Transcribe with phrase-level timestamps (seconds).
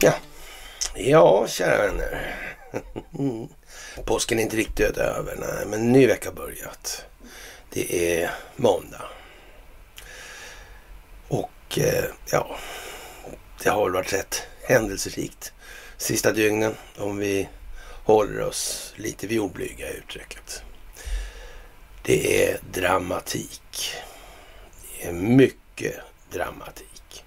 [0.00, 0.14] Ja,
[0.94, 2.36] ja kära vänner.
[4.04, 7.04] Påsken är inte riktigt över, nej, men en ny vecka har börjat.
[7.70, 9.02] Det är måndag.
[11.28, 12.56] Och eh, ja,
[13.62, 15.52] det har väl varit rätt händelserikt
[16.02, 17.48] sista dygnen om vi
[18.04, 20.62] håller oss lite vid oblyga uttrycket.
[22.02, 23.94] Det är dramatik.
[25.02, 25.94] Är mycket
[26.32, 27.24] dramatik.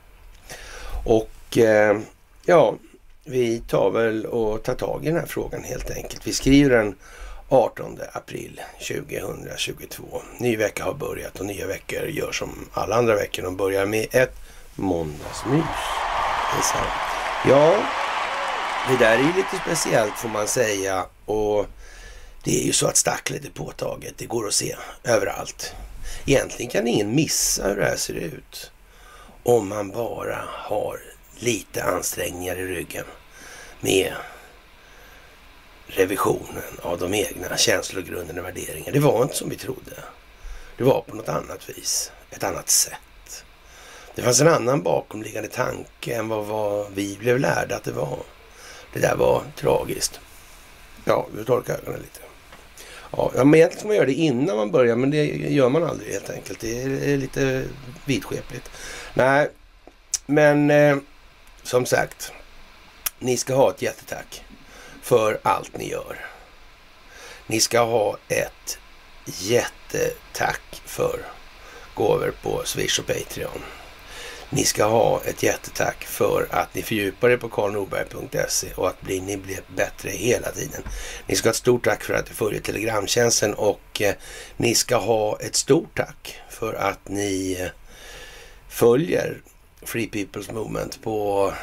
[1.05, 1.99] Och eh,
[2.45, 2.75] ja,
[3.23, 6.27] vi tar väl och tar tag i den här frågan helt enkelt.
[6.27, 6.95] Vi skriver den
[7.49, 10.21] 18 april 2022.
[10.37, 13.43] Ny vecka har börjat och nya veckor gör som alla andra veckor.
[13.43, 14.35] De börjar med ett
[14.75, 15.63] måndagsmys.
[17.47, 17.83] Ja,
[18.89, 21.05] det där är ju lite speciellt får man säga.
[21.25, 21.65] Och
[22.43, 24.13] det är ju så att stacklet är påtaget.
[24.17, 25.75] Det går att se överallt.
[26.25, 28.71] Egentligen kan ingen missa hur det här ser ut.
[29.43, 30.99] Om man bara har
[31.35, 33.05] lite ansträngningar i ryggen
[33.81, 34.13] med
[35.87, 38.91] revisionen av de egna känslogrunderna och värderingarna.
[38.91, 39.91] Det var inte som vi trodde.
[40.77, 42.11] Det var på något annat vis.
[42.31, 43.45] Ett annat sätt.
[44.15, 48.19] Det fanns en annan bakomliggande tanke än vad, vad vi blev lärda att det var.
[48.93, 50.19] Det där var tragiskt.
[51.05, 52.24] Ja, vi torkar ögonen lite.
[53.17, 56.13] Ja, men egentligen ska man göra det innan man börjar, men det gör man aldrig
[56.13, 56.59] helt enkelt.
[56.59, 57.63] Det är lite
[58.05, 58.69] vidskepligt.
[59.13, 59.49] Nej,
[60.25, 60.97] men eh,
[61.63, 62.31] som sagt.
[63.19, 64.43] Ni ska ha ett jättetack
[65.01, 66.25] för allt ni gör.
[67.47, 68.77] Ni ska ha ett
[69.25, 71.19] jättetack för
[71.93, 73.61] gåvor på Swish och Patreon.
[74.55, 79.21] Ni ska ha ett jättetack för att ni fördjupar er på karlnorberg.se och att bli,
[79.21, 80.81] ni blir bättre hela tiden.
[81.27, 84.15] Ni ska ha ett stort tack för att ni följer Telegramtjänsten och eh,
[84.57, 87.67] ni ska ha ett stort tack för att ni eh,
[88.69, 89.41] följer
[89.81, 91.53] Free People's Movement på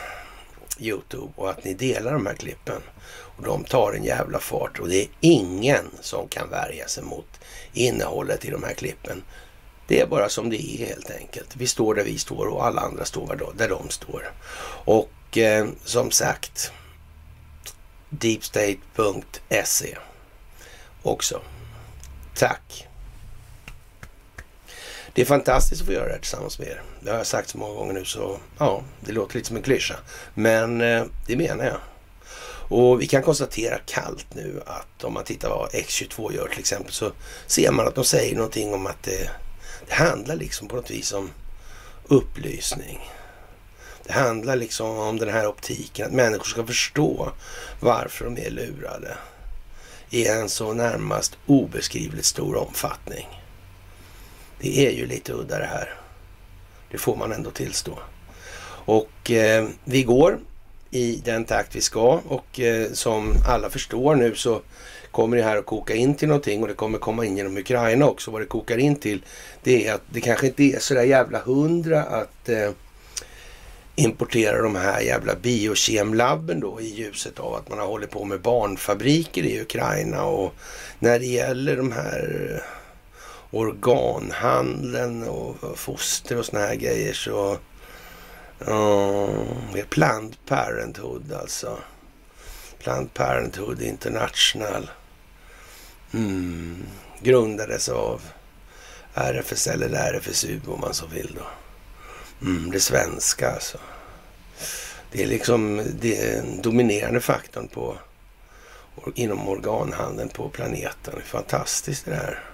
[0.79, 2.83] Youtube och att ni delar de här klippen.
[3.37, 7.41] Och de tar en jävla fart och det är ingen som kan värja sig mot
[7.73, 9.23] innehållet i de här klippen.
[9.93, 11.57] Det är bara som det är helt enkelt.
[11.57, 14.33] Vi står där vi står och alla andra står där de står.
[14.85, 16.73] Och eh, som sagt,
[18.09, 19.97] deepstate.se
[21.03, 21.41] också.
[22.35, 22.89] Tack!
[25.15, 26.83] Det är fantastiskt att få göra det här tillsammans med er.
[27.01, 29.63] Det har jag sagt så många gånger nu så ja, det låter lite som en
[29.63, 29.97] klyscha.
[30.35, 31.81] Men eh, det menar jag.
[32.69, 36.93] Och vi kan konstatera kallt nu att om man tittar vad X22 gör till exempel
[36.93, 37.13] så
[37.47, 39.31] ser man att de säger någonting om att det,
[39.89, 41.31] det handlar liksom på något vis om
[42.05, 43.01] upplysning.
[44.05, 47.33] Det handlar liksom om den här optiken, att människor ska förstå
[47.81, 49.17] varför de är lurade
[50.11, 53.29] i en så närmast obeskrivligt stor omfattning.
[54.61, 55.95] Det är ju lite udda det här.
[56.91, 57.99] Det får man ändå tillstå.
[58.85, 60.39] Och eh, vi går
[60.91, 64.63] i den takt vi ska och eh, som alla förstår nu så
[65.13, 68.07] kommer det här att koka in till någonting och det kommer komma in genom Ukraina
[68.07, 68.31] också.
[68.31, 69.25] Vad det kokar in till
[69.63, 72.71] det är att det kanske inte är så där jävla hundra att eh,
[73.97, 78.41] importera de här jävla biokemlabben då i ljuset av att man har hållit på med
[78.41, 80.55] barnfabriker i Ukraina och
[80.99, 87.59] när det gäller de här eh, organhandeln och foster och såna här grejer så...
[88.69, 91.79] Uh, Planned Parenthood alltså.
[92.79, 94.91] Planned Parenthood International.
[96.15, 96.87] Mm,
[97.21, 98.23] grundades av
[99.15, 101.47] RFSL eller RFSU om man så vill då.
[102.47, 103.79] Mm, det svenska alltså.
[105.13, 107.97] Det är liksom den dominerande faktorn på,
[109.15, 111.15] inom organhandeln på planeten.
[111.17, 112.45] Är fantastiskt det här.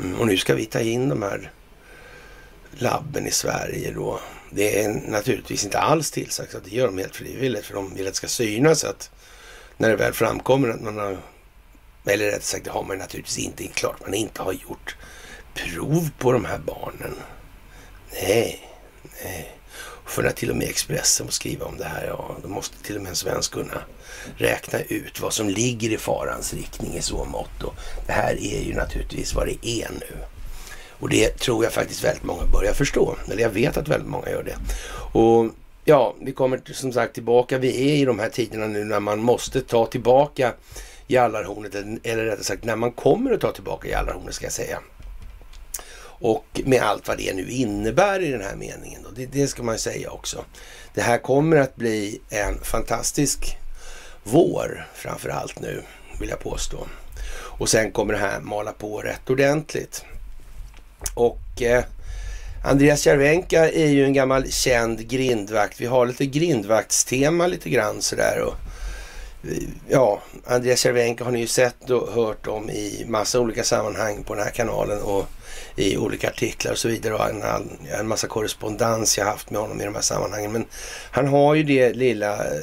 [0.00, 1.50] Mm, och nu ska vi ta in de här
[2.70, 4.20] labben i Sverige då.
[4.50, 8.06] Det är naturligtvis inte alls tillsagt att det gör de helt frivilligt för de vill
[8.06, 9.10] att det ska synas att
[9.76, 11.18] när det väl framkommer att man har,
[12.06, 14.96] eller rätt sagt det har man naturligtvis inte klart, man inte har gjort
[15.54, 17.14] prov på de här barnen.
[18.12, 18.68] Nej,
[19.24, 19.50] nej.
[20.06, 22.96] För när till och med Expressen får skriva om det här, ja, då måste till
[22.96, 23.82] och med en svensk kunna
[24.36, 27.62] räkna ut vad som ligger i farans riktning i så mått.
[27.62, 27.74] Och
[28.06, 30.16] det här är ju naturligtvis vad det är nu.
[30.98, 33.16] Och det tror jag faktiskt väldigt många börjar förstå.
[33.30, 34.56] Eller jag vet att väldigt många gör det.
[35.18, 35.50] Och
[35.84, 37.58] ja, vi kommer som sagt tillbaka.
[37.58, 40.52] Vi är i de här tiderna nu när man måste ta tillbaka
[41.06, 41.74] Jallarhornet.
[42.02, 44.78] Eller rättare sagt när man kommer att ta tillbaka Jallarhornet ska jag säga.
[46.24, 49.02] Och med allt vad det nu innebär i den här meningen.
[49.02, 49.10] Då.
[49.10, 50.44] Det, det ska man säga också.
[50.94, 53.56] Det här kommer att bli en fantastisk
[54.22, 55.82] vår framför allt nu,
[56.20, 56.86] vill jag påstå.
[57.34, 60.04] Och sen kommer det här mala på rätt ordentligt.
[61.14, 61.84] Och eh,
[62.64, 65.80] Andreas Cervenka är ju en gammal känd grindvakt.
[65.80, 68.40] Vi har lite grindvaktstema lite grann sådär.
[68.40, 68.54] Och,
[69.88, 74.34] ja, Andreas Cervenka har ni ju sett och hört om i massa olika sammanhang på
[74.34, 75.26] den här kanalen och
[75.76, 77.42] i olika artiklar och så vidare och en,
[77.98, 80.52] en massa korrespondens jag haft med honom i de här sammanhangen.
[80.52, 80.64] Men
[81.10, 82.60] han har ju det lilla eh,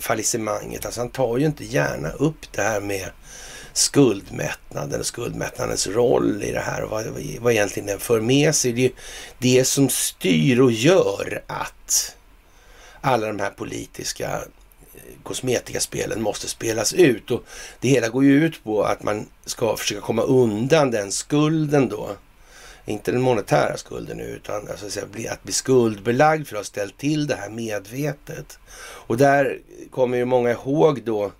[0.00, 3.10] fallissemanget, alltså han tar ju inte gärna upp det här med
[3.72, 7.06] skuldmättnaden och skuldmättnadens roll i det här och vad,
[7.40, 8.72] vad egentligen den för med sig.
[8.72, 8.94] Det är ju
[9.38, 12.16] det som styr och gör att
[13.00, 14.40] alla de här politiska
[15.22, 17.44] kosmetikaspelen måste spelas ut och
[17.80, 22.10] det hela går ju ut på att man ska försöka komma undan den skulden då.
[22.86, 27.26] Inte den monetära skulden nu utan alltså att bli skuldbelagd för att ha ställt till
[27.26, 28.58] det här medvetet.
[29.06, 29.58] Och där
[29.90, 31.32] kommer ju många ihåg då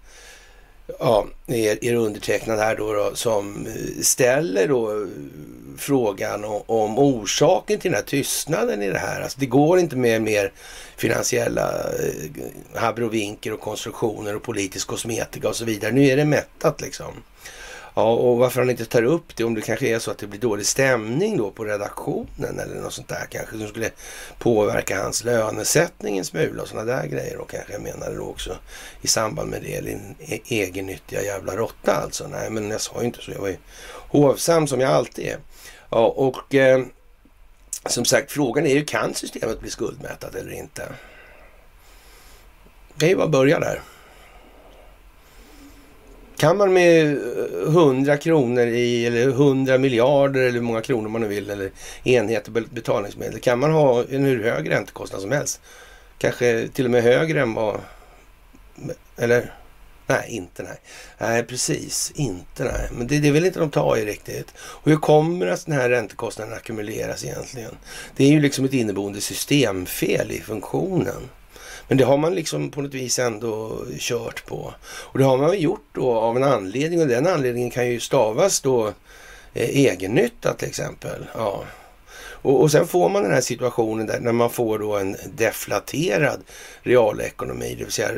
[0.99, 5.09] ja, er, er undertecknad här då, då, som eh, ställer då eh,
[5.79, 9.21] frågan om, om, orsaken till den här tystnaden i det här.
[9.21, 10.53] Alltså det går inte med mer
[10.97, 11.73] finansiella
[12.75, 15.93] eh, abrovinker och konstruktioner och politisk kosmetika och så vidare.
[15.93, 17.13] Nu är det mättat liksom.
[17.97, 20.27] Ja, och varför han inte tar upp det, om det kanske är så att det
[20.27, 23.91] blir dålig stämning då på redaktionen eller något sånt där kanske som skulle
[24.39, 28.57] påverka hans lönesättning en smula och sådana där grejer och kanske jag menade då också
[29.03, 32.29] i samband med det, din e-, egennyttiga jävla råtta alltså.
[32.29, 33.57] Nej, men jag sa ju inte så, jag var ju
[34.09, 35.39] hovsam som jag alltid är.
[35.91, 36.85] Ja, och eh,
[37.87, 40.89] som sagt, frågan är ju kan systemet bli skuldmätat eller inte?
[42.95, 43.81] Det kan ju bara börja där.
[46.45, 51.21] Kan man med eh, 100 kronor i, eller 100 miljarder eller hur många kronor man
[51.21, 51.71] nu vill, eller
[52.03, 55.61] enheter betalningsmedel, kan man ha en hur hög räntekostnad som helst.
[56.19, 57.81] Kanske till och med högre än vad...
[59.17, 59.55] Eller?
[60.07, 60.81] Nej, inte nej.
[61.19, 62.13] Nej, precis.
[62.15, 62.89] Inte nej.
[62.93, 64.55] Men det, det vill inte de ta i riktigt.
[64.59, 67.77] Och hur kommer det att den här räntekostnaden ackumuleras egentligen?
[68.17, 71.29] Det är ju liksom ett inneboende systemfel i funktionen.
[71.89, 74.75] Men det har man liksom på något vis ändå kört på.
[74.85, 78.61] Och det har man gjort då av en anledning och den anledningen kan ju stavas
[78.61, 78.87] då
[79.55, 81.27] eh, egennytta till exempel.
[81.35, 81.65] Ja.
[82.45, 86.41] Och, och sen får man den här situationen där när man får då en deflaterad
[86.83, 88.11] realekonomi, det vill säga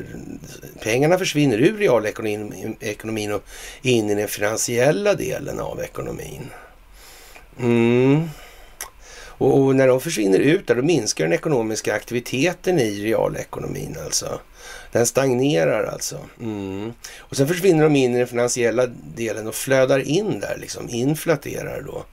[0.82, 3.44] pengarna försvinner ur realekonomin och
[3.82, 6.50] in i den finansiella delen av ekonomin.
[7.60, 8.28] Mm.
[9.38, 14.40] Och, och, när de försvinner ut där, då minskar den ekonomiska aktiviteten i realekonomin alltså.
[14.92, 16.18] Den stagnerar alltså.
[16.40, 16.92] Mm.
[17.18, 18.86] Och sen försvinner de in i den finansiella
[19.16, 22.04] delen och flödar in där, liksom inflaterar då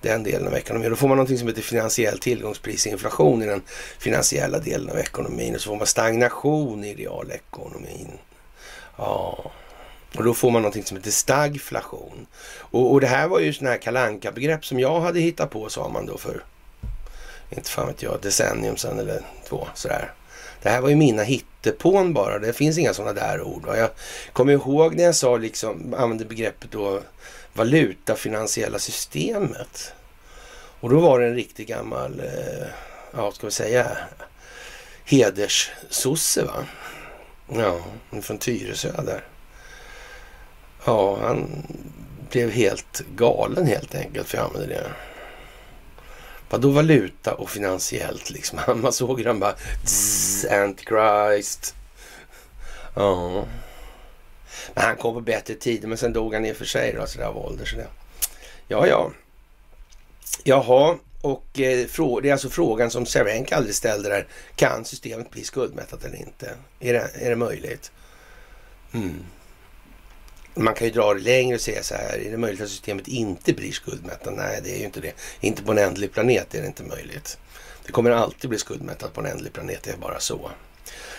[0.00, 0.90] den delen av ekonomin.
[0.90, 3.62] Då får man någonting som heter finansiell tillgångsprisinflation i den
[3.98, 8.08] finansiella delen av ekonomin och så får man stagnation i realekonomin.
[8.96, 9.52] Ja.
[10.16, 12.26] Och då får man någonting som heter stagflation.
[12.58, 15.68] Och, och det här var ju sådana här kalanka begrepp som jag hade hittat på,
[15.68, 16.44] sa man då för
[17.50, 20.12] inte fan vet jag, decennium sedan eller två sådär.
[20.62, 22.38] Det här var ju mina hittepån bara.
[22.38, 23.66] Det finns inga sådana där ord.
[23.66, 23.76] Va?
[23.76, 23.90] Jag
[24.32, 27.00] kommer ihåg när jag sa liksom, använde begreppet då
[27.52, 29.92] valutafinansiella systemet.
[30.80, 32.66] Och då var det en riktig gammal, eh,
[33.12, 33.96] ja ska vi säga,
[35.04, 36.64] hederssosse va.
[37.48, 37.80] Ja,
[38.22, 39.24] från Tyresö där.
[40.84, 41.66] Ja, han
[42.30, 44.90] blev helt galen helt enkelt för jag använde det.
[46.50, 48.58] Vadå valuta och finansiellt liksom?
[48.82, 51.74] Man såg den bara, bara Antichrist.
[52.94, 53.44] Ja.
[54.74, 57.06] Men han kom på bättre tider, men sen dog han i och för sig då,
[57.06, 57.64] sådär av ålder.
[57.64, 57.86] Sådär.
[58.68, 59.10] Ja, ja.
[60.44, 61.86] Jaha, och eh,
[62.22, 64.26] det är alltså frågan som Cervenka aldrig ställde där.
[64.56, 66.50] Kan systemet bli skuldmättat eller inte?
[66.80, 67.92] Är det, är det möjligt?
[68.92, 69.24] Mm.
[70.58, 73.08] Man kan ju dra det längre och säga så här, är det möjligt att systemet
[73.08, 74.34] inte blir skuldmättat?
[74.36, 75.12] Nej, det är ju inte det.
[75.40, 77.38] Inte på en ändlig planet är det inte möjligt.
[77.86, 80.50] Det kommer alltid bli skuldmättat på en ändlig planet, det är bara så.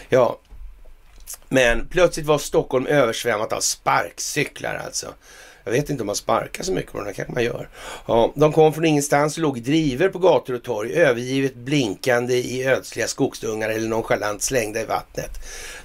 [0.10, 0.40] Ja,
[1.50, 5.14] men plötsligt var Stockholm översvämmat av sparkcyklar alltså.
[5.70, 7.70] Jag vet inte om man sparkar så mycket på den, kanske man gör.
[8.08, 12.34] Ja, de kom från ingenstans och låg i driver på gator och torg, övergivet blinkande
[12.34, 15.32] i ödsliga skogsdungar eller nonchalant slängda i vattnet.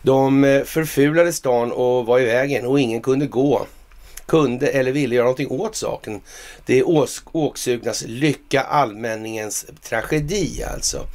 [0.02, 3.66] De eh, förfulade stan och var i vägen och ingen kunde gå
[4.26, 6.20] kunde eller ville göra någonting åt saken.
[6.66, 6.84] Det är
[7.32, 11.06] åksugnas lycka, allmänningens tragedi alltså.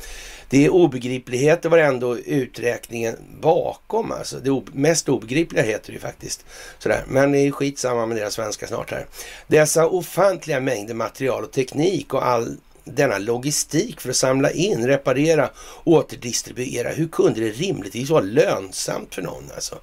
[0.50, 4.12] Det är obegripligheter var ändå uträkningen bakom.
[4.12, 4.40] Alltså.
[4.40, 6.46] Det mest obegripliga heter det ju faktiskt.
[6.80, 7.04] Sådär.
[7.08, 9.06] Men det är skitsamma med deras svenska snart här.
[9.48, 15.50] Dessa ofantliga mängder material och teknik och all denna logistik för att samla in, reparera,
[15.84, 16.90] återdistribuera.
[16.90, 19.52] Hur kunde det rimligtvis vara lönsamt för någon?
[19.56, 19.76] Alltså?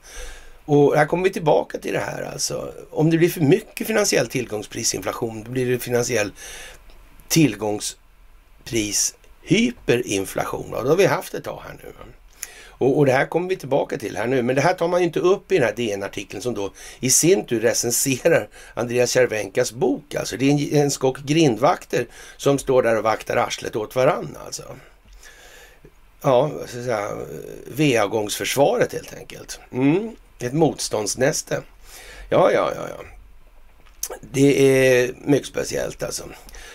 [0.64, 2.72] Och här kommer vi tillbaka till det här alltså.
[2.90, 6.32] Om det blir för mycket finansiell tillgångsprisinflation, då blir det finansiell
[7.28, 9.14] tillgångspris
[9.46, 10.70] hyperinflation.
[10.70, 10.82] Då.
[10.82, 11.92] det har vi haft ett tag här nu.
[12.78, 14.42] Och, och, det här kommer vi tillbaka till här nu.
[14.42, 17.10] Men det här tar man ju inte upp i den här DN-artikeln som då i
[17.10, 20.14] sin tur recenserar Andreas Cervenkas bok.
[20.14, 24.36] Alltså det är en, en skock grindvakter som står där och vaktar arslet åt varann
[24.46, 24.62] alltså.
[26.22, 27.10] Ja, så att säga
[27.66, 29.60] va-gångsförsvaret helt enkelt.
[29.72, 31.62] Mm, ett motståndsnäste.
[32.28, 33.04] Ja, ja, ja, ja.
[34.20, 36.24] Det är mycket speciellt alltså.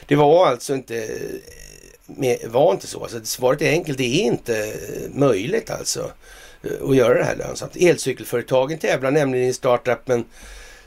[0.05, 1.09] Det var alltså inte
[2.45, 3.03] var inte så.
[3.03, 3.97] Alltså, svaret är enkelt.
[3.97, 6.11] Det är inte eh, möjligt alltså
[6.63, 7.75] eh, att göra det här lönsamt.
[7.75, 10.25] Elcykelföretagen tävlar nämligen i startupen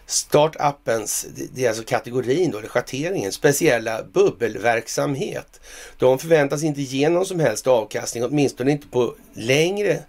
[0.06, 5.60] Startupens, det är alltså kategorin då, eller schatteringen, speciella bubbelverksamhet.
[5.98, 10.02] De förväntas inte ge någon som helst avkastning, åtminstone inte på längre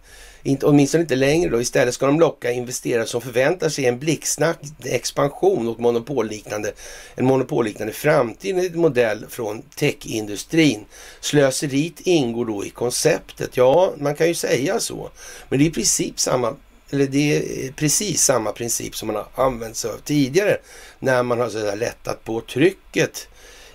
[0.46, 1.62] inte, åtminstone inte längre då.
[1.62, 6.74] Istället ska de locka investerare som förväntar sig en blixtsnabbt expansion och monopolliknande,
[7.16, 10.86] en monopolliknande framtid enligt modell från techindustrin.
[11.20, 13.58] Slöseriet ingår då i konceptet.
[13.58, 15.10] Ja, man kan ju säga så.
[15.50, 16.56] Men det är i princip samma
[16.90, 20.58] eller det är precis samma princip som man har använt sig av tidigare
[21.00, 23.28] när man har så lättat på trycket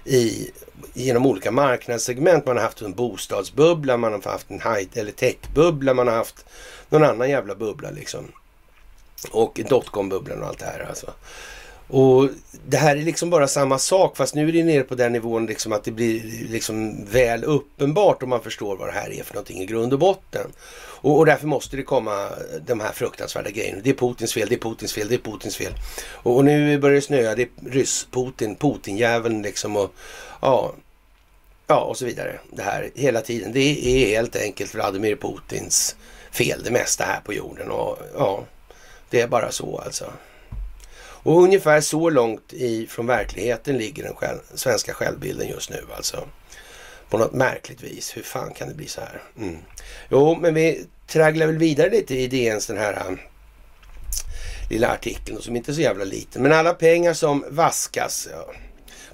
[0.04, 0.50] i,
[0.92, 2.46] genom olika marknadssegment.
[2.46, 6.44] Man har haft en bostadsbubbla, man har haft en high eller techbubbla, man har haft
[6.88, 8.32] någon annan jävla bubbla liksom.
[9.30, 11.10] Och dotcom-bubblan och allt det här alltså.
[11.90, 12.28] Och
[12.66, 15.46] det här är liksom bara samma sak fast nu är det nere på den nivån
[15.46, 19.34] liksom att det blir liksom väl uppenbart om man förstår vad det här är för
[19.34, 20.46] någonting i grund och botten.
[21.02, 22.28] Och, och därför måste det komma
[22.66, 23.80] de här fruktansvärda grejerna.
[23.84, 25.72] Det är Putins fel, det är Putins fel, det är Putins fel.
[26.12, 29.94] Och, och nu börjar det snöa, det är ryss-Putin, Putin-djävulen liksom och
[30.40, 30.74] ja,
[31.66, 32.40] ja och så vidare.
[32.52, 33.52] Det här hela tiden.
[33.52, 35.96] Det är helt enkelt Vladimir Putins
[36.30, 38.44] fel det mesta här på jorden och ja,
[39.10, 40.12] det är bara så alltså.
[41.22, 46.28] Och ungefär så långt ifrån verkligheten ligger den själv, svenska självbilden just nu alltså.
[47.10, 48.16] På något märkligt vis.
[48.16, 49.22] Hur fan kan det bli så här?
[49.38, 49.56] Mm.
[50.08, 53.16] Jo, men vi tragglar väl vidare lite i DNs den här äh,
[54.70, 56.42] lilla artikeln som inte är så jävla liten.
[56.42, 58.52] Men alla pengar som vaskas, ja,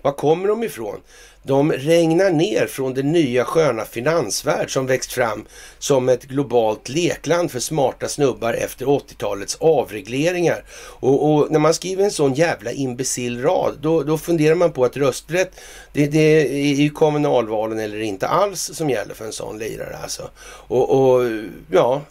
[0.02, 1.00] var kommer de ifrån?
[1.46, 5.44] De regnar ner från den nya sköna finansvärld som växt fram
[5.78, 10.64] som ett globalt lekland för smarta snubbar efter 80-talets avregleringar.
[11.00, 14.84] Och, och, när man skriver en sån jävla imbecill rad, då, då funderar man på
[14.84, 15.60] att rösträtt,
[15.92, 20.30] det, det är ju kommunalvalen eller inte alls som gäller för en sån lirare alltså.
[20.68, 21.30] Och, och
[21.70, 22.02] ja,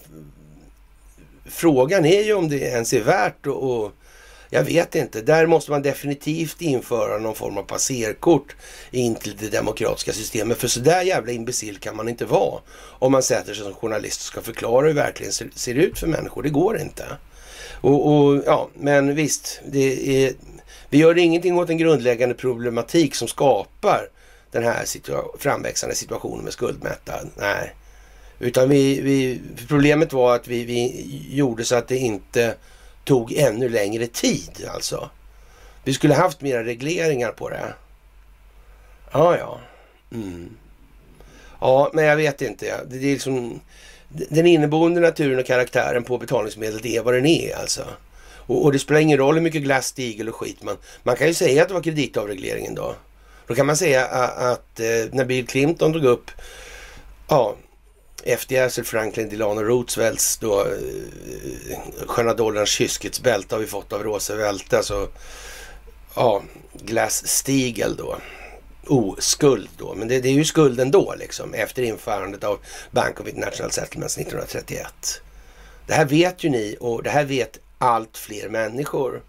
[1.46, 3.92] frågan är ju om det ens är värt att
[4.56, 5.22] jag vet inte.
[5.22, 8.56] Där måste man definitivt införa någon form av passerkort
[8.92, 10.58] in till det demokratiska systemet.
[10.58, 12.62] För sådär jävla imbecill kan man inte vara
[13.00, 16.08] om man sätter sig som journalist och ska förklara hur verkligen ser, ser ut för
[16.08, 16.44] människor.
[16.44, 17.06] Det går inte.
[17.82, 20.34] Och, och, ja, men visst, det är,
[20.90, 24.10] vi gör ingenting åt en grundläggande problematik som skapar
[24.52, 27.30] den här situa framväxande situationen med skuldmättnad.
[27.38, 27.76] Nej,
[28.40, 32.56] utan vi, vi, problemet var att vi, vi gjorde så att det inte
[33.06, 35.10] tog ännu längre tid alltså.
[35.84, 37.74] Vi skulle haft mera regleringar på det.
[39.12, 39.60] Ja, ja.
[40.12, 40.50] Mm.
[41.60, 42.86] Ja, men jag vet inte.
[42.86, 43.60] Det är liksom,
[44.10, 47.86] den inneboende naturen och karaktären på betalningsmedel, det är vad den är alltså.
[48.48, 50.78] Och, och det spelar ingen roll hur mycket glass, stigel och skit man...
[51.04, 52.96] Man kan ju säga att det var kreditavregleringen då.
[53.48, 54.80] Då kan man säga att, att
[55.12, 56.32] när Bill Clinton drog upp
[57.28, 57.56] ja,
[58.24, 64.74] FDRs, Franklin Delano Roosevelts då eh, sköna dollarns kyskhetsbälte har vi fått av Roosevelt.
[64.74, 65.10] Alltså,
[66.16, 66.44] ja,
[66.74, 68.18] Glass-Steagall då.
[68.88, 72.60] Oskuld då, men det, det, är ju skulden då liksom efter införandet av
[72.92, 74.88] Bank of International Settlements 1931.
[75.88, 79.22] Det här vet ju ni och det här vet allt fler människor.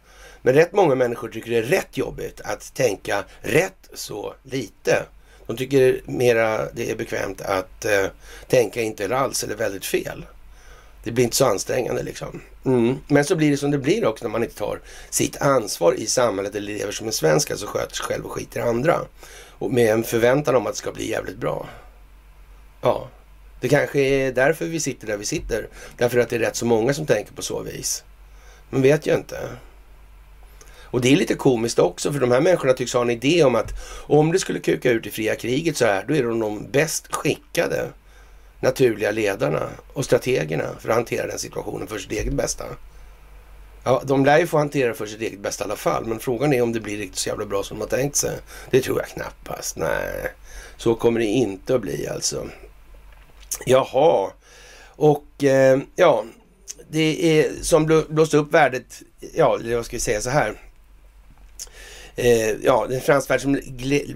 [0.43, 5.07] Men rätt många människor tycker det är rätt jobbigt att tänka rätt så lite.
[5.47, 8.07] De tycker mera det är bekvämt att eh,
[8.49, 10.25] tänka inte eller alls eller väldigt fel.
[11.05, 12.41] Det blir inte så ansträngande liksom.
[12.65, 12.97] Mm.
[13.09, 16.07] Men så blir det som det blir också när man inte tar sitt ansvar i
[16.07, 19.01] samhället eller lever som en svensk, alltså sköter sig själv och skiter i andra.
[19.59, 21.69] Och med en förväntan om att det ska bli jävligt bra.
[22.81, 23.09] Ja,
[23.61, 25.69] det kanske är därför vi sitter där vi sitter.
[25.97, 28.05] Därför att det är rätt så många som tänker på så vis.
[28.71, 29.39] Men vet ju inte.
[30.91, 33.55] Och det är lite komiskt också för de här människorna tycks ha en idé om
[33.55, 33.73] att
[34.07, 37.15] om det skulle kuka ut i fria kriget så här, då är de de bäst
[37.15, 37.89] skickade
[38.61, 42.65] naturliga ledarna och strategerna för att hantera den situationen för sitt eget bästa.
[43.85, 46.19] Ja, de lär ju få hantera det för sitt eget bästa i alla fall, men
[46.19, 48.39] frågan är om det blir riktigt så jävla bra som de har tänkt sig.
[48.71, 49.77] Det tror jag knappast.
[49.77, 50.33] Nej,
[50.77, 52.47] så kommer det inte att bli alltså.
[53.67, 54.31] Jaha,
[54.97, 56.25] och eh, ja,
[56.91, 59.03] det är som blåst upp värdet,
[59.35, 60.61] ja, vad ska vi säga så här
[62.17, 63.61] eh, ja, en fransk värld som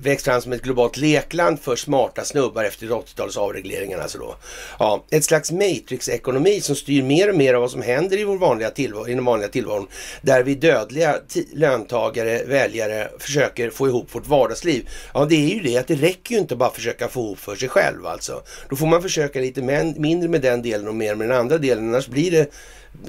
[0.01, 3.99] växt fram som ett globalt lekland för smarta snubbar efter 80-talets avregleringar.
[3.99, 4.35] Alltså då.
[4.79, 8.39] Ja, ett slags matrix-ekonomi som styr mer och mer av vad som händer i vår
[8.39, 9.87] vanliga tillvaro, i den vanliga tillvaron.
[10.23, 11.17] Där vi dödliga
[11.53, 14.89] löntagare, väljare försöker få ihop vårt vardagsliv.
[15.15, 17.39] Ja, det är ju det att det räcker ju inte bara att försöka få ihop
[17.39, 18.43] för sig själv alltså.
[18.69, 19.63] Då får man försöka lite
[19.97, 21.89] mindre med den delen och mer med den andra delen.
[21.89, 22.53] Annars blir det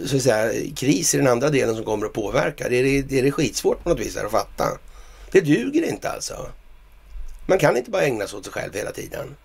[0.05, 2.69] så att säga, kris i den andra delen som kommer att påverka.
[2.69, 4.77] Det är, det är skitsvårt på något vis att fatta.
[5.31, 6.49] Det duger inte alltså.
[7.45, 9.35] Man kan inte bara ägna sig åt sig själv hela tiden.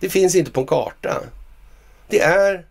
[0.00, 1.22] Det finns inte på en karta.
[2.08, 2.66] Det är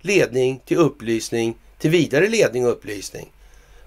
[0.00, 3.32] ledning till upplysning, till vidare ledning och upplysning.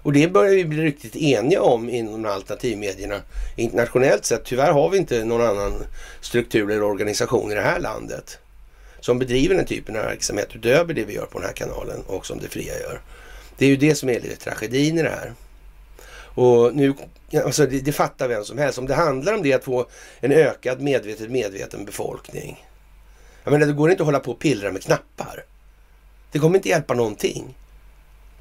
[0.02, 3.20] Och det börjar vi bli riktigt eniga om inom de alternativmedierna
[3.56, 4.44] internationellt sett.
[4.44, 5.72] Tyvärr har vi inte någon annan
[6.20, 8.38] struktur eller organisation i det här landet
[9.04, 12.26] som bedriver den typen av verksamhet utöver det vi gör på den här kanalen och
[12.26, 13.00] som det fria gör.
[13.58, 15.34] Det är ju det som är lite tragedin i det här.
[16.14, 16.94] Och nu,
[17.44, 18.78] alltså det, det fattar vem som helst.
[18.78, 19.86] Om det handlar om det att få
[20.20, 22.66] en ökad medvetet medveten befolkning.
[23.44, 25.44] Jag menar, det går inte att hålla på och pillra med knappar.
[26.32, 27.58] Det kommer inte hjälpa någonting.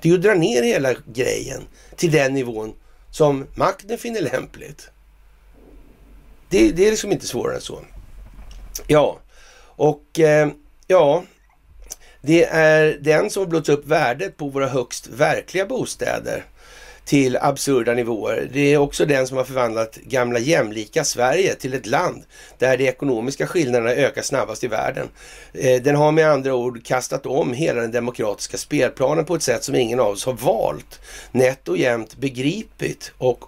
[0.02, 1.64] Det är ju att dra ner hela grejen
[1.96, 2.74] till den nivån
[3.12, 4.90] som makten finner lämpligt.
[6.50, 7.80] Det, det är liksom inte svårare än så.
[8.88, 9.20] Ja,
[9.76, 10.50] och eh,
[10.88, 11.24] ja,
[12.22, 16.44] det är den som har blåst upp värdet på våra högst verkliga bostäder
[17.06, 18.50] till absurda nivåer.
[18.54, 22.24] Det är också den som har förvandlat gamla jämlika Sverige till ett land
[22.58, 25.10] där de ekonomiska skillnaderna ökar snabbast i världen.
[25.54, 29.64] Eh, den har med andra ord kastat om hela den demokratiska spelplanen på ett sätt
[29.64, 31.00] som ingen av oss har valt.
[31.32, 33.46] Nätt och jämnt begripit och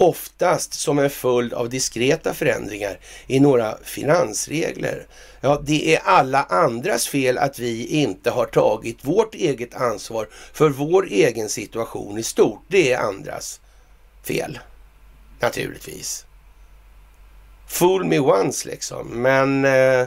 [0.00, 5.06] oftast som en följd av diskreta förändringar i några finansregler.
[5.40, 10.68] Ja, det är alla andras fel att vi inte har tagit vårt eget ansvar för
[10.68, 12.62] vår egen situation i stort.
[12.68, 13.60] Det är andras
[14.22, 14.58] fel,
[15.40, 16.26] naturligtvis.
[17.66, 20.06] Fool me once liksom, men eh,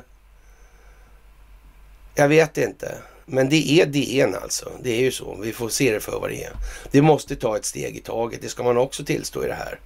[2.15, 2.97] jag vet inte.
[3.25, 4.71] Men det är DN alltså.
[4.83, 5.37] Det är ju så.
[5.41, 6.53] Vi får se det för vad det är.
[6.91, 8.41] Det måste ta ett steg i taget.
[8.41, 9.79] Det ska man också tillstå i det här.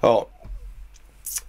[0.00, 0.28] Ja,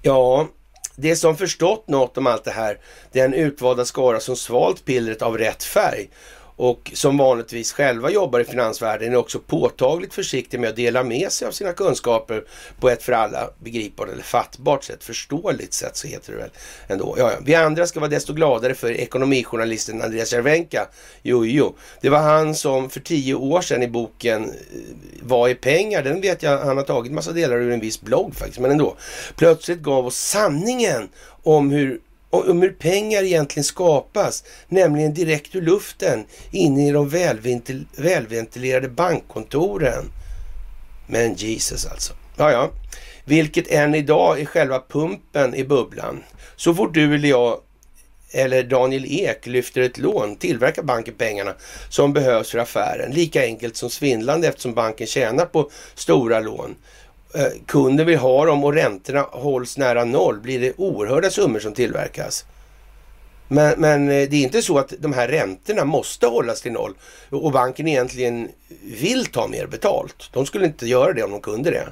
[0.02, 0.48] ja
[0.96, 2.80] det som förstått något om allt det här,
[3.12, 6.10] den utvalda skara som svalt pillret av rätt färg
[6.56, 11.32] och som vanligtvis själva jobbar i finansvärlden är också påtagligt försiktig med att dela med
[11.32, 12.44] sig av sina kunskaper
[12.80, 16.50] på ett för alla begripbart eller fattbart sätt, förståeligt sätt så heter det väl
[16.88, 17.16] ändå.
[17.18, 17.38] Ja, ja.
[17.46, 20.88] Vi andra ska vara desto gladare för ekonomijournalisten Andreas Cervenka.
[21.22, 24.56] Jo, jo, det var han som för tio år sedan i boken eh,
[25.22, 26.04] Vad är pengar?
[26.04, 28.96] Den vet jag han har tagit massa delar ur en viss blogg faktiskt, men ändå.
[29.36, 31.10] Plötsligt gav oss sanningen
[31.44, 37.86] om hur om hur pengar egentligen skapas, nämligen direkt ur luften inne i de välventil
[37.98, 40.06] välventilerade bankkontoren.
[41.08, 42.14] Men Jesus alltså.
[42.38, 42.72] Ja, ja.
[43.26, 46.24] Vilket än idag är själva pumpen i bubblan.
[46.56, 47.60] Så fort du eller jag
[48.34, 51.54] eller Daniel Ek lyfter ett lån tillverkar banken pengarna
[51.90, 53.12] som behövs för affären.
[53.12, 56.76] Lika enkelt som svindlande eftersom banken tjänar på stora lån.
[57.34, 61.74] Eh, Kunden vill ha dem och räntorna hålls nära noll blir det oerhörda summor som
[61.74, 62.46] tillverkas.
[63.48, 66.94] Men, men eh, det är inte så att de här räntorna måste hållas till noll
[67.30, 68.50] och banken egentligen
[69.02, 70.30] vill ta mer betalt.
[70.34, 71.88] De skulle inte göra det om de kunde det.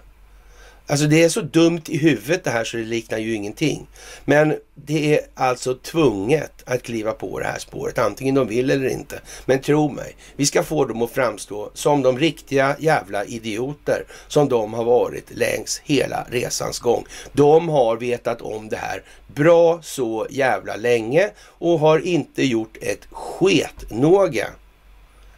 [0.89, 3.87] Alltså det är så dumt i huvudet det här så det liknar ju ingenting.
[4.25, 8.87] Men det är alltså tvunget att kliva på det här spåret, antingen de vill eller
[8.87, 9.21] inte.
[9.45, 14.49] Men tro mig, vi ska få dem att framstå som de riktiga jävla idioter som
[14.49, 17.05] de har varit längs hela resans gång.
[17.33, 23.07] De har vetat om det här bra så jävla länge och har inte gjort ett
[23.11, 24.47] sketnåga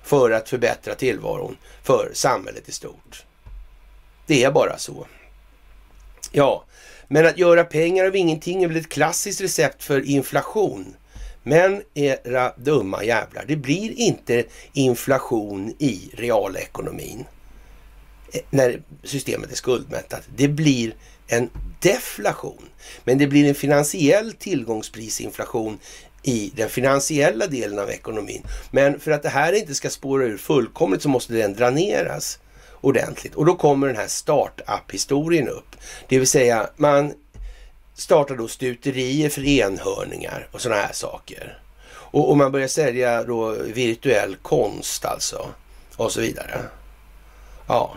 [0.04, 3.26] för att förbättra tillvaron för samhället i stort.
[4.26, 5.08] Det är bara så.
[6.32, 6.66] Ja,
[7.08, 10.96] men att göra pengar av ingenting är väl ett klassiskt recept för inflation.
[11.44, 17.26] Men era dumma jävlar, det blir inte inflation i realekonomin
[18.34, 20.22] eh, när systemet är skuldmättat.
[20.36, 20.96] Det blir
[21.28, 22.70] en deflation.
[23.04, 25.80] Men det blir en finansiell tillgångsprisinflation
[26.24, 28.44] i den finansiella delen av ekonomin.
[28.72, 32.40] Men för att det här inte ska spåra ur fullkomligt så måste den dräneras
[32.82, 33.36] ordentligt.
[33.36, 35.76] Och då kommer den här startup-historien upp.
[36.08, 37.14] Det vill säga man
[37.96, 41.58] startar då stuterier för enhörningar och sådana här saker.
[42.12, 45.48] Och, och, man börjar sälja då virtuell konst alltså.
[45.96, 46.62] Och så vidare.
[47.68, 47.96] Ja.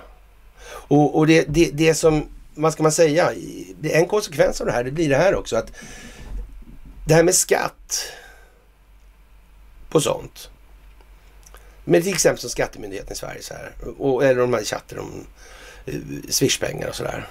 [0.67, 3.31] Och, och det, det, det som, vad ska man säga,
[3.81, 5.73] det är en konsekvens av det här, det blir det här också att
[7.07, 8.13] det här med skatt
[9.89, 10.51] på sånt.
[11.85, 13.73] Men till exempel som Skattemyndigheten i Sverige så här.
[13.99, 15.27] Och, eller de här chatter om
[15.87, 15.95] eh,
[16.29, 17.29] swishpengar och sådär.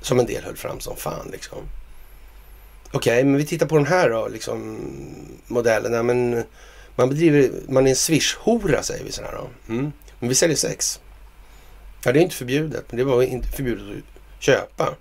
[0.00, 1.58] Som en del höll fram som fan liksom.
[2.92, 4.78] Okej, okay, men vi tittar på den här då, liksom
[5.46, 6.06] modellen.
[6.06, 6.44] men
[6.96, 9.72] man bedriver, man är en swish-hora säger vi sådär då.
[9.72, 9.92] Mm.
[10.18, 11.00] Men vi säljer sex.
[12.04, 14.04] Ja, det är inte förbjudet, men det var inte förbjudet
[14.36, 14.94] att köpa.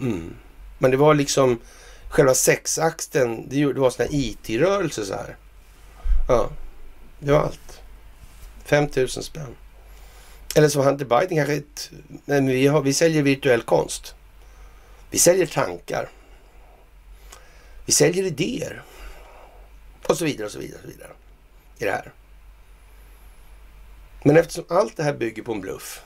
[0.00, 0.36] Mm.
[0.78, 1.60] Men det var liksom
[2.08, 5.36] själva sexakten, det var sån här IT-rörelse så här.
[6.28, 6.50] Ja,
[7.18, 7.80] det var allt.
[8.64, 9.56] 5000 spänn.
[10.54, 11.90] Eller så Hunter Biden kanske ett...
[12.24, 14.14] Men vi, har, vi säljer virtuell konst.
[15.10, 16.08] Vi säljer tankar.
[17.86, 18.82] Vi säljer idéer.
[20.06, 20.78] Och så vidare och så vidare.
[20.78, 21.10] Och så vidare.
[21.78, 22.12] I det här.
[24.22, 26.02] Men eftersom allt det här bygger på en bluff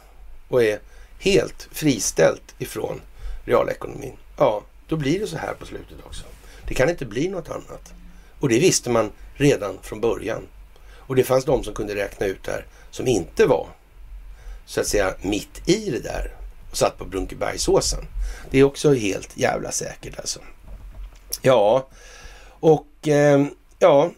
[0.49, 0.81] och är
[1.19, 3.01] helt friställt ifrån
[3.45, 4.17] realekonomin.
[4.37, 6.25] Ja, då blir det så här på slutet också.
[6.69, 7.93] Det kan inte bli något annat.
[8.41, 10.47] Och det visste man redan från början.
[11.09, 13.69] Och det fanns de som kunde räkna ut det här som inte var
[14.67, 16.33] så att säga mitt i det där
[16.71, 18.05] och satt på Brunkebergsåsen.
[18.51, 20.41] Det är också helt jävla säkert alltså.
[21.43, 21.89] Ja,
[22.61, 23.47] och eh,
[23.79, 24.11] ja,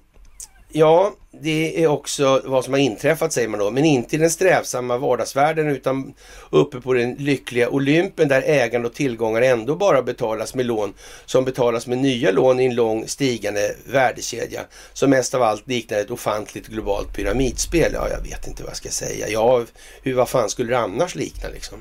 [0.69, 4.31] ja, det är också vad som har inträffat säger man då, men inte i den
[4.31, 6.15] strävsamma vardagsvärlden utan
[6.51, 10.95] uppe på den lyckliga Olympen där ägande och tillgångar ändå bara betalas med lån
[11.27, 14.61] som betalas med nya lån i en lång stigande värdekedja
[14.93, 17.93] som mest av allt liknar ett ofantligt globalt pyramidspel.
[17.95, 19.29] Ja, jag vet inte vad jag ska säga.
[19.29, 19.65] Ja,
[20.03, 21.79] hur, vad fan skulle det annars likna liksom?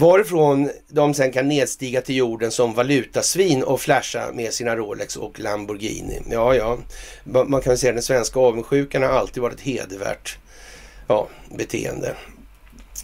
[0.00, 5.40] Varifrån de sen kan nedstiga till jorden som valutasvin och flasha med sina Rolex och
[5.40, 6.22] Lamborghini.
[6.30, 6.78] Ja, ja,
[7.24, 10.38] man kan väl säga att den svenska avundsjukan har alltid varit ett hedervärt
[11.06, 12.14] ja, beteende.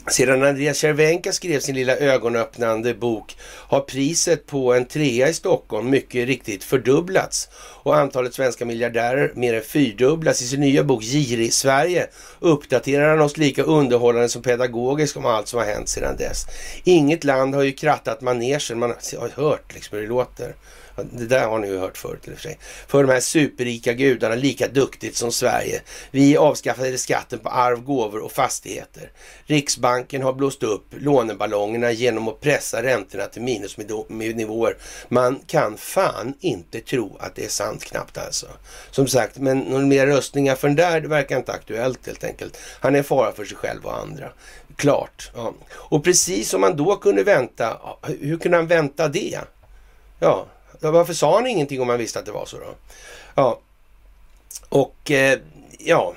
[0.09, 5.91] Sedan Andreas Cervenka skrev sin lilla ögonöppnande bok har priset på en trea i Stockholm
[5.91, 7.49] mycket riktigt fördubblats
[7.83, 10.43] och antalet svenska miljardärer mer än fyrdubblats.
[10.43, 12.07] I sin nya bok Girig Sverige
[12.41, 16.47] uppdaterar han oss lika underhållande som pedagogisk om allt som har hänt sedan dess.
[16.85, 20.55] Inget land har ju krattat manegen, man har hört liksom hur det låter.
[20.97, 22.59] Det där har ni ju hört förut i och för sig.
[22.87, 25.83] För de här superrika gudarna lika duktigt som Sverige.
[26.11, 29.11] Vi avskaffade skatten på arv, gåvor och fastigheter.
[29.45, 33.43] Riksbanken har blåst upp låneballongerna genom att pressa räntorna till
[34.09, 34.77] minusnivåer.
[35.09, 38.47] Man kan fan inte tro att det är sant knappt alltså.
[38.91, 42.59] Som sagt, men några mer röstningar för den där det verkar inte aktuellt helt enkelt.
[42.81, 44.33] Han är en fara för sig själv och andra.
[44.77, 45.31] Klart.
[45.35, 45.55] Ja.
[45.73, 47.81] Och precis som man då kunde vänta,
[48.21, 49.39] hur kunde han vänta det?
[50.19, 50.47] Ja,
[50.81, 52.75] varför sa han ingenting om han visste att det var så då?
[53.35, 53.61] Ja,
[54.69, 55.39] och eh,
[55.79, 56.15] ja,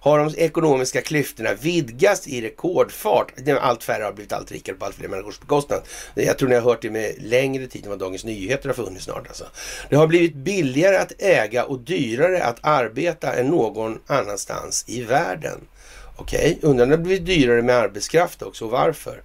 [0.00, 3.32] har de ekonomiska klyftorna vidgats i rekordfart.
[3.60, 5.82] Allt färre har blivit allt rikare på allt fler människors bekostnad.
[6.14, 9.04] Jag tror ni har hört det med längre tid än vad Dagens Nyheter har funnits
[9.04, 9.28] snart.
[9.28, 9.44] Alltså.
[9.90, 15.60] Det har blivit billigare att äga och dyrare att arbeta än någon annanstans i världen.
[16.16, 16.70] Okej, okay.
[16.70, 19.22] undrar om det har blivit dyrare med arbetskraft också och varför?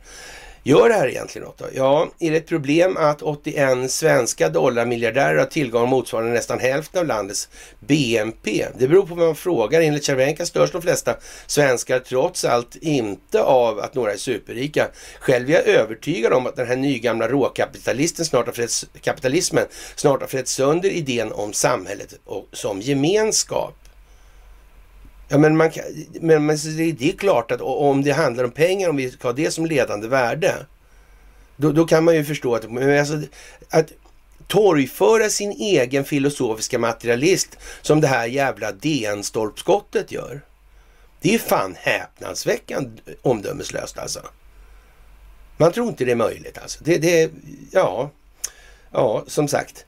[0.65, 1.65] Gör det här egentligen något då?
[1.75, 7.07] Ja, är det ett problem att 81 svenska dollarmiljardärer har tillgång motsvarande nästan hälften av
[7.07, 7.49] landets
[7.79, 8.65] BNP?
[8.77, 9.81] Det beror på vad man frågar.
[9.81, 11.15] Enligt Cervenka störs de flesta
[11.47, 14.87] svenskar trots allt inte av att några är superrika.
[15.19, 20.21] Själv är jag övertygad om att den här nygamla råkapitalisten snart har frätt, kapitalismen snart
[20.21, 23.82] har frätt sönder idén om samhället och, som gemenskap.
[25.27, 25.83] Ja, men, man kan,
[26.21, 29.33] men, men det är klart att om det handlar om pengar, om vi ska ha
[29.33, 30.65] det som ledande värde,
[31.55, 33.21] då, då kan man ju förstå att, men alltså,
[33.69, 33.91] att
[34.47, 40.41] torgföra sin egen filosofiska materialist som det här jävla DN-stolpskottet gör.
[41.21, 44.19] Det är fan häpnadsväckande omdömeslöst alltså.
[45.57, 46.83] Man tror inte det är möjligt alltså.
[46.83, 47.31] Det, det,
[47.71, 48.11] ja,
[48.93, 49.85] Ja, som sagt.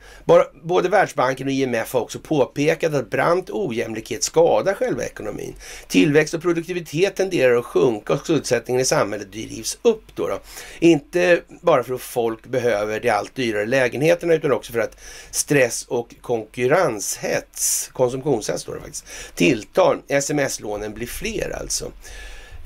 [0.64, 5.56] Både Världsbanken och IMF har också påpekat att brant ojämlikhet skadar själva ekonomin.
[5.88, 10.16] Tillväxt och produktivitet tenderar att sjunka och skuldsättningen i samhället drivs upp.
[10.16, 10.40] Då, då
[10.80, 14.98] Inte bara för att folk behöver de allt dyrare lägenheterna utan också för att
[15.32, 19.98] stress och konkurrenshets, konsumtionshets står det faktiskt, tilltar.
[20.08, 21.92] Sms-lånen blir fler alltså.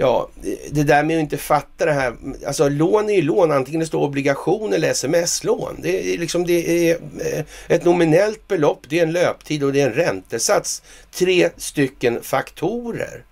[0.01, 0.29] Ja,
[0.71, 2.15] det där med att inte fatta det här.
[2.47, 5.79] Alltså lån är ju lån, antingen det står obligation eller sms-lån.
[5.81, 9.81] Det är liksom det är eh, ett nominellt belopp, det är en löptid och det
[9.81, 10.81] är en räntesats.
[11.11, 13.23] Tre stycken faktorer.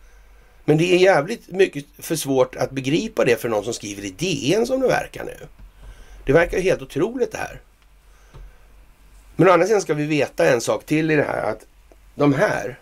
[0.65, 4.09] Men det är jävligt mycket för svårt att begripa det för någon som skriver i
[4.09, 5.37] DN som det verkar nu.
[6.25, 7.61] Det verkar ju helt otroligt det här.
[9.35, 11.65] Men å andra sidan ska vi veta en sak till i det här att
[12.15, 12.77] de här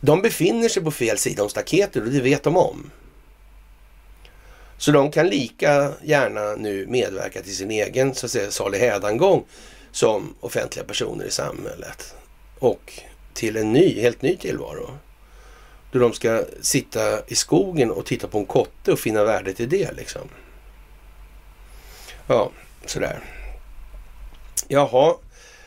[0.00, 2.90] de befinner sig på fel sida om staketet och det vet de om.
[4.78, 9.44] Så de kan lika gärna nu medverka till sin egen så att säga, salig hädangång
[9.92, 12.14] som offentliga personer i samhället.
[12.58, 12.92] Och
[13.32, 14.90] till en ny, helt ny tillvaro.
[15.92, 19.66] Då de ska sitta i skogen och titta på en kotte och finna värdet i
[19.66, 20.28] det liksom.
[22.26, 22.50] Ja,
[22.86, 23.20] sådär.
[24.68, 25.14] Jaha,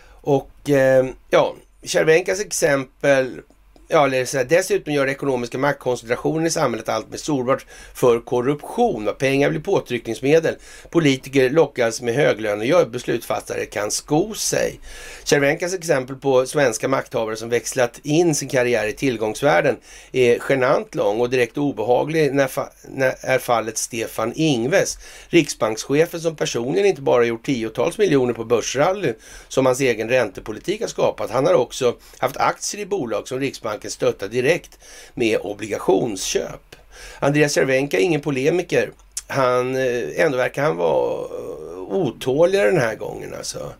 [0.06, 3.41] och eh, ja, Cervenkas exempel
[3.88, 9.10] Ja, eller så här, dessutom gör ekonomiska maktkoncentrationen i samhället allt mer sårbart för korruption.
[9.19, 10.56] Pengar blir påtryckningsmedel.
[10.89, 12.91] Politiker lockas med höglönejobb.
[12.91, 14.80] Beslutsfattare kan sko sig.
[15.24, 19.78] Cervenkas exempel på svenska makthavare som växlat in sin karriär i tillgångsvärlden
[20.12, 24.98] är genant lång och direkt obehaglig när, fa när är fallet Stefan Ingves.
[25.28, 29.13] Riksbankschefen som personligen inte bara gjort tiotals miljoner på börsrally
[29.48, 31.32] som hans egen räntepolitik har skapat.
[31.32, 34.80] Han har också haft aktier i bolag som Riksbanken Riksbanken stötta direkt
[35.15, 36.76] med obligationsköp.
[37.19, 38.91] Andreas Cervenka är ingen polemiker.
[39.28, 43.74] Han, eh, ändå verkar han vara eh, otåligare den här gången alltså.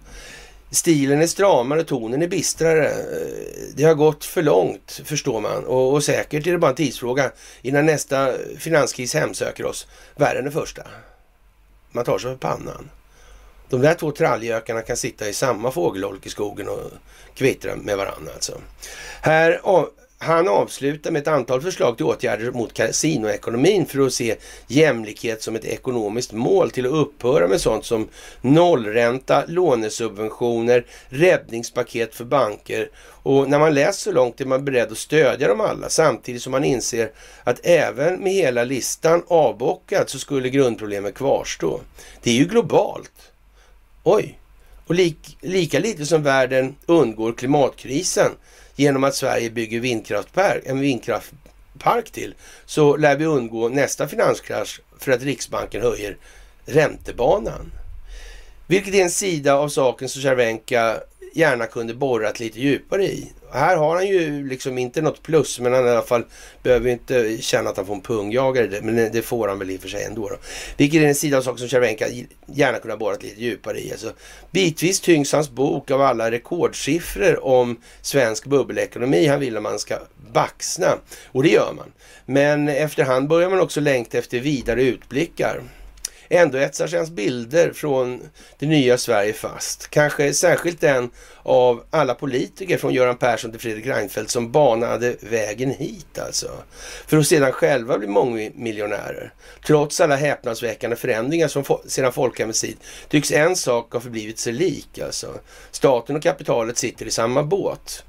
[0.72, 2.88] Stilen är stramare, tonen är bistrare.
[2.88, 6.76] Eh, det har gått för långt förstår man och, och säkert är det bara en
[6.76, 10.84] tidsfråga innan nästa finanskris hemsöker oss värre än den första.
[11.92, 12.90] Man tar sig för pannan.
[13.70, 16.92] De där två trallgökarna kan sitta i samma fågelholk i skogen och
[17.36, 18.62] kvittra med varandra alltså.
[19.22, 19.60] Här,
[20.24, 24.36] han avslutar med ett antal förslag till åtgärder mot kasinoekonomin för att se
[24.68, 28.08] jämlikhet som ett ekonomiskt mål till att upphöra med sånt som
[28.42, 32.90] nollränta, lånesubventioner, räddningspaket för banker
[33.24, 36.52] och när man läser så långt är man beredd att stödja dem alla samtidigt som
[36.52, 37.12] man inser
[37.44, 41.82] att även med hela listan avbockad så skulle grundproblemet kvarstå.
[42.22, 43.33] Det är ju globalt.
[44.04, 44.40] Oj!
[44.86, 48.32] Och lik, lika lite som världen undgår klimatkrisen
[48.76, 52.36] genom att Sverige bygger vindkraftpark, en vindkraftpark till
[52.66, 56.18] så lär vi undgå nästa finanskrasch för att Riksbanken höjer
[56.66, 57.72] räntebanan.
[58.68, 61.00] Vilket är en sida av saken som Cervenka
[61.34, 63.32] gärna kunde borrat lite djupare i.
[63.54, 66.26] Här har han ju liksom inte något plus, men han i alla fall
[66.64, 68.82] behöver inte känna att han får en pungjagare.
[68.82, 70.30] Men det får han väl i och för sig ändå.
[70.30, 70.36] Då.
[70.78, 72.06] Vilket är en sida av saken som Cervenka
[72.46, 73.92] gärna kunde ha borrat lite djupare i.
[73.92, 74.14] Alltså,
[74.52, 79.28] bitvis tyngs hans bok av alla rekordsiffror om svensk bubbelekonomi.
[79.28, 80.00] Han vill att man ska
[80.34, 80.98] baxna.
[81.32, 81.92] Och det gör man.
[82.26, 85.62] Men efterhand börjar man också längta efter vidare utblickar.
[86.36, 88.22] Ändå etsar sig hans bilder från
[88.60, 89.90] det nya Sverige fast.
[89.90, 91.10] Kanske särskilt den
[91.44, 96.48] av alla politiker från Göran Persson till Fredrik Reinfeldt som banade vägen hit alltså.
[97.08, 99.34] För att sedan själva bli mångmiljonärer.
[99.66, 102.78] Trots alla häpnadsväckande förändringar som sedan folkhemmets tid
[103.10, 105.40] tycks en sak ha förblivit sig lik alltså.
[105.72, 108.04] Staten och kapitalet sitter i samma båt.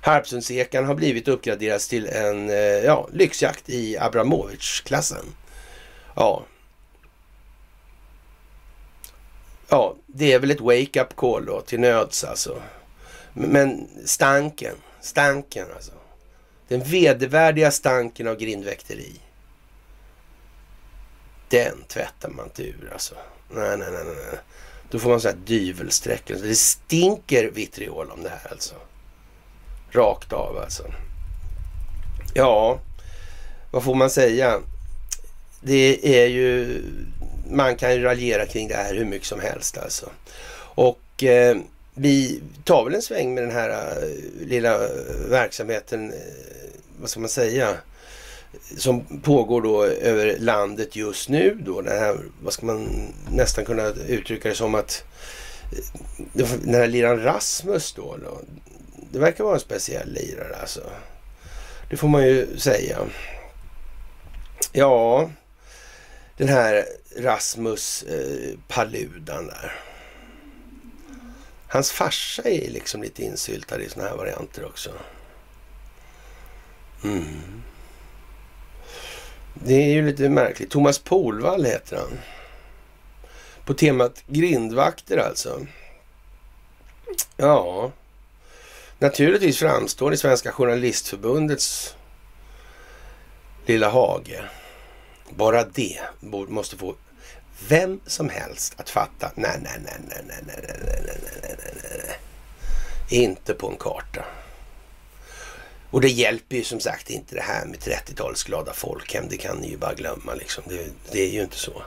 [0.00, 5.24] Harpsundsekan har blivit uppgraderats till en eh, ja, lyxjakt i Abramovic-klassen.
[6.16, 6.44] Ja,
[9.74, 12.62] ja, det är väl ett wake-up call då till nöds alltså.
[13.32, 15.92] Men stanken, stanken alltså.
[16.68, 19.12] Den vedervärdiga stanken av grindväkteri.
[21.48, 23.14] Den tvättar man inte ur alltså.
[23.50, 24.38] Nej, nej, nej, nej.
[24.90, 26.22] Då får man så här dyvelsträck.
[26.26, 28.74] Det stinker vitriol om det här alltså.
[29.90, 30.84] Rakt av alltså.
[32.34, 32.78] Ja,
[33.70, 34.60] vad får man säga?
[35.60, 36.82] Det är ju
[37.50, 40.10] man kan ju raljera kring det här hur mycket som helst alltså.
[40.74, 41.56] Och eh,
[41.94, 44.78] vi tar väl en sväng med den här uh, lilla
[45.28, 46.18] verksamheten, uh,
[47.00, 47.76] vad ska man säga,
[48.76, 51.80] som pågår då över landet just nu då.
[51.80, 52.88] Den här, vad ska man
[53.30, 55.04] nästan kunna uttrycka det som att
[56.34, 58.40] uh, den här liran Rasmus då, då,
[59.12, 60.80] det verkar vara en speciell lirare alltså.
[61.90, 62.98] Det får man ju säga.
[64.72, 65.30] Ja,
[66.36, 66.84] den här
[67.16, 69.80] Rasmus eh, Paludan där.
[71.68, 74.90] Hans farsa är liksom lite insyltad i såna här varianter också.
[77.04, 77.62] Mm.
[79.54, 80.70] Det är ju lite märkligt.
[80.70, 82.18] Thomas Polvall heter han.
[83.64, 85.66] På temat grindvakter alltså.
[87.36, 87.92] Ja,
[88.98, 91.96] naturligtvis framstår i Svenska Journalistförbundets
[93.66, 94.44] lilla hage.
[95.30, 96.94] Bara det måste få
[97.68, 99.32] vem som helst att fatta.
[99.34, 102.16] Nej, nej, nej, nej, nej, nej, nej, nej, nej, nej, nej, nej, nej.
[103.22, 104.24] Inte på en karta.
[105.90, 109.24] Och det hjälper ju som sagt inte det här med 30-talets glada folkhem.
[109.28, 110.64] Det kan ni ju bara glömma liksom.
[110.68, 111.82] Det, det är ju inte så.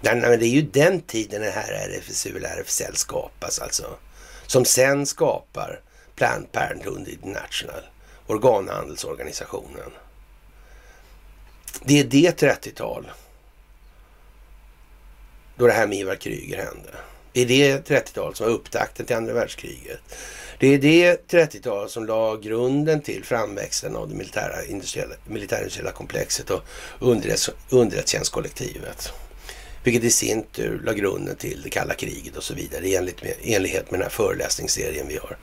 [0.00, 3.96] Nej, nej, men det är ju den tiden det här RFSU eller RFSL skapas alltså.
[4.46, 5.80] Som sen skapar
[6.16, 7.82] Planned Parenthood International,
[8.26, 9.90] organhandelsorganisationen.
[11.84, 13.10] Det är det 30-tal
[15.56, 16.90] då det här med Ivar Kryger hände.
[17.32, 20.00] Det är det 30-talet som var upptakten till andra världskriget.
[20.58, 26.50] Det är det 30-talet som la grunden till framväxten av det militära industriella, militärindustriella komplexet
[26.50, 26.62] och
[26.98, 29.12] underrättelsetjänstkollektivet.
[29.84, 33.22] Vilket i sin tur la grunden till det kalla kriget och så vidare i enlighet
[33.22, 35.36] med, enlighet med den här föreläsningsserien vi har.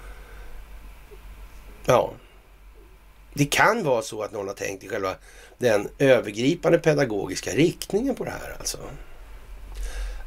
[1.85, 2.13] Ja,
[3.33, 5.15] det kan vara så att någon har tänkt i själva
[5.57, 8.77] den övergripande pedagogiska riktningen på det här alltså.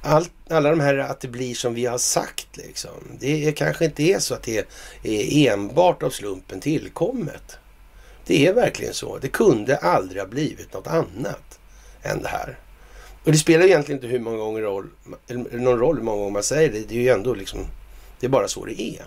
[0.04, 2.90] All, alla de här att det blir som vi har sagt liksom.
[3.20, 4.66] Det är, kanske inte är så att det
[5.02, 7.58] är enbart av slumpen tillkommet.
[8.26, 9.18] Det är verkligen så.
[9.18, 11.60] Det kunde aldrig ha blivit något annat
[12.02, 12.58] än det här.
[13.24, 14.90] Och det spelar egentligen inte hur många gånger roll,
[15.50, 16.88] någon roll hur många gånger man säger det.
[16.88, 17.60] Det är ju ändå liksom,
[18.20, 19.04] det är bara så det är.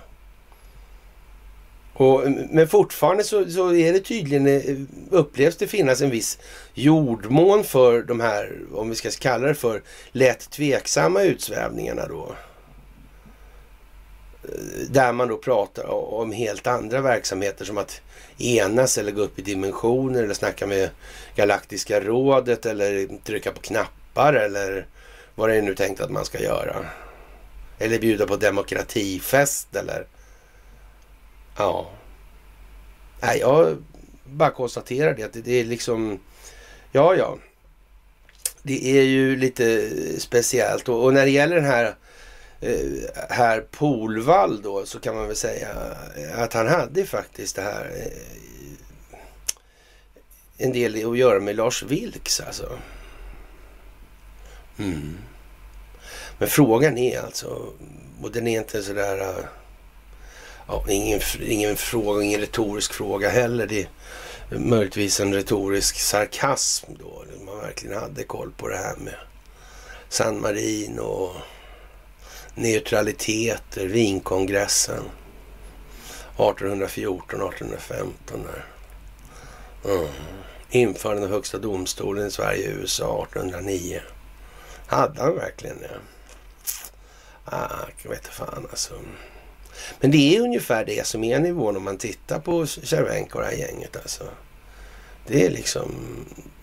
[1.98, 4.78] Och, men fortfarande så, så, är det tydligen, eh,
[5.10, 6.40] upplevs det finnas en viss
[6.74, 9.82] jordmån för de här, om vi ska kalla det för,
[10.12, 12.36] lätt tveksamma utsvävningarna då.
[14.44, 18.02] Eh, där man då pratar om helt andra verksamheter som att
[18.38, 20.90] enas eller gå upp i dimensioner eller snacka med
[21.36, 24.88] Galaktiska rådet eller trycka på knappar eller
[25.36, 26.86] vad det är nu tänkt att man ska göra.
[27.80, 30.08] Eller bjuda på demokratifest eller
[31.58, 31.90] Ja.
[33.22, 33.84] Nej, jag
[34.26, 35.24] bara konstaterar det.
[35.24, 36.20] Att det är liksom...
[36.92, 37.38] Ja, ja.
[38.64, 40.90] Det är ju lite speciellt.
[40.90, 41.96] Och, och när det gäller den här
[42.62, 45.68] eh, här Polvall då så kan man väl säga
[46.36, 49.18] att han hade faktiskt det här eh,
[50.58, 52.80] en del att göra med Lars Vilks alltså.
[54.78, 55.18] Mm.
[56.38, 57.74] Men frågan är alltså,
[58.22, 59.46] och den är inte sådär eh,
[60.68, 63.68] Ja, ingen, ingen fråga, ingen retorisk fråga heller.
[63.68, 63.88] Det
[64.50, 67.24] är möjligtvis en retorisk sarkasm då.
[67.46, 69.16] Man verkligen hade koll på det här med
[70.10, 71.36] San Marino och
[72.56, 75.04] neutraliteter, Wienkongressen
[76.38, 78.66] 1814, 1815 där.
[79.94, 80.08] Mm.
[80.70, 84.02] Införande av högsta domstolen i Sverige och USA 1809.
[84.88, 85.98] Hade han verkligen det?
[87.46, 87.70] Ah,
[88.04, 88.94] jag vet inte fan alltså.
[90.00, 93.50] Men det är ungefär det som är nivån om man tittar på Cervenka och det
[93.50, 94.24] här gänget alltså.
[95.28, 95.92] Det är liksom,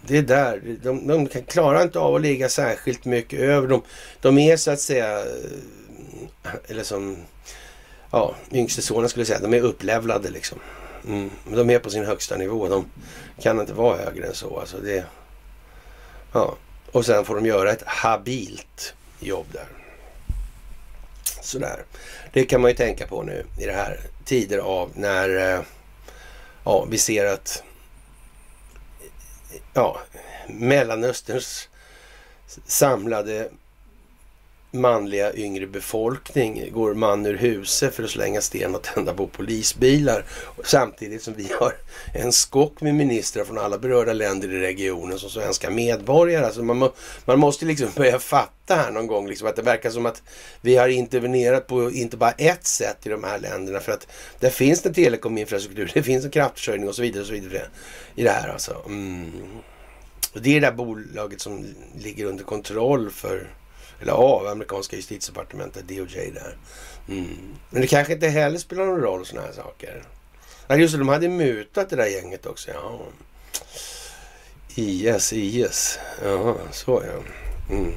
[0.07, 0.63] det är där.
[0.83, 3.69] De, de klarar inte av att ligga särskilt mycket över.
[3.69, 3.83] De,
[4.21, 7.17] de är så att säga, eh, eller som
[8.11, 10.59] ja, yngste sonen skulle säga, de är upplevlade liksom.
[11.09, 11.31] Mm.
[11.55, 12.69] De är på sin högsta nivå.
[12.69, 12.87] De
[13.41, 14.59] kan inte vara högre än så.
[14.61, 15.05] Alltså det,
[16.33, 16.57] ja.
[16.93, 19.82] Och sen får de göra ett habilt jobb där.
[21.43, 21.85] Sådär.
[22.33, 25.61] Det kan man ju tänka på nu i det här tider av när eh,
[26.65, 27.63] ja, vi ser att
[29.75, 30.01] ja,
[30.49, 31.69] Mellanösterns
[32.67, 33.49] samlade
[34.73, 40.25] manliga yngre befolkning går man ur huset för att slänga sten och tända på polisbilar.
[40.65, 41.75] Samtidigt som vi har
[42.15, 46.47] en skock med ministrar från alla berörda länder i regionen som svenska medborgare.
[46.47, 46.93] Alltså man, må,
[47.25, 50.23] man måste liksom börja fatta här någon gång liksom att det verkar som att
[50.61, 54.07] vi har intervenerat på inte bara ett sätt i de här länderna för att
[54.41, 57.63] där finns det telekominfrastruktur, det finns en kraftförsörjning och så vidare och så vidare
[58.15, 58.83] i det här alltså.
[58.87, 59.33] Mm.
[60.35, 61.67] Och det är det där bolaget som
[61.99, 63.49] ligger under kontroll för
[64.03, 66.57] eller av amerikanska justitiedepartementet, DOJ där.
[67.09, 67.39] Mm.
[67.71, 70.03] Men det kanske inte heller spelar någon roll sådana här saker.
[70.67, 72.71] Nej just det, de hade mutat det där gänget också.
[72.71, 73.01] Ja.
[74.75, 75.99] IS, IS.
[76.25, 77.23] Ja, så ja.
[77.75, 77.95] Mm.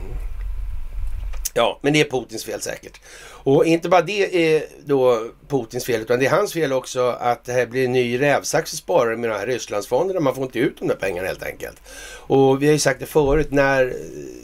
[1.58, 3.02] Ja, men det är Putins fel säkert.
[3.28, 7.46] Och inte bara det är då Putins fel, utan det är hans fel också att
[7.46, 10.20] det här blir en ny rävsax att sparare med de här Rysslandsfonderna.
[10.20, 11.82] Man får inte ut de där pengarna helt enkelt.
[12.28, 13.94] Och vi har ju sagt det förut, när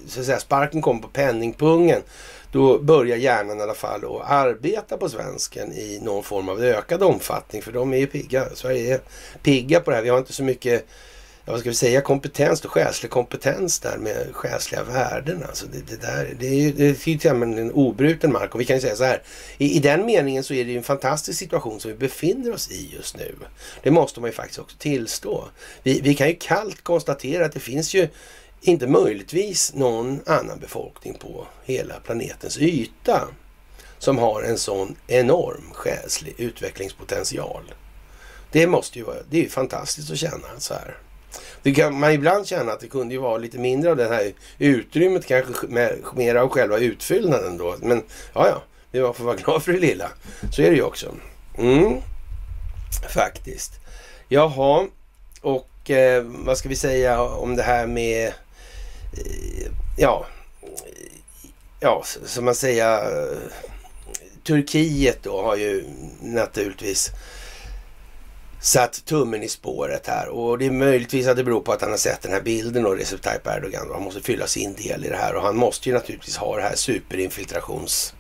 [0.08, 2.02] så att säga, sparken kommer på penningpungen,
[2.52, 7.04] då börjar hjärnan i alla fall att arbeta på svensken i någon form av ökad
[7.04, 7.62] omfattning.
[7.62, 8.46] För de är ju pigga.
[8.56, 9.02] Sverige är
[9.44, 10.04] pigga på det här.
[10.04, 10.88] Vi har inte så mycket
[11.46, 15.44] vad ska vi säga, kompetens, och själslig kompetens där med själsliga värden.
[15.48, 18.76] Alltså det, det, där, det är ju det är en obruten mark och vi kan
[18.76, 19.22] ju säga så här,
[19.58, 22.72] i, i den meningen så är det ju en fantastisk situation som vi befinner oss
[22.72, 23.36] i just nu.
[23.84, 25.48] Det måste man ju faktiskt också tillstå.
[25.84, 28.08] Vi, vi kan ju kallt konstatera att det finns ju
[28.62, 33.28] inte möjligtvis någon annan befolkning på hela planetens yta
[33.98, 37.74] som har en sån enorm själslig utvecklingspotential.
[38.52, 40.98] Det måste ju vara, det är ju fantastiskt att känna så här.
[41.62, 44.34] Det kan man ibland känna att det kunde ju vara lite mindre av det här
[44.58, 45.68] utrymmet, kanske
[46.16, 47.76] mer av själva utfyllnaden då.
[47.82, 48.04] Men
[48.34, 50.10] ja, ja, vi får vara glad för det lilla.
[50.52, 51.16] Så är det ju också.
[51.58, 51.98] Mm,
[53.14, 53.72] faktiskt.
[54.28, 54.88] Jaha,
[55.42, 60.26] och eh, vad ska vi säga om det här med, eh, ja,
[61.80, 63.38] ja, som man säger, eh,
[64.44, 65.84] Turkiet då har ju
[66.22, 67.12] naturligtvis
[68.62, 71.90] satt tummen i spåret här och det är möjligtvis att det beror på att han
[71.90, 75.06] har sett den här bilden och Recep Tayyip Erdogan och han måste fylla sin del
[75.06, 78.14] i det här och han måste ju naturligtvis ha det här superinfiltrations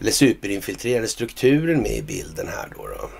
[0.00, 2.86] eller superinfiltrerade strukturen med i bilden här då.
[2.86, 3.10] då.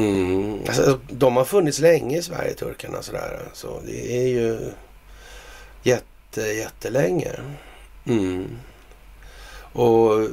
[0.00, 0.58] Mm.
[0.66, 3.02] Alltså, de har funnits länge i Sverige, turkarna.
[3.02, 3.40] Sådär.
[3.52, 4.72] Så det är ju
[5.82, 7.30] jätte, jättelänge.
[8.06, 8.48] Mm.
[9.72, 10.28] Och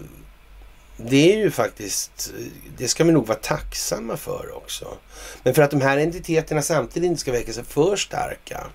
[1.05, 2.33] det är ju faktiskt,
[2.77, 4.97] det ska vi nog vara tacksamma för också.
[5.43, 8.67] Men för att de här entiteterna samtidigt inte ska väcka sig för starka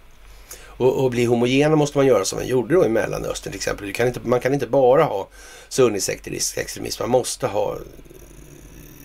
[0.77, 3.93] och, och bli homogena måste man göra som man gjorde då i Mellanöstern till exempel.
[3.93, 5.29] Kan inte, man kan inte bara ha
[5.68, 7.79] sunnisekteristisk extremism, man måste ha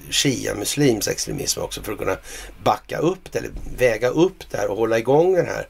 [0.10, 2.18] shia-muslims extremism också för att kunna
[2.64, 5.68] backa upp det eller väga upp det här och hålla igång den här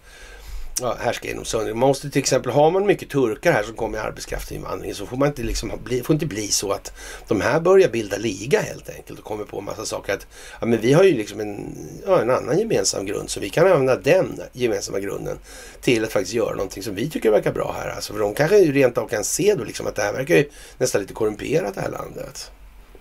[0.82, 1.74] ja, härska genom sönder.
[1.74, 5.18] Man måste till exempel, har man mycket turkar här som kommer i arbetskraftsinvandring så får
[5.18, 6.92] man inte liksom bli, får inte bli så att
[7.28, 10.14] de här börjar bilda liga helt enkelt och kommer på en massa saker.
[10.14, 10.28] Att,
[10.60, 11.76] ja, men vi har ju liksom en,
[12.06, 15.38] ja, en annan gemensam grund så vi kan använda den gemensamma grunden
[15.82, 17.90] till att faktiskt göra någonting som vi tycker verkar bra här.
[17.90, 20.50] Alltså, för de kanske rent av kan se då liksom att det här verkar ju
[20.78, 22.52] nästan lite korrumperat det här landet.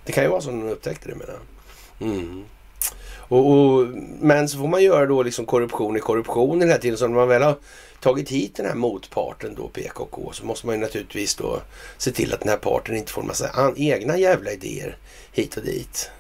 [0.05, 1.39] Det kan ju vara så de upptäckte det menar
[2.01, 2.45] mm.
[3.29, 3.87] Och, och,
[4.21, 6.99] men så får man göra då liksom korruption i korruption hela tiden.
[6.99, 7.57] Så när man väl har
[8.01, 11.61] tagit hit den här motparten då, PKK, så måste man ju naturligtvis då
[11.99, 14.97] se till att den här parten inte får en massa egna jävla idéer
[15.33, 16.11] hit och dit.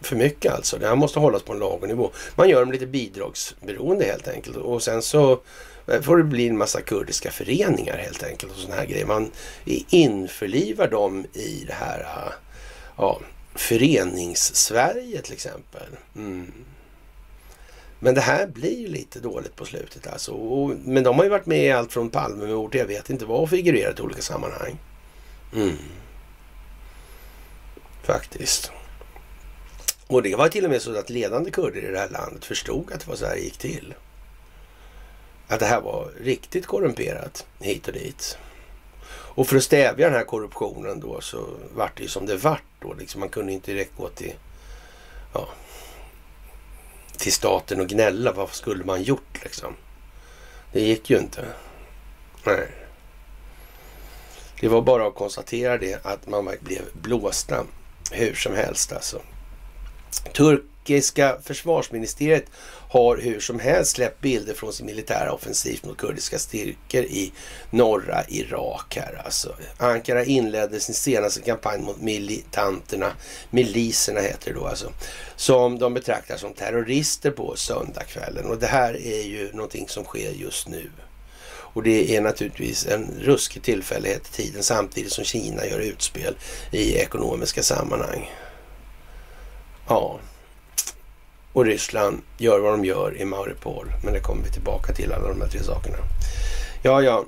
[0.00, 0.78] För mycket alltså.
[0.78, 2.10] Det här måste hållas på en lagom nivå.
[2.36, 4.56] Man gör dem lite bidragsberoende helt enkelt.
[4.56, 5.40] Och sen så
[5.86, 9.06] eh, får det bli en massa kurdiska föreningar helt enkelt och sådana här grejer.
[9.06, 9.30] Man
[9.90, 12.32] införlivar dem i det här ah,
[12.96, 13.20] ja,
[13.56, 15.88] Förenings-Sverige till exempel.
[16.16, 16.52] Mm.
[17.98, 20.32] Men det här blir ju lite dåligt på slutet alltså.
[20.32, 23.24] Och, men de har ju varit med i allt från Palmemord till jag vet inte
[23.24, 24.78] vad och figurerat i olika sammanhang.
[25.54, 25.76] Mm.
[28.02, 28.70] Faktiskt.
[30.06, 32.92] Och det var till och med så att ledande kurder i det här landet förstod
[32.92, 33.94] att det var så här det gick till.
[35.48, 38.38] Att det här var riktigt korrumperat hit och dit.
[39.36, 42.62] Och för att stävja den här korruptionen då så vart det ju som det vart
[42.80, 42.94] då.
[42.94, 44.34] Liksom man kunde inte direkt gå till,
[45.34, 45.48] ja,
[47.16, 48.32] till staten och gnälla.
[48.32, 49.74] Vad skulle man gjort liksom?
[50.72, 51.44] Det gick ju inte.
[52.46, 52.68] Nej.
[54.60, 57.64] Det var bara att konstatera det att man blev blåsta
[58.12, 59.20] hur som helst alltså.
[60.32, 62.46] Turkiska försvarsministeriet
[62.96, 67.32] har hur som helst släppt bilder från sin militära offensiv mot kurdiska styrkor i
[67.70, 68.96] norra Irak.
[68.96, 69.56] här alltså.
[69.76, 73.12] Ankara inledde sin senaste kampanj mot militanterna,
[73.50, 74.92] miliserna heter det då alltså,
[75.36, 78.46] som de betraktar som terrorister på söndagskvällen.
[78.46, 80.90] Och det här är ju någonting som sker just nu.
[81.48, 86.36] Och det är naturligtvis en ruskig tillfällighet i tiden samtidigt som Kina gör utspel
[86.70, 88.30] i ekonomiska sammanhang.
[89.88, 90.20] Ja,
[91.56, 93.86] och Ryssland gör vad de gör i Mariupol.
[94.04, 95.96] Men det kommer vi tillbaka till, alla de här tre sakerna.
[96.82, 97.24] Ja, ja.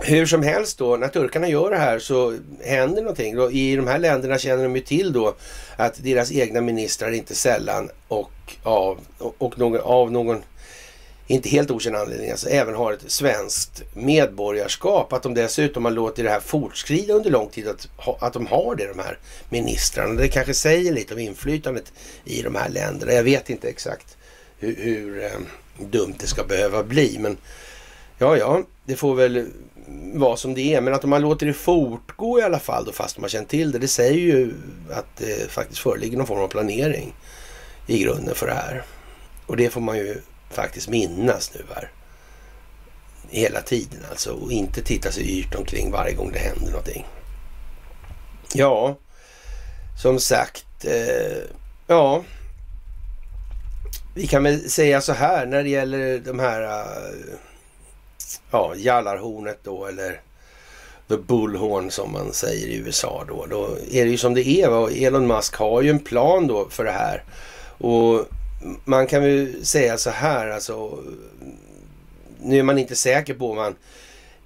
[0.00, 3.36] Hur som helst då, när turkarna gör det här så händer någonting.
[3.36, 5.34] Då, I de här länderna känner de ju till då
[5.76, 8.32] att deras egna ministrar inte sällan och
[8.62, 8.98] av,
[9.38, 10.42] och någon, av någon
[11.26, 15.12] inte helt okänd anledning, alltså även har ett svenskt medborgarskap.
[15.12, 17.88] Att de dessutom har låtit det här fortskrida under lång tid, att,
[18.20, 19.18] att de har det, de här
[19.48, 20.14] ministrarna.
[20.14, 21.92] Det kanske säger lite om inflytandet
[22.24, 23.12] i de här länderna.
[23.12, 24.16] Jag vet inte exakt
[24.58, 25.30] hur, hur eh,
[25.78, 27.36] dumt det ska behöva bli, men
[28.18, 29.46] ja, ja, det får väl
[30.14, 30.80] vara som det är.
[30.80, 33.48] Men att de har låtit det fortgå i alla fall, då, fast de har känt
[33.48, 34.54] till det, det säger ju
[34.90, 37.14] att det faktiskt föreligger någon form av planering
[37.86, 38.82] i grunden för det här.
[39.46, 40.16] Och det får man ju
[40.52, 41.90] faktiskt minnas nu här.
[43.30, 47.06] Hela tiden alltså och inte titta sig yrt omkring varje gång det händer någonting.
[48.54, 48.96] Ja,
[50.02, 51.42] som sagt, eh,
[51.86, 52.22] ja.
[54.14, 57.36] Vi kan väl säga så här när det gäller de här, eh,
[58.50, 60.20] ja, jallarhornet då eller
[61.08, 63.46] the bullhorn som man säger i USA då.
[63.50, 64.68] Då är det ju som det är.
[64.68, 64.90] Va?
[64.90, 67.24] Elon Musk har ju en plan då för det här.
[67.78, 68.26] Och
[68.84, 70.98] man kan väl säga så här alltså.
[72.42, 73.74] Nu är man inte säker på om man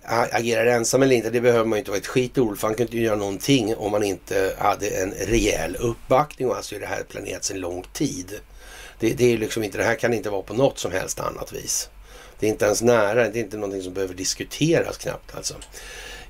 [0.07, 1.31] agerar ensam eller inte.
[1.31, 3.91] Det behöver man ju inte vara ett skit för Han kunde inte göra någonting om
[3.91, 8.41] man inte hade en rejäl uppbackning och alltså i det här planerat sedan lång tid.
[8.99, 11.53] Det, det, är liksom inte, det här kan inte vara på något som helst annat
[11.53, 11.89] vis.
[12.39, 15.55] Det är inte ens nära, det är inte någonting som behöver diskuteras knappt alltså.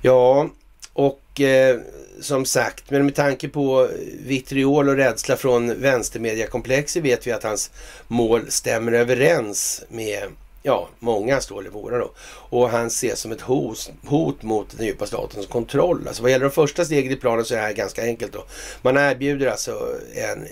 [0.01, 0.49] Ja,
[0.93, 1.79] och eh,
[2.21, 3.89] som sagt, men med tanke på
[4.19, 7.71] vitriol och rädsla från vänstermediakomplexet vet vi att hans
[8.07, 10.23] mål stämmer överens med
[10.63, 12.11] ja, många står det våra då.
[12.27, 16.07] Och han ses som ett hot, hot mot den djupa statens kontroll.
[16.07, 18.45] Alltså vad gäller de första stegen i planen så är det här ganska enkelt då.
[18.81, 20.47] Man erbjuder alltså en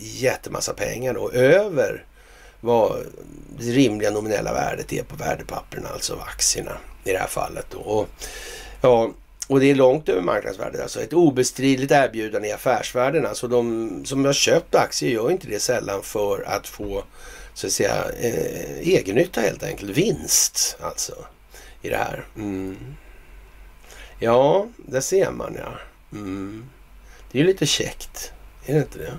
[0.00, 1.30] jättemassa pengar då.
[1.30, 2.04] Över
[2.60, 3.06] vad
[3.58, 7.66] det rimliga nominella värdet är på värdepapperna, alltså aktierna i det här fallet.
[7.70, 7.78] Då.
[7.78, 8.08] Och,
[8.80, 9.10] ja,
[9.46, 10.80] och det är långt över marknadsvärdet.
[10.80, 13.26] Alltså ett obestridligt erbjudande i affärsvärlden.
[13.26, 17.04] Alltså de som har köpt aktier gör inte det sällan för att få
[17.54, 19.90] så att säga eh, egennytta helt enkelt.
[19.90, 21.14] Vinst alltså
[21.82, 22.26] i det här.
[22.36, 22.76] Mm.
[24.18, 25.72] Ja, det ser man ja.
[26.12, 26.64] Mm.
[27.32, 28.32] Det är ju lite käckt.
[28.66, 29.18] Är det inte det?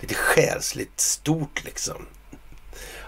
[0.00, 2.06] Lite själsligt stort liksom.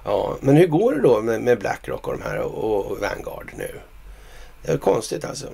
[0.05, 3.53] Ja, men hur går det då med, med Blackrock och de här och, och Vanguard
[3.57, 3.81] nu?
[4.63, 5.49] Det är konstigt alltså.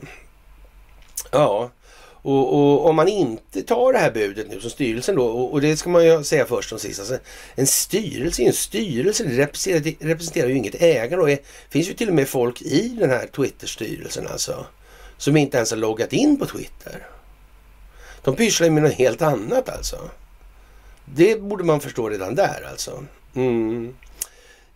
[1.33, 1.71] Ja,
[2.25, 5.61] och, och, om man inte tar det här budet nu som styrelsen då, och, och
[5.61, 7.01] det ska man ju säga först som sist.
[7.01, 7.19] Alltså,
[7.55, 11.27] en styrelse är en styrelse, det representerar, det representerar ju inget ägande.
[11.27, 14.67] Det finns ju till och med folk i den här Twitter-styrelsen alltså,
[15.17, 17.07] som inte ens har loggat in på Twitter.
[18.23, 20.11] De pysslar ju med något helt annat alltså.
[21.05, 23.05] Det borde man förstå redan där alltså.
[23.35, 23.95] Mm.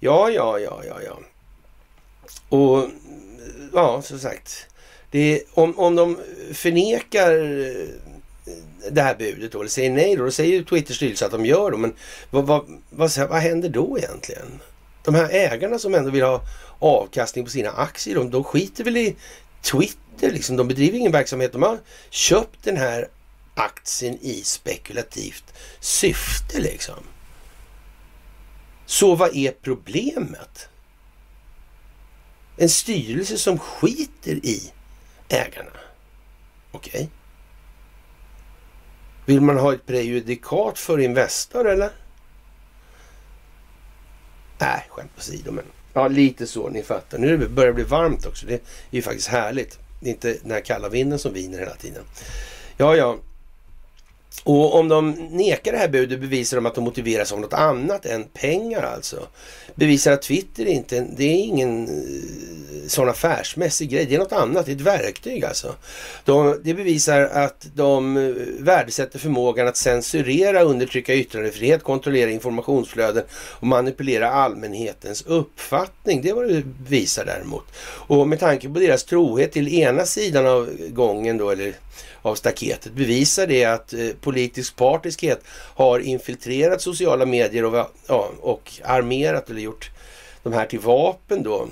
[0.01, 1.19] Ja, ja, ja, ja, ja.
[2.49, 2.91] Och
[3.73, 4.67] ja, som sagt.
[5.17, 6.19] Eh, om, om de
[6.53, 7.87] förnekar eh,
[8.91, 11.47] det här budet då, eller säger nej då, då säger ju Twitters styrelse att de
[11.47, 11.77] gör det.
[11.77, 11.95] Men
[12.31, 14.61] vad, vad, vad, vad händer då egentligen?
[15.05, 16.41] De här ägarna som ändå vill ha
[16.79, 19.17] avkastning på sina aktier, de, de skiter väl i
[19.63, 20.57] Twitter liksom.
[20.57, 21.53] De bedriver ingen verksamhet.
[21.53, 21.79] De har
[22.11, 23.09] köpt den här
[23.55, 27.05] aktien i spekulativt syfte liksom.
[28.87, 30.69] Så vad är problemet?
[32.57, 34.73] En styrelse som skiter i
[35.29, 35.71] ägarna.
[36.71, 36.91] Okej.
[36.91, 37.09] Okay.
[39.27, 41.91] Vill man ha ett prejudikat för Investor eller?
[44.59, 47.19] Nej, skämt åsido men ja, lite så ni fattar.
[47.19, 48.47] Nu börjar det bli varmt också.
[48.47, 48.61] Det är
[48.91, 49.79] ju faktiskt härligt.
[50.01, 52.05] Det är inte den här kalla vinden som viner hela tiden.
[52.77, 53.19] Ja, ja.
[54.45, 58.07] Och om de nekar det här budet bevisar de att de motiveras av något annat
[58.07, 59.27] än pengar alltså.
[59.75, 64.67] Bevisar att Twitter inte, det är ingen eh, sån affärsmässig grej, det är något annat,
[64.67, 65.75] det är ett verktyg alltså.
[66.25, 73.67] De, det bevisar att de eh, värdesätter förmågan att censurera, undertrycka yttrandefrihet, kontrollera informationsflöden och
[73.67, 76.23] manipulera allmänhetens uppfattning.
[76.23, 77.65] Det är vad det visar däremot.
[77.83, 81.75] Och med tanke på deras trohet till ena sidan av gången då, eller
[82.23, 85.41] av staketet bevisar det att eh, politisk partiskhet
[85.75, 89.91] har infiltrerat sociala medier och, ja, och armerat eller gjort
[90.43, 91.69] de här till vapen då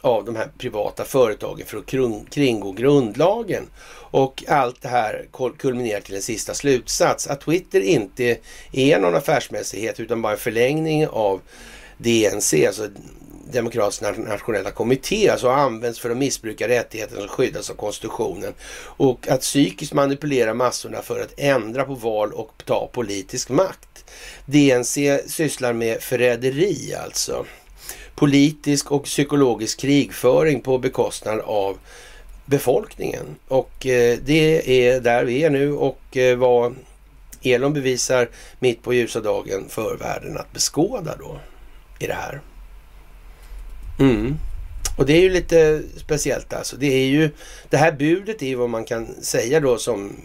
[0.00, 3.66] av de här privata företagen för att kringgå grundlagen.
[4.10, 5.26] Och allt det här
[5.58, 7.26] kulminerar till en sista slutsats.
[7.26, 8.36] Att Twitter inte
[8.72, 11.40] är någon affärsmässighet utan bara en förlängning av
[11.98, 12.88] DNC, alltså
[13.52, 18.54] Demokratiska nationella kommitté, alltså används för att missbruka rättigheter som skyddas av konstitutionen.
[18.80, 24.04] Och att psykiskt manipulera massorna för att ändra på val och ta politisk makt.
[24.46, 27.46] DNC sysslar med förräderi alltså.
[28.14, 31.78] Politisk och psykologisk krigföring på bekostnad av
[32.44, 33.26] befolkningen.
[33.48, 36.74] Och eh, det är där vi är nu och eh, vad
[37.42, 38.28] Elon bevisar
[38.58, 41.38] mitt på ljusa dagen för världen att beskåda då
[41.98, 42.40] i det här.
[43.98, 44.38] Mm.
[44.96, 46.76] Och det är ju lite speciellt alltså.
[46.76, 47.30] Det, är ju,
[47.70, 50.16] det här budet är ju vad man kan säga då som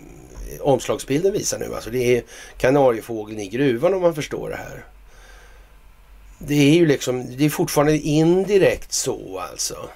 [0.60, 1.76] omslagsbilden visar nu.
[1.76, 2.24] Alltså det är
[2.58, 4.86] kanariefågeln i gruvan om man förstår det här.
[6.38, 9.90] Det är ju liksom, det är fortfarande indirekt så alltså.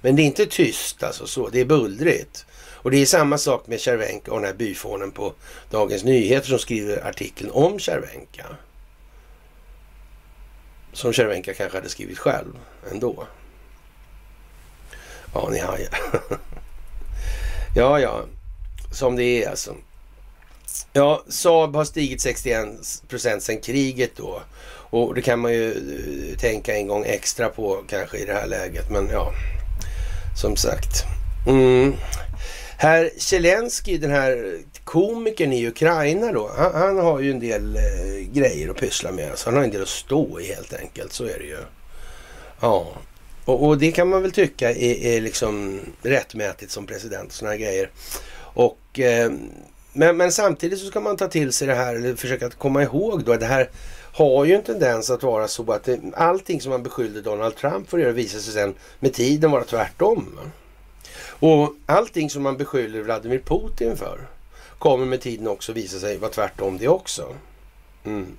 [0.00, 2.46] Men det är inte tyst alltså så, det är bullrigt.
[2.54, 5.32] Och det är samma sak med Cervenka och den här byfånen på
[5.70, 8.46] Dagens Nyheter som skriver artikeln om Cervenka.
[10.92, 12.58] Som Cervenka kanske hade skrivit själv
[12.90, 13.26] ändå.
[15.34, 15.98] Ja, ni hajar.
[17.76, 18.24] ja, ja.
[18.92, 19.74] Som det är alltså.
[20.92, 22.64] Ja, Saab har stigit 61
[23.08, 24.42] procent sedan kriget då.
[24.90, 28.46] Och det kan man ju eh, tänka en gång extra på kanske i det här
[28.46, 28.90] läget.
[28.90, 29.32] Men ja,
[30.40, 31.04] som sagt.
[31.46, 31.94] Mm.
[32.82, 38.32] Herr Zelensky, den här komikern i Ukraina då, han, han har ju en del eh,
[38.32, 39.30] grejer att pyssla med.
[39.30, 41.58] Alltså, han har en del att stå i helt enkelt, så är det ju.
[42.60, 42.86] Ja,
[43.44, 47.56] och, och det kan man väl tycka är, är liksom rättmätigt som president och sådana
[47.56, 47.90] grejer.
[48.38, 49.32] Och, eh,
[49.92, 53.24] men, men samtidigt så ska man ta till sig det här, eller försöka komma ihåg
[53.24, 53.70] då att det här
[54.12, 57.90] har ju en tendens att vara så att det, allting som man beskyllde Donald Trump
[57.90, 60.38] för att göra visar sig sen med tiden vara tvärtom.
[61.42, 64.26] Och allting som man beskyller Vladimir Putin för
[64.78, 67.34] kommer med tiden också visa sig vara tvärtom det också.
[68.04, 68.36] Mm.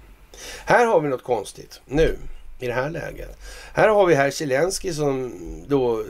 [0.66, 2.18] Här har vi något konstigt nu
[2.60, 3.38] i det här läget.
[3.74, 5.34] Här har vi herr Zelensky som
[5.68, 6.04] då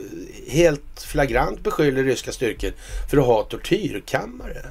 [0.48, 2.72] helt flagrant beskyller ryska styrkor
[3.10, 4.66] för att ha tortyrkammare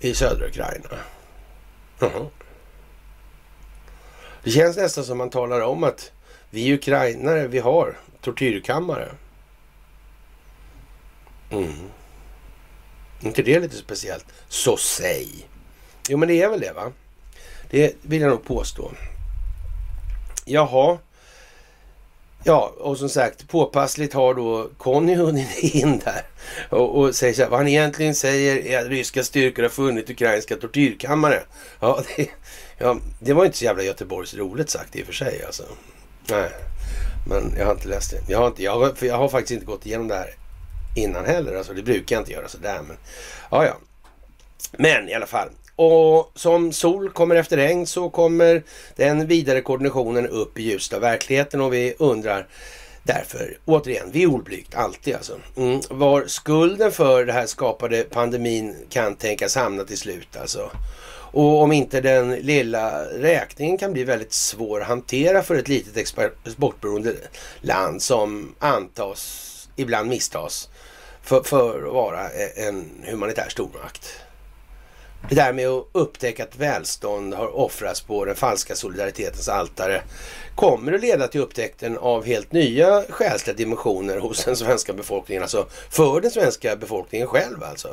[0.00, 0.88] i södra Ukraina.
[2.02, 2.28] Uh -huh.
[4.44, 6.12] Det känns nästan som man talar om att
[6.50, 9.08] vi ukrainare, vi har tortyrkammare.
[11.52, 11.72] Mm.
[13.20, 14.24] inte det lite speciellt?
[14.48, 15.48] Så säg!
[16.08, 16.92] Jo, men det är väl det, va?
[17.70, 18.92] Det vill jag nog påstå.
[20.44, 20.98] Jaha.
[22.44, 26.22] Ja, och som sagt, påpassligt har då Conny hunnit in där
[26.70, 30.10] och, och säger så här, vad han egentligen säger är att ryska styrkor har funnit
[30.10, 31.42] ukrainska tortyrkammare.
[31.80, 32.28] Ja, det,
[32.78, 35.64] ja, det var inte så jävla Göteborgs roligt sagt i och för sig alltså.
[36.30, 36.50] Nej,
[37.28, 38.32] men jag har inte läst det.
[38.32, 40.34] Jag har, inte, jag har, jag har faktiskt inte gått igenom det här
[40.94, 41.54] innan heller.
[41.54, 42.80] Alltså, det brukar jag inte göra sådär.
[42.88, 42.96] Men,
[43.50, 43.74] ja, ja.
[44.72, 45.48] men i alla fall.
[45.76, 48.62] Och som sol kommer efter regn så kommer
[48.96, 52.46] den vidare koordinationen upp i ljuset av verkligheten och vi undrar
[53.02, 55.38] därför återigen, violblygt alltid alltså.
[55.56, 60.70] Mm, var skulden för det här skapade pandemin kan tänkas hamna till slut alltså.
[61.32, 65.96] Och om inte den lilla räkningen kan bli väldigt svår att hantera för ett litet
[65.96, 67.14] exportberoende
[67.60, 69.51] land som antas,
[69.82, 70.68] ibland misstas,
[71.22, 74.08] för, för att vara e- en humanitär stormakt.
[75.28, 80.02] Det där med att upptäcka att välstånd har offrats på den falska solidaritetens altare
[80.54, 85.66] kommer att leda till upptäckten av helt nya själsliga dimensioner hos den svenska befolkningen, alltså
[85.90, 87.88] för den svenska befolkningen själv alltså.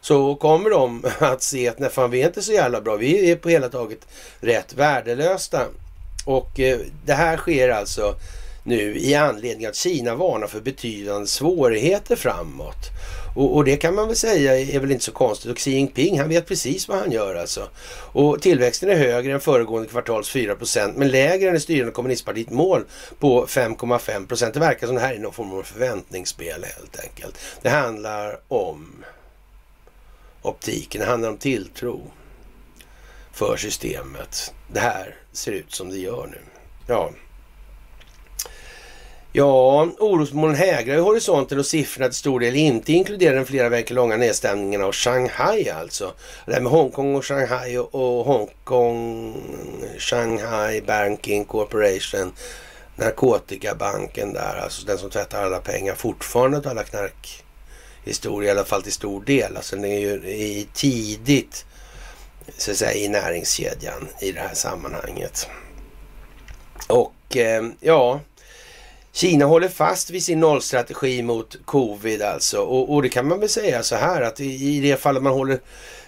[0.00, 3.30] Så kommer de att se att nej fan vi är inte så jävla bra, vi
[3.30, 4.06] är på hela taget
[4.40, 5.66] rätt värdelösa.
[6.24, 8.14] Och eh, det här sker alltså
[8.64, 12.90] nu i anledning att Kina varnar för betydande svårigheter framåt.
[13.36, 15.50] Och, och, det kan man väl säga är väl inte så konstigt.
[15.50, 17.68] Och Xi Jinping, han vet precis vad han gör alltså.
[18.12, 22.50] Och tillväxten är högre än föregående kvartals 4 procent men lägre än det styrande kommunistpartiet
[22.50, 22.84] mål
[23.18, 24.54] på 5,5 procent.
[24.54, 27.38] Det verkar som det här är någon form av förväntningsspel helt enkelt.
[27.62, 29.04] Det handlar om
[30.42, 32.00] optiken, det handlar om tilltro
[33.32, 34.54] för systemet.
[34.72, 36.38] Det här ser ut som det gör nu.
[36.86, 37.10] Ja,
[39.32, 43.94] Ja, orosmoln hägrar i horisonten och siffrorna till stor del inte inkluderar den flera veckor
[43.94, 46.12] långa nedstämningen av Shanghai alltså.
[46.46, 49.34] Det här med Hongkong och Shanghai och, Hongkong,
[49.98, 52.32] Shanghai Banking Corporation,
[52.96, 58.82] narkotikabanken där, alltså den som tvättar alla pengar fortfarande av alla knarkhistorier, i alla fall
[58.82, 59.56] till stor del.
[59.56, 61.64] Alltså den är ju i tidigt
[62.58, 65.48] så att säga, i näringskedjan i det här sammanhanget.
[66.88, 68.20] Och eh, ja,
[69.20, 72.60] Kina håller fast vid sin nollstrategi mot covid alltså.
[72.60, 75.32] Och, och det kan man väl säga så här att i, i det fallet man
[75.32, 75.60] håller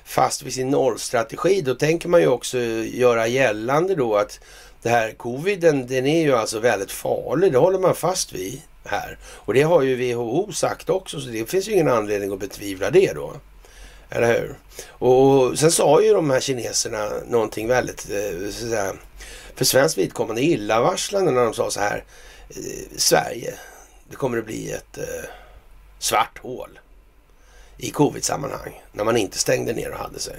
[0.04, 4.40] fast vid sin nollstrategi då tänker man ju också göra gällande då att
[4.82, 7.52] det här coviden den är ju alltså väldigt farlig.
[7.52, 9.18] Det håller man fast vid här.
[9.24, 12.90] Och det har ju WHO sagt också så det finns ju ingen anledning att betvivla
[12.90, 13.32] det då.
[14.10, 14.56] Eller hur?
[14.88, 18.92] Och sen sa ju de här kineserna någonting väldigt, eh, så att säga,
[19.56, 22.04] för svenskt vidkommande illavarslande när de sa så här.
[22.56, 23.54] Eh, Sverige,
[24.08, 25.24] det kommer att bli ett eh,
[25.98, 26.78] svart hål
[27.76, 30.36] i covid-sammanhang när man inte stängde ner och hade sig.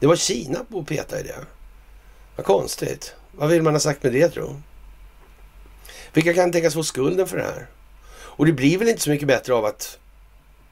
[0.00, 1.46] Det var Kina på att peta i det.
[2.36, 3.14] Vad konstigt.
[3.32, 4.62] Vad vill man ha sagt med det tro?
[6.12, 7.66] Vilka kan tänkas få skulden för det här?
[8.10, 9.98] Och det blir väl inte så mycket bättre av att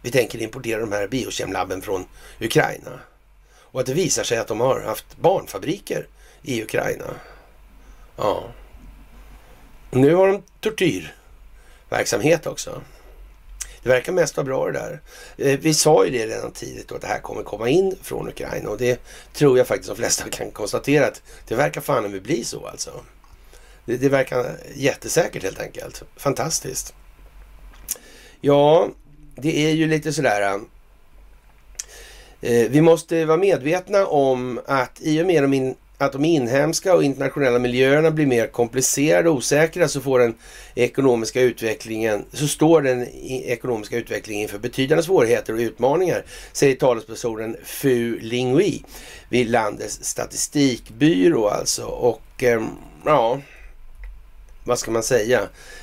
[0.03, 2.05] vi tänker importera de här biokemlabben från
[2.41, 3.01] Ukraina.
[3.49, 6.07] Och att det visar sig att de har haft barnfabriker
[6.43, 7.15] i Ukraina.
[8.17, 8.45] Ja.
[9.91, 12.83] Nu har de tortyrverksamhet också.
[13.83, 15.01] Det verkar mest vara bra det där.
[15.37, 18.29] Eh, vi sa ju det redan tidigt då, att det här kommer komma in från
[18.29, 19.01] Ukraina och det
[19.33, 22.91] tror jag faktiskt de flesta kan konstatera att det verkar fan bli så alltså.
[23.85, 26.03] Det, det verkar jättesäkert helt enkelt.
[26.17, 26.95] Fantastiskt.
[28.41, 28.89] Ja,
[29.35, 30.61] det är ju lite sådär.
[32.41, 35.55] Eh, vi måste vara medvetna om att i och med de
[35.99, 40.35] att de inhemska och internationella miljöerna blir mer komplicerade och osäkra så får den
[40.75, 48.19] ekonomiska utvecklingen, så står den ekonomiska utvecklingen inför betydande svårigheter och utmaningar, säger talespersonen Fu
[48.21, 48.83] Lingui
[49.29, 51.85] vid landets statistikbyrå alltså.
[51.85, 52.69] Och ehm,
[53.05, 53.41] ja,
[54.67, 55.41] vad ska man säga?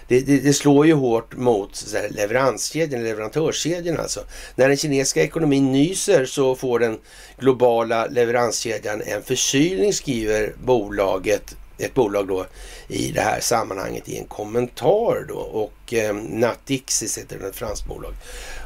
[0.07, 4.19] Det, det, det slår ju hårt mot så här, leveranskedjan, leverantörskedjan alltså.
[4.55, 6.97] När den kinesiska ekonomin nyser så får den
[7.39, 12.45] globala leveranskedjan en förkylning skriver bolaget ett bolag då
[12.88, 17.88] i det här sammanhanget i en kommentar då och eh, Natixis heter det, ett franskt
[17.88, 18.13] bolag.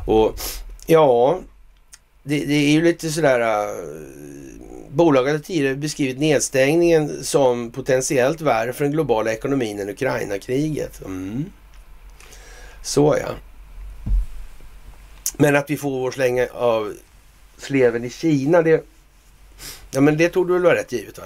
[0.07, 0.39] Och
[0.85, 1.39] ja,
[2.27, 4.07] det, det är ju lite sådär uh,
[4.89, 11.05] Bolaget har tidigare beskrivit nedstängningen som potentiellt värre för den globala ekonomin än Ukraina-kriget.
[11.05, 11.45] Mm.
[12.83, 13.29] Så ja.
[15.37, 16.93] Men att vi får vår slänga av
[17.57, 18.83] sleven i Kina, det,
[19.91, 21.23] ja, men det tog du väl vara rätt givet va?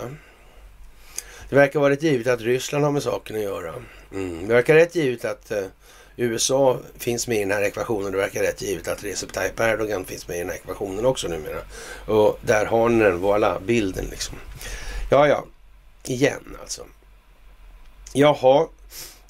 [1.50, 3.74] Det verkar vara rätt givet att Ryssland har med saken att göra.
[4.14, 4.48] Mm.
[4.48, 5.64] Det verkar rätt givet att eh,
[6.16, 8.12] USA finns med i den här ekvationen.
[8.12, 11.28] Det verkar rätt givet att Recep Tayyip Erdogan finns med i den här ekvationen också
[11.28, 11.62] numera.
[12.06, 14.38] Och där har ni den, voilà, bilden liksom.
[15.12, 15.46] Ja, ja,
[16.04, 16.86] igen alltså.
[18.14, 18.68] Jaha,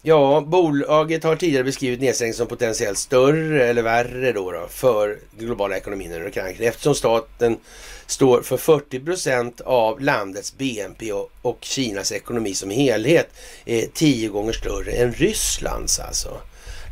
[0.04, 5.78] Ja, bolaget har tidigare beskrivit nedstängning som potentiellt större eller värre då, då för globala
[5.78, 6.66] ekonomin i Ukraina.
[6.66, 7.58] eftersom staten
[8.06, 13.28] står för 40 procent av landets BNP och, och, Kinas ekonomi som helhet
[13.66, 16.42] är tio gånger större än Rysslands alltså.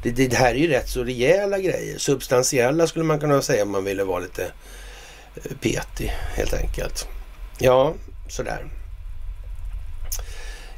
[0.03, 1.97] Det, det, här är ju rätt så rejäla grejer.
[1.97, 4.43] Substantiella skulle man kunna säga om man ville vara lite
[5.35, 7.07] eh, petig helt enkelt.
[7.59, 7.93] Ja,
[8.29, 8.65] sådär.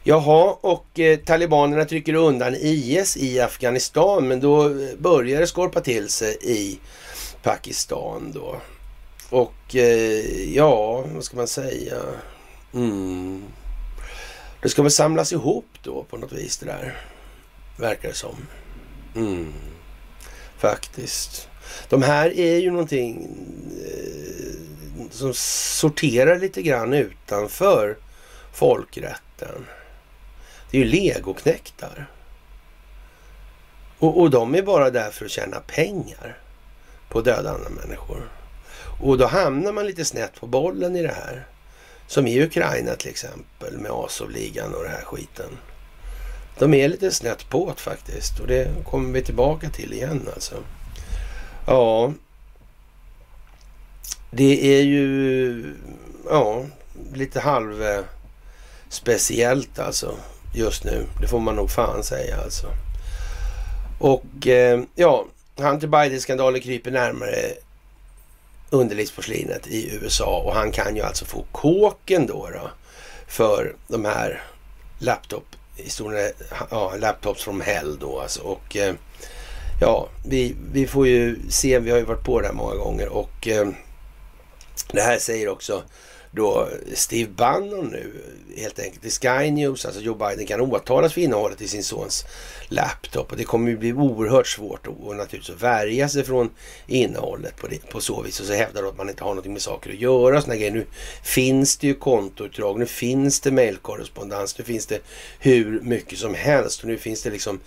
[0.03, 6.09] Jaha, och eh, talibanerna trycker undan IS i Afghanistan, men då börjar det skorpa till
[6.09, 6.79] sig i
[7.43, 8.55] Pakistan då.
[9.29, 11.97] Och eh, ja, vad ska man säga?
[12.73, 13.43] Mm.
[14.61, 16.97] Det ska väl samlas ihop då på något vis det där,
[17.77, 18.35] verkar det som.
[19.15, 19.53] Mm.
[20.57, 21.49] Faktiskt.
[21.89, 23.27] De här är ju någonting
[23.87, 27.97] eh, som sorterar lite grann utanför
[28.53, 29.65] folkrätten.
[30.71, 32.09] Det är ju legoknäktar.
[33.99, 36.37] Och, och de är bara där för att tjäna pengar
[37.09, 38.29] på att döda andra människor.
[39.01, 41.47] Och då hamnar man lite snett på bollen i det här.
[42.07, 45.57] Som i Ukraina till exempel med Azovligan och den här skiten.
[46.59, 50.55] De är lite snett på det faktiskt och det kommer vi tillbaka till igen alltså.
[51.67, 52.13] Ja,
[54.31, 55.75] det är ju
[56.29, 56.65] ja,
[57.13, 57.83] lite halv
[58.89, 60.15] speciellt alltså
[60.53, 61.05] just nu.
[61.21, 62.67] Det får man nog fan säga alltså.
[63.99, 65.25] Och eh, ja,
[65.57, 67.53] Hunter Biden-skandalen kryper närmare
[68.69, 72.69] underlivsporslinet i USA och han kan ju alltså få kåken då, då
[73.27, 74.43] för de här
[74.99, 75.50] laptop
[76.69, 78.41] ja, laptops from hell då alltså.
[78.41, 78.95] Och eh,
[79.81, 83.09] ja, vi, vi får ju se, vi har ju varit på det här många gånger
[83.09, 83.67] och eh,
[84.91, 85.83] det här säger också
[86.31, 88.11] då Steve Bannon nu
[88.57, 92.25] helt enkelt i Sky News, alltså Joe Biden kan åtalas för innehållet i sin sons
[92.69, 96.49] laptop och det kommer ju bli oerhört svårt att, och naturligtvis att värja sig från
[96.87, 99.53] innehållet på, det, på så vis och så hävdar de att man inte har någonting
[99.53, 100.41] med saker att göra.
[100.41, 100.71] Såna grejer.
[100.71, 100.85] Nu
[101.23, 104.99] finns det ju kontoutdrag, nu finns det mejlkorrespondens, nu finns det
[105.39, 107.59] hur mycket som helst och nu finns det liksom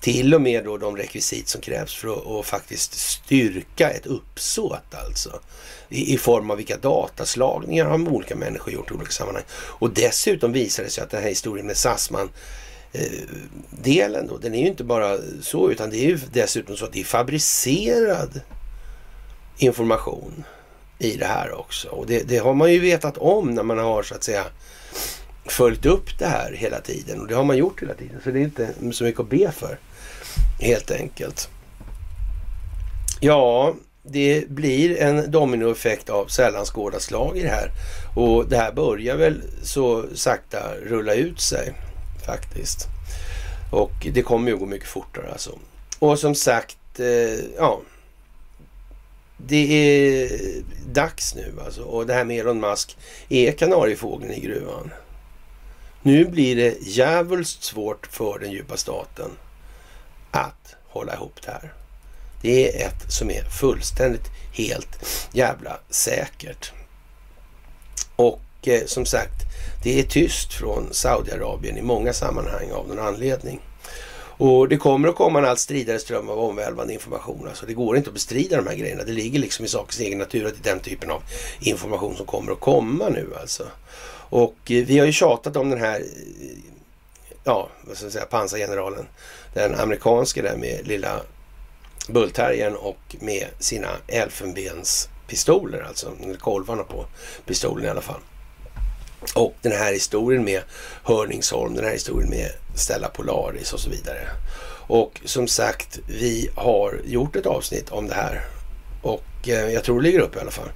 [0.00, 5.40] till och med då de rekvisit som krävs för att, faktiskt styrka ett uppsåt alltså
[5.88, 9.44] i, i form av vilka dataslagningar har olika människor gjort i olika sammanhang.
[9.52, 12.30] Och dessutom visar det sig att den här historien med Sassman
[12.92, 13.02] eh,
[13.70, 16.92] delen då, den är ju inte bara så utan det är ju dessutom så att
[16.92, 18.40] det är fabricerad
[19.58, 20.44] information
[20.98, 21.88] i det här också.
[21.88, 24.44] Och det, det, har man ju vetat om när man har så att säga
[25.44, 27.20] följt upp det här hela tiden.
[27.20, 28.20] Och det har man gjort hela tiden.
[28.24, 29.78] Så det är inte så mycket att be för.
[30.60, 31.48] Helt enkelt.
[33.20, 37.70] Ja, det blir en dominoeffekt av sällan skådat slag i det här.
[38.16, 41.72] Och det här börjar väl så sakta rulla ut sig
[42.26, 42.86] faktiskt.
[43.70, 45.58] Och det kommer ju gå mycket fortare alltså.
[45.98, 47.80] Och som sagt, eh, ja.
[49.36, 50.30] Det är
[50.92, 51.82] dags nu alltså.
[51.82, 52.96] Och det här med Elon Musk
[53.28, 54.90] är kanariefågeln i gruvan.
[56.02, 59.30] Nu blir det jävligt svårt för den djupa staten
[60.30, 61.72] att hålla ihop det här.
[62.42, 66.72] Det är ett som är fullständigt helt jävla säkert.
[68.16, 69.42] Och eh, som sagt,
[69.82, 73.60] det är tyst från Saudiarabien i många sammanhang av någon anledning.
[74.40, 77.48] Och det kommer att komma en allt stridare ström av omvälvande information.
[77.48, 79.04] Alltså det går inte att bestrida de här grejerna.
[79.04, 81.22] Det ligger liksom i sakens egen natur att det är den typen av
[81.60, 83.66] information som kommer att komma nu alltså.
[84.30, 86.58] Och eh, vi har ju tjatat om den här, eh,
[87.44, 89.06] ja, vad ska jag säga, pansargeneralen.
[89.54, 91.20] Den amerikanske där med lilla
[92.08, 97.06] Bullterriern och med sina elfenbenspistoler, alltså kolvarna på
[97.46, 98.20] pistolen i alla fall.
[99.34, 100.62] Och den här historien med
[101.04, 104.28] Hörningsholm, den här historien med Stella Polaris och så vidare.
[104.86, 108.44] Och som sagt, vi har gjort ett avsnitt om det här.
[109.02, 110.68] Och eh, jag tror det ligger upp i alla fall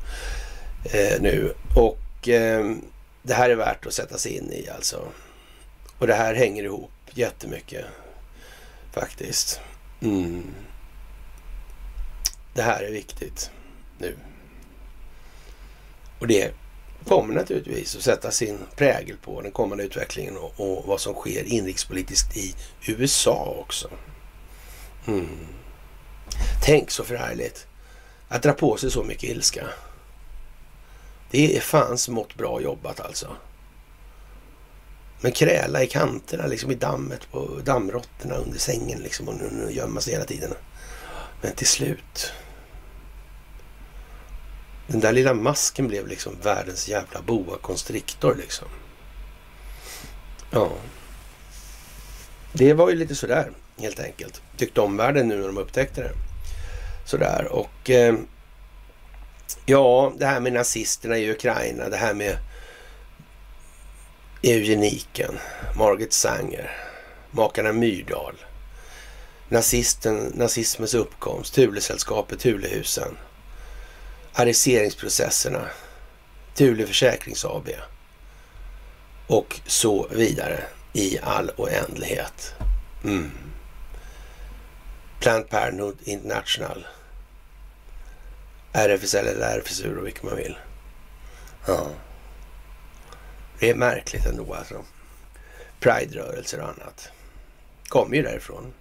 [0.84, 1.54] eh, nu.
[1.76, 2.74] Och eh,
[3.22, 5.02] det här är värt att sätta sig in i alltså.
[5.98, 7.84] Och det här hänger ihop jättemycket
[8.94, 9.60] faktiskt.
[10.00, 10.44] Mm.
[12.54, 13.50] Det här är viktigt
[13.98, 14.16] nu.
[16.18, 16.54] Och det
[17.04, 21.44] kommer naturligtvis att sätta sin prägel på den kommande utvecklingen och, och vad som sker
[21.44, 22.54] inrikespolitiskt i
[22.86, 23.90] USA också.
[25.06, 25.46] Mm.
[26.62, 27.66] Tänk så förhärligt
[28.28, 29.66] att dra på sig så mycket ilska.
[31.30, 33.36] Det är fan smått bra jobbat alltså.
[35.24, 40.12] Men kräla i kanterna, liksom i dammet på dammråttorna under sängen liksom och gömma sig
[40.12, 40.50] hela tiden.
[41.42, 42.32] Men till slut.
[44.86, 48.68] Den där lilla masken blev liksom världens jävla boa constrictor liksom.
[50.50, 50.72] Ja.
[52.52, 54.42] Det var ju lite sådär helt enkelt.
[54.56, 56.12] Tyckte omvärlden nu när de upptäckte det.
[57.06, 58.14] Sådär och eh,
[59.66, 62.36] ja, det här med nazisterna i Ukraina, det här med
[64.44, 65.38] eugeniken,
[65.76, 66.70] Margit Sanger,
[67.30, 68.34] makarna Myrdal,
[69.48, 73.16] nazisten, nazismens uppkomst, Thulesällskapet, Thulehusen,
[74.32, 75.68] ariseringsprocesserna,
[76.54, 77.68] Thule Försäkrings AB
[79.26, 82.54] och så vidare i all oändlighet.
[83.04, 83.30] Mm.
[85.20, 86.86] Planned Parenthood International.
[88.72, 90.56] RFSL eller RFSU och vilket man vill.
[91.66, 91.86] Ja.
[93.64, 94.84] Det är märkligt ändå alltså.
[95.80, 97.08] Pride-rörelser och annat.
[97.88, 98.74] Kommer ju därifrån.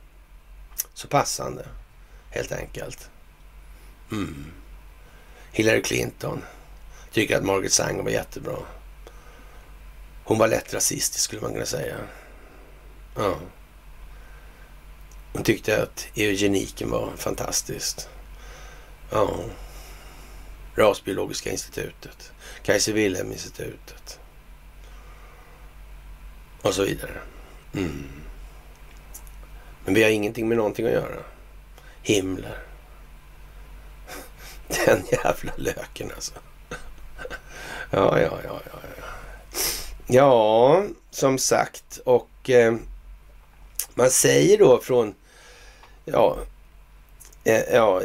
[0.93, 1.65] Så passande,
[2.29, 3.09] helt enkelt.
[4.11, 4.45] Mm.
[5.51, 6.41] Hillary Clinton
[7.11, 8.57] tycker att Margaret Sanger var jättebra.
[10.23, 11.97] Hon var lätt rasistisk skulle man kunna säga.
[13.15, 13.36] Ja.
[15.34, 18.09] Hon tyckte att eugeniken var fantastiskt.
[19.11, 19.39] Ja.
[20.75, 22.31] Rasbiologiska institutet.
[22.63, 24.03] Kaiser Wilhelm-institutet.
[26.64, 27.22] Och så vidare.
[27.74, 28.03] Mm.
[29.86, 31.24] Men vi har ingenting med någonting att göra.
[32.01, 32.57] Himmler.
[34.86, 36.34] Den jävla löken alltså.
[37.89, 38.80] Ja, ja, ja, ja.
[38.84, 39.03] Ja,
[40.07, 41.99] ja som sagt.
[42.05, 42.76] Och eh,
[43.93, 45.16] man säger då från
[46.05, 46.38] ja,
[47.43, 48.01] eh, ja,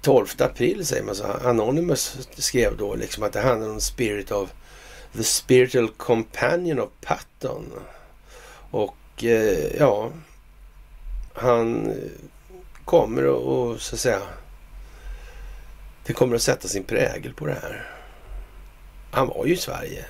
[0.00, 1.24] 12 april säger man så.
[1.24, 4.50] Anonymous skrev då liksom att det handlar om spirit of
[5.16, 7.72] the spiritual companion of Patton.
[8.70, 10.10] Och eh, ja,
[11.34, 11.96] han eh,
[12.84, 14.20] kommer att så att säga
[16.06, 17.90] det kommer att sätta sin prägel på det här.
[19.10, 20.04] Han var ju i Sverige.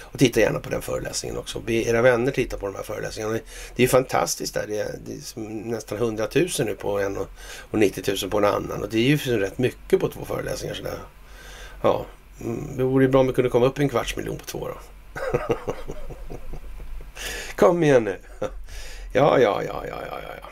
[0.00, 1.60] Och titta gärna på den föreläsningen också.
[1.60, 3.32] Be era vänner titta på de här föreläsningarna.
[3.32, 3.42] Det
[3.76, 4.64] är ju fantastiskt där.
[4.66, 7.28] Det är, det är nästan 100 000 nu på en och,
[7.70, 8.82] och 90 000 på en annan.
[8.82, 10.74] Och det är ju rätt mycket på två föreläsningar.
[10.74, 10.98] Sådär.
[11.82, 12.06] Ja,
[12.40, 14.68] mm, det vore ju bra om vi kunde komma upp en kvarts miljon på två
[14.68, 14.76] då.
[17.56, 18.16] Kom igen nu.
[19.12, 20.48] Ja, ja, ja, ja, ja, ja.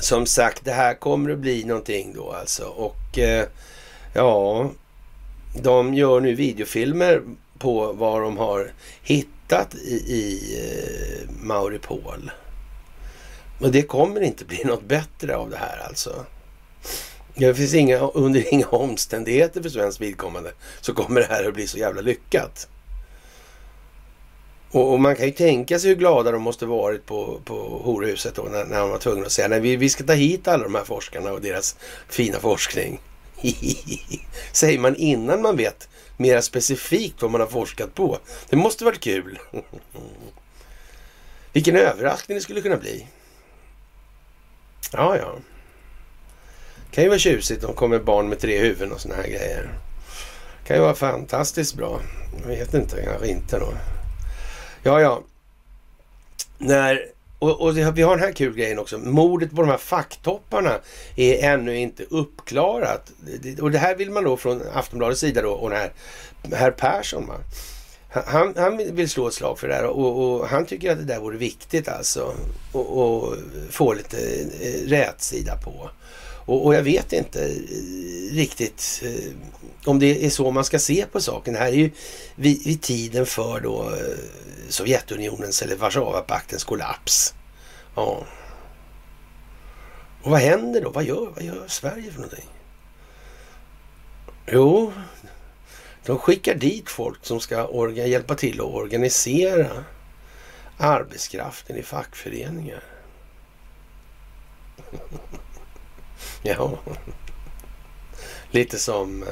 [0.00, 2.64] Som sagt, det här kommer att bli någonting då alltså.
[2.64, 3.46] Och eh,
[4.14, 4.70] Ja,
[5.54, 7.22] de gör nu videofilmer
[7.58, 8.72] på vad de har
[9.02, 12.30] hittat i, i eh, Mauripol.
[13.60, 16.24] Och det kommer inte bli något bättre av det här alltså.
[17.38, 21.66] Det finns inga, under inga omständigheter för svensk vidkommande så kommer det här att bli
[21.66, 22.68] så jävla lyckat.
[24.70, 28.34] Och, och, man kan ju tänka sig hur glada de måste varit på, på horhuset
[28.34, 30.64] då när, när de var tvungna att säga nej vi, vi ska ta hit alla
[30.64, 31.76] de här forskarna och deras
[32.08, 33.00] fina forskning.
[34.52, 38.18] Säger man innan man vet mera specifikt vad man har forskat på.
[38.48, 39.38] Det måste varit kul.
[41.52, 43.06] Vilken överraskning det skulle kunna bli.
[44.92, 45.36] Ja, ja.
[46.90, 49.70] Kan ju vara tjusigt om det kommer barn med tre huvuden och såna här grejer.
[50.66, 52.00] Kan ju vara fantastiskt bra.
[52.42, 53.72] Jag vet inte, kanske inte då.
[54.82, 55.22] Ja, ja.
[56.58, 57.06] När
[57.38, 58.98] och, och, vi har den här kul grejen också.
[58.98, 60.78] Mordet på de här facktopparna
[61.16, 63.12] är ännu inte uppklarat.
[63.60, 65.92] Och det här vill man då från Aftonbladets sida då och den här
[66.52, 67.26] herr Persson.
[67.26, 67.34] Va?
[68.26, 71.04] Han, han vill slå ett slag för det här och, och han tycker att det
[71.04, 72.34] där vore viktigt alltså.
[72.72, 73.34] Och, och
[73.70, 74.16] få lite
[74.60, 75.90] eh, rätsida på.
[76.48, 79.32] Och, och, jag vet inte eh, riktigt eh,
[79.84, 81.54] om det är så man ska se på saken.
[81.54, 81.90] Det här är ju
[82.34, 84.18] vid, vid tiden för då eh,
[84.68, 87.34] Sovjetunionens eller Warszawapaktens kollaps.
[87.94, 88.26] Ja.
[90.22, 90.90] Och vad händer då?
[90.90, 92.48] Vad gör, vad gör Sverige för någonting?
[94.46, 94.92] Jo,
[96.04, 99.84] de skickar dit folk som ska orga, hjälpa till att organisera
[100.78, 102.82] arbetskraften i fackföreningar.
[106.42, 106.78] ja,
[108.50, 109.28] lite som eh,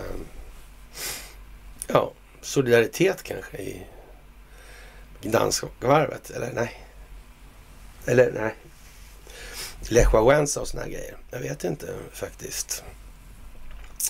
[1.87, 3.87] ja, solidaritet kanske i
[5.23, 6.85] Gdanskvarvet, eller nej.
[8.07, 8.55] Eller nej.
[9.89, 11.17] Lech Wałęsa och såna här grejer.
[11.31, 12.85] Jag vet inte faktiskt.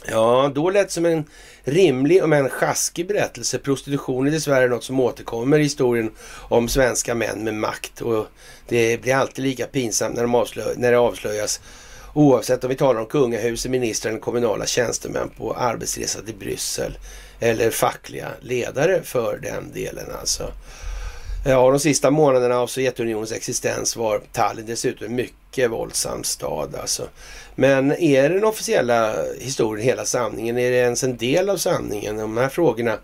[0.09, 1.25] Ja, då lät det som en
[1.65, 3.59] rimlig om en sjaskig berättelse.
[3.59, 6.11] Prostitution är dessvärre något som återkommer i historien
[6.49, 8.01] om svenska män med makt.
[8.01, 8.27] Och
[8.69, 11.61] det blir alltid lika pinsamt när, de avslö när det avslöjas.
[12.17, 16.99] Oavsett om vi talar om kungahuset, ministrar eller kommunala tjänstemän på arbetsresa till Bryssel.
[17.41, 20.53] Eller fackliga ledare för den delen alltså.
[21.47, 26.75] Ja, de sista månaderna av Sovjetunionens existens var Tallinn dessutom en mycket våldsam stad.
[26.75, 27.09] Alltså.
[27.55, 30.59] Men är den officiella historien hela sanningen?
[30.59, 32.17] Är det ens en del av sanningen?
[32.17, 32.99] De här frågorna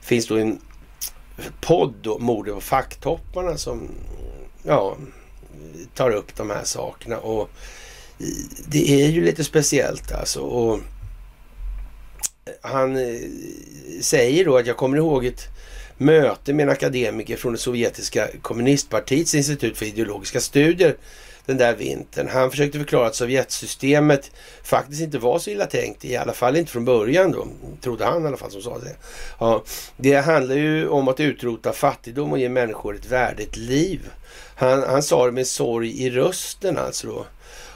[0.00, 0.60] finns då i en
[1.60, 3.88] podd, då, Mordet på facktopparna, som
[4.62, 4.96] ja,
[5.94, 7.18] tar upp de här sakerna.
[7.18, 7.50] Och
[8.66, 10.40] det är ju lite speciellt alltså.
[10.40, 10.80] Och
[12.60, 13.20] han eh,
[14.00, 15.48] säger då att jag kommer ihåg ett
[15.96, 20.96] möte med en akademiker från det sovjetiska kommunistpartiets institut för ideologiska studier
[21.48, 22.28] den där vintern.
[22.28, 24.30] Han försökte förklara att Sovjetsystemet
[24.62, 27.48] faktiskt inte var så illa tänkt, i alla fall inte från början då,
[27.80, 28.96] trodde han i alla fall som sa det.
[29.40, 29.64] Ja,
[29.96, 34.00] det handlar ju om att utrota fattigdom och ge människor ett värdigt liv.
[34.54, 37.26] Han, han sa det med sorg i rösten alltså då.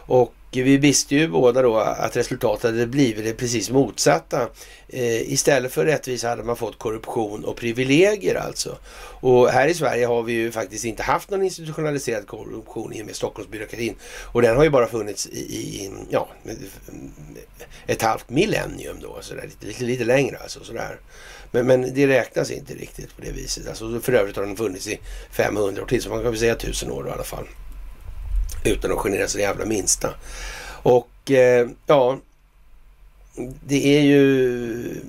[0.07, 4.49] Och vi visste ju båda då att resultatet hade blivit det precis motsatta.
[4.89, 8.79] Eh, istället för rättvisa hade man fått korruption och privilegier alltså.
[9.21, 13.07] Och här i Sverige har vi ju faktiskt inte haft någon institutionaliserad korruption i och
[13.07, 13.95] med Stockholmsbyråkratin.
[14.33, 16.29] Och den har ju bara funnits i, i ja,
[17.87, 20.65] ett halvt millennium då, så där, lite, lite, lite längre alltså.
[20.65, 21.01] Sådär.
[21.51, 23.69] Men, men det räknas inte riktigt på det viset.
[23.69, 25.01] Alltså, för övrigt har den funnits i
[25.31, 27.47] 500 år till, så man kan väl säga 1000 år i alla fall.
[28.65, 30.15] Utan att genera sig det jävla minsta.
[30.83, 32.19] Och eh, ja,
[33.67, 35.01] det är ju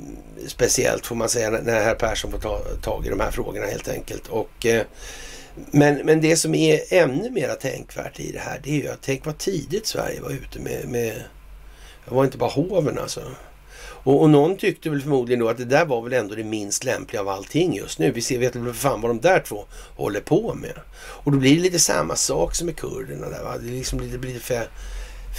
[0.47, 3.88] speciellt får man säga när herr Persson får ta tag i de här frågorna helt
[3.88, 4.28] enkelt.
[4.28, 4.86] Och, eh,
[5.72, 9.01] men, men det som är ännu mera tänkvärt i det här det är ju att
[9.01, 11.24] tänk vad tidigt Sverige var ute med, med
[12.06, 13.22] det var inte bara hoven alltså.
[14.04, 16.84] Och, och, någon tyckte väl förmodligen då att det där var väl ändå det minst
[16.84, 18.12] lämpliga av allting just nu.
[18.12, 20.80] Vi ser, vet väl för fan vad de där två håller på med.
[20.95, 23.43] Och då blir det lite samma sak som med kurderna där.
[23.43, 23.58] Va?
[23.58, 24.68] Det, liksom, blir lite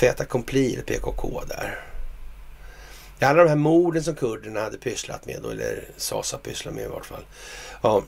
[0.01, 1.85] fait accompli, eller PKK där.
[3.21, 6.89] Alla de här morden som kurderna hade pysslat med, då, eller SASA pysslade med i
[6.89, 7.25] vart fall.
[7.83, 8.03] Ja,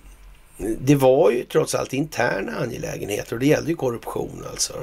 [0.59, 4.75] det var ju trots allt interna angelägenheter och det gällde ju korruption alltså.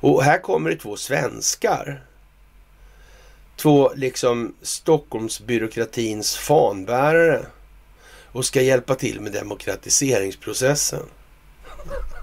[0.00, 2.02] Och här kommer det två svenskar
[3.58, 7.46] två liksom Stockholmsbyråkratins fanbärare
[8.26, 11.02] och ska hjälpa till med demokratiseringsprocessen.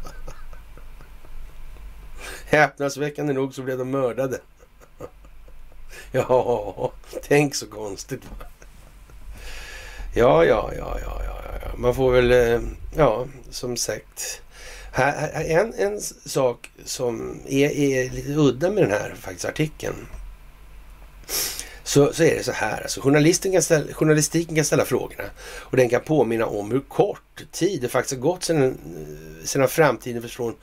[2.46, 4.40] Häpnadsväckande nog så blev de mördade.
[6.12, 6.92] ja,
[7.28, 8.22] tänk så konstigt.
[10.14, 11.78] Ja, ja, ja, ja, ja, ja.
[11.78, 12.62] Man får väl, eh,
[12.98, 14.42] ja, som sagt.
[15.34, 19.96] En, en sak som är, är lite udda med den här faktiskt artikeln
[21.84, 22.82] så, så är det så här.
[22.82, 27.44] Alltså, journalisten kan ställa, journalistiken kan ställa frågorna och den kan påminna om hur kort
[27.52, 30.56] tid det faktiskt har gått sedan, eh, sedan framtiden från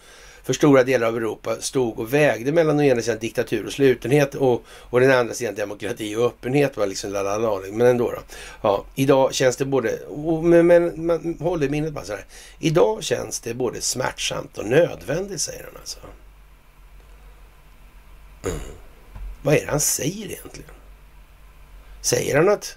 [0.44, 4.34] för stora delar av Europa stod och vägde mellan å ena sidan diktatur och slutenhet
[4.34, 6.76] och, och den andra sidan demokrati och öppenhet.
[6.76, 6.86] Va?
[6.86, 7.78] liksom lalala, liksom.
[7.78, 8.10] men ändå.
[8.10, 8.18] Då.
[8.62, 9.98] Ja, idag känns det både,
[10.42, 12.24] men, men man håller minnet bara så här.
[12.58, 15.98] Idag känns det både smärtsamt och nödvändigt, säger han alltså.
[18.44, 18.58] Mm.
[19.42, 20.70] Vad är det han säger egentligen?
[22.00, 22.76] Säger han att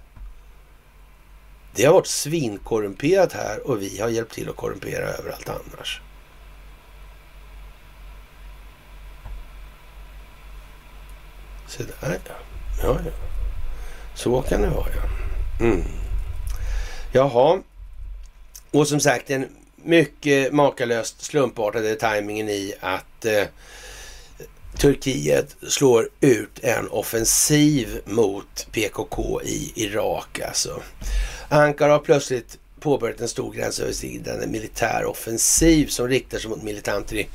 [1.76, 6.01] det har varit svinkorrumperat här och vi har hjälpt till att korrumpera överallt annars?
[11.68, 12.36] Så där ja.
[12.84, 13.11] Ja, ja.
[14.16, 15.66] Så kan det vara ja.
[15.66, 15.84] Mm.
[17.11, 17.61] Jaha.
[18.72, 23.43] Och som sagt en mycket makalöst slumpartade tajmingen i att eh,
[24.78, 30.82] Turkiet slår ut en offensiv mot PKK i Irak alltså.
[31.49, 37.28] Ankara har plötsligt påbörjat en stor gränsöverskridande militär offensiv som riktar sig mot militanter i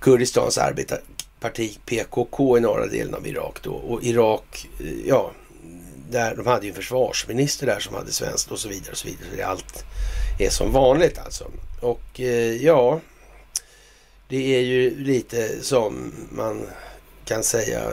[0.00, 3.72] Kurdistans arbetarparti PKK i norra delen av Irak då.
[3.72, 5.32] Och Irak, eh, ja,
[6.10, 9.08] där, de hade ju en försvarsminister där som hade svenskt och så vidare och så
[9.08, 9.46] vidare.
[9.46, 9.84] Allt
[10.38, 11.50] är som vanligt alltså.
[11.80, 13.00] Och eh, ja,
[14.32, 16.68] det är ju lite som man
[17.24, 17.92] kan säga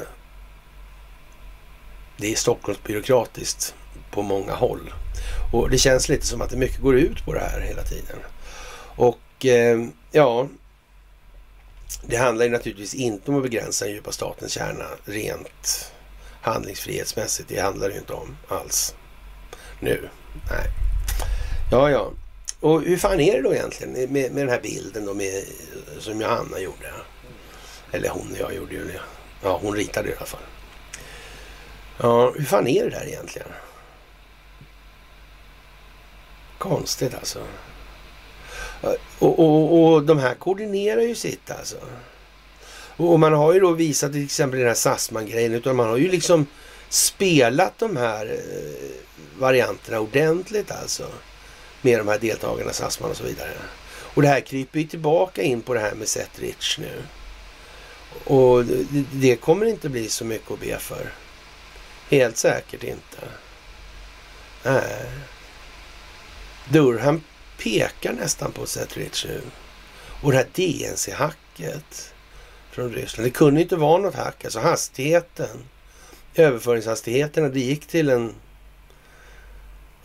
[2.17, 3.75] det är Stockholmsbyråkratiskt
[4.11, 4.93] på många håll.
[5.53, 8.17] Och det känns lite som att det mycket går ut på det här hela tiden.
[8.95, 10.47] Och eh, ja,
[12.03, 15.91] det handlar ju naturligtvis inte om att begränsa den djupa statens kärna rent
[16.41, 17.49] handlingsfrihetsmässigt.
[17.49, 18.95] Det handlar det ju inte om alls
[19.79, 20.09] nu.
[20.49, 20.65] Nej.
[21.71, 22.11] Ja, ja.
[22.59, 25.43] Och hur fan är det då egentligen med, med den här bilden då med,
[25.99, 26.93] som Johanna gjorde?
[27.91, 29.01] Eller hon och jag gjorde ju det.
[29.43, 30.41] Ja, hon ritade i alla fall.
[31.97, 33.47] Ja, hur fan är det där egentligen?
[36.57, 37.39] Konstigt alltså.
[39.19, 41.77] Och, och, och de här koordinerar ju sitt alltså.
[42.97, 45.53] Och man har ju då visat till exempel den här Sassman-grejen.
[45.53, 46.47] Utan man har ju liksom
[46.89, 51.07] spelat de här eh, varianterna ordentligt alltså
[51.81, 53.51] med de här deltagarna, Sassman och så vidare.
[54.13, 57.03] Och det här kryper ju tillbaka in på det här med Seth Rich nu.
[58.23, 58.65] Och
[59.11, 61.13] det, kommer inte bli så mycket att be för.
[62.09, 63.17] Helt säkert inte.
[64.63, 65.05] Nej.
[66.69, 67.23] Durham
[67.57, 69.41] pekar nästan på Seth Rich nu.
[70.23, 72.13] Och det här DNC-hacket
[72.71, 73.27] från Ryssland.
[73.27, 74.45] Det kunde inte vara något hack.
[74.45, 75.65] Alltså hastigheten,
[76.35, 77.53] Överföringshastigheten.
[77.53, 78.35] det gick till en...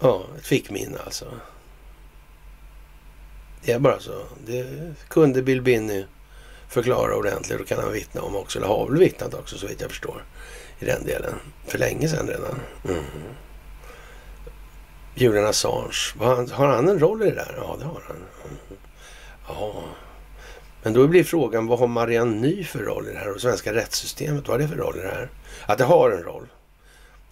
[0.01, 1.41] Ja, ett fickminne alltså.
[3.65, 4.23] Det är bara så.
[4.47, 4.67] Det
[5.09, 6.05] kunde Bill Binney
[6.69, 8.59] förklara ordentligt och kan han vittna om också.
[8.59, 10.25] Eller har väl vittnat också så vitt jag förstår.
[10.79, 11.35] I den delen.
[11.67, 12.61] För länge sedan redan.
[12.89, 13.05] Mm.
[15.15, 15.93] Julian Assange.
[16.53, 17.55] Har han en roll i det där?
[17.57, 18.17] Ja, det har han.
[18.17, 18.79] Mm.
[19.49, 19.85] Ja.
[20.83, 23.31] Men då blir frågan, vad har Marianne Ny för roll i det här?
[23.31, 25.31] Och svenska rättssystemet, vad är det för roll i det här?
[25.67, 26.47] Att det har en roll.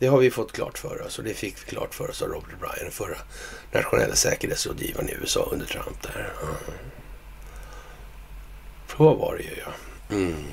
[0.03, 2.29] Det har vi fått klart för oss och det fick vi klart för oss av
[2.29, 3.17] Robert Bryan, den förra
[3.73, 6.03] nationella säkerhetsrådgivaren i USA under Trump.
[6.03, 6.33] Där.
[6.43, 6.55] Mm.
[8.97, 9.73] Så var det ju ja.
[10.17, 10.45] Mm.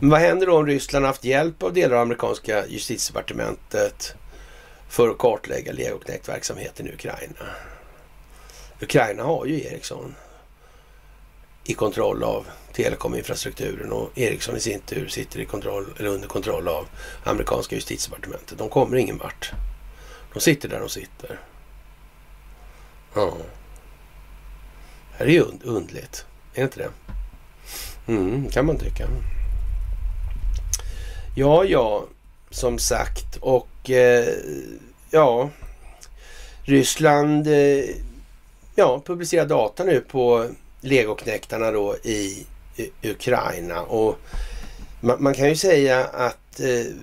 [0.00, 4.14] Men vad händer då om Ryssland haft hjälp av delar av amerikanska justitiedepartementet
[4.88, 7.46] för att kartlägga legoknektverksamheten i Ukraina?
[8.80, 10.14] Ukraina har ju Ericsson
[11.64, 16.68] i kontroll av telekominfrastrukturen och Ericsson i sin tur sitter i kontroll, eller under kontroll
[16.68, 16.86] av
[17.24, 18.58] amerikanska justitiedepartementet.
[18.58, 19.52] De kommer ingen vart.
[20.32, 21.40] De sitter där de sitter.
[23.14, 23.36] Ja.
[25.10, 26.24] Det här är ju und undligt.
[26.54, 26.90] Är det inte det?
[28.12, 29.08] Mm, kan man tycka.
[31.36, 32.04] Ja, ja,
[32.50, 33.36] som sagt.
[33.40, 34.34] Och eh,
[35.10, 35.50] ja,
[36.62, 37.84] Ryssland eh,
[38.74, 40.48] ja, publicerar data nu på
[40.82, 42.46] legoknäktarna då i
[43.02, 43.80] Ukraina.
[43.80, 44.18] Och
[45.00, 46.94] man, man kan ju säga att eh,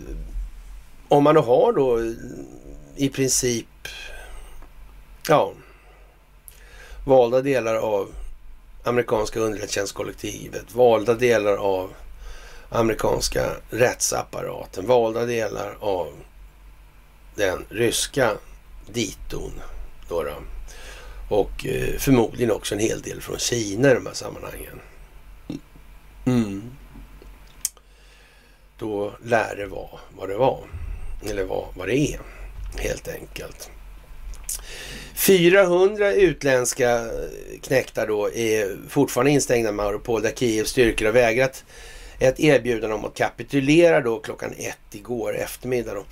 [1.07, 2.13] om man då har då
[2.95, 3.65] i princip
[5.27, 5.53] ja,
[7.05, 8.09] valda delar av
[8.84, 11.93] amerikanska underrättelsetjänstkollektivet, valda delar av
[12.69, 16.13] amerikanska rättsapparaten, valda delar av
[17.36, 18.38] den ryska
[18.88, 19.51] diton.
[20.09, 20.32] Då, då
[21.30, 24.80] och eh, förmodligen också en hel del från Kina i de här sammanhangen.
[26.25, 26.71] Mm.
[28.77, 30.63] Då lär det vara vad det var.
[31.30, 32.19] Eller vad, vad det är,
[32.77, 33.71] helt enkelt.
[35.15, 37.09] 400 utländska
[37.61, 41.63] knäktar då är fortfarande instängda med Europol där Kievs styrkor har vägrat
[42.19, 45.93] ett erbjudande om att kapitulera då klockan ett igår eftermiddag.
[45.93, 46.03] Då.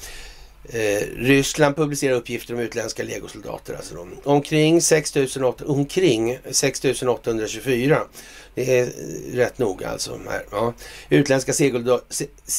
[0.70, 3.74] Eh, Ryssland publicerar uppgifter om utländska legosoldater.
[3.76, 5.13] Alltså de, omkring, 6
[5.65, 8.01] omkring 6824.
[8.55, 10.20] Det är eh, rätt noga alltså.
[10.30, 10.74] Här, ja.
[11.09, 11.53] Utländska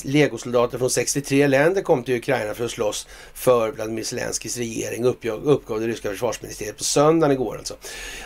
[0.05, 5.45] legosoldater från 63 länder kom till Ukraina för att slåss för Vladimir Zelenskyjs regering, uppgav,
[5.45, 7.57] uppgav det ryska försvarsministeriet på söndagen igår.
[7.59, 7.75] Alltså.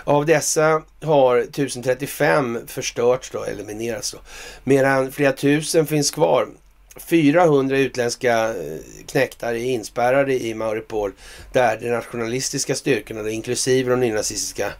[0.04, 4.18] Av dessa har 1035 förstörts då, eliminerats då,
[4.64, 6.48] medan flera tusen finns kvar
[6.96, 11.12] 400 utländska eh, knäktar är inspärrade i Mauripol
[11.52, 14.72] där de nationalistiska styrkorna, inklusive de nynazistiska,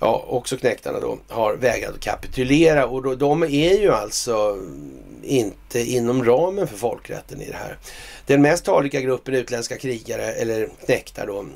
[0.00, 2.86] ja också knäktarna då, har vägrat att kapitulera.
[2.86, 4.58] Och då, de är ju alltså
[5.22, 7.78] inte inom ramen för folkrätten i det här.
[8.26, 11.46] Den mest talrika gruppen utländska krigare, eller knäktar då,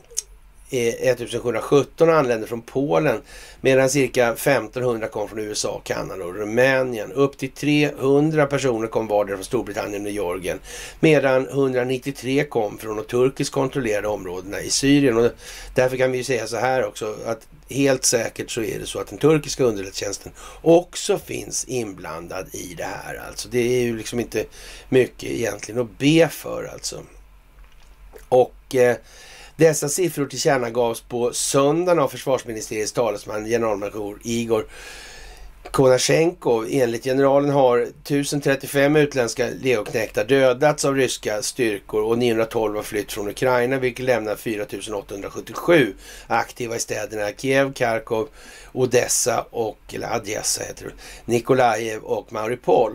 [0.71, 3.21] 1717 anlände från Polen
[3.61, 7.13] medan cirka 1500 kom från USA, Kanada och Rumänien.
[7.13, 10.59] Upp till 300 personer kom vardera från Storbritannien och Georgien
[11.01, 15.17] medan 193 kom från de turkiskt kontrollerade områdena i Syrien.
[15.17, 15.31] Och
[15.75, 19.09] därför kan vi säga så här också att helt säkert så är det så att
[19.09, 20.33] den turkiska underrättelsetjänsten
[20.63, 23.23] också finns inblandad i det här.
[23.29, 24.45] Alltså det är ju liksom inte
[24.89, 27.03] mycket egentligen att be för alltså.
[28.29, 28.97] Och eh,
[29.59, 34.67] dessa siffror tillkännagavs på söndagen av försvarsministeriets talesman generalmajor Igor
[35.71, 36.65] Konashenko.
[36.71, 43.29] Enligt generalen har 1035 utländska legoknektar dödats av ryska styrkor och 912 har flytt från
[43.29, 45.95] Ukraina vilket lämnar 4877
[46.27, 48.29] aktiva i städerna Kiev, Kharkov,
[48.73, 50.93] Odessa och, eller Adessa heter det,
[51.33, 52.93] Nikolajev och Mariupol.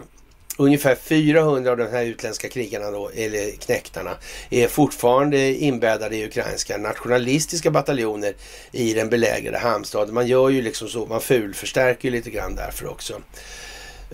[0.58, 4.12] Ungefär 400 av de här utländska krigarna då, eller knäktarna,
[4.50, 8.34] är fortfarande inbäddade i ukrainska nationalistiska bataljoner
[8.72, 10.14] i den belägrade hamnstaden.
[10.14, 13.22] Man gör ju liksom så, man fulförstärker ju lite grann därför också.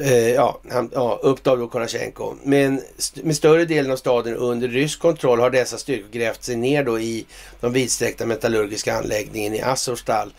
[0.02, 2.36] Eh, ja, han, ja, uppgav då Konasjenko.
[2.44, 2.82] Men
[3.24, 7.00] med större delen av staden under rysk kontroll har dessa styrkor grävt sig ner då
[7.00, 7.26] i
[7.60, 10.34] de vidsträckta metallurgiska anläggningen i Azovstal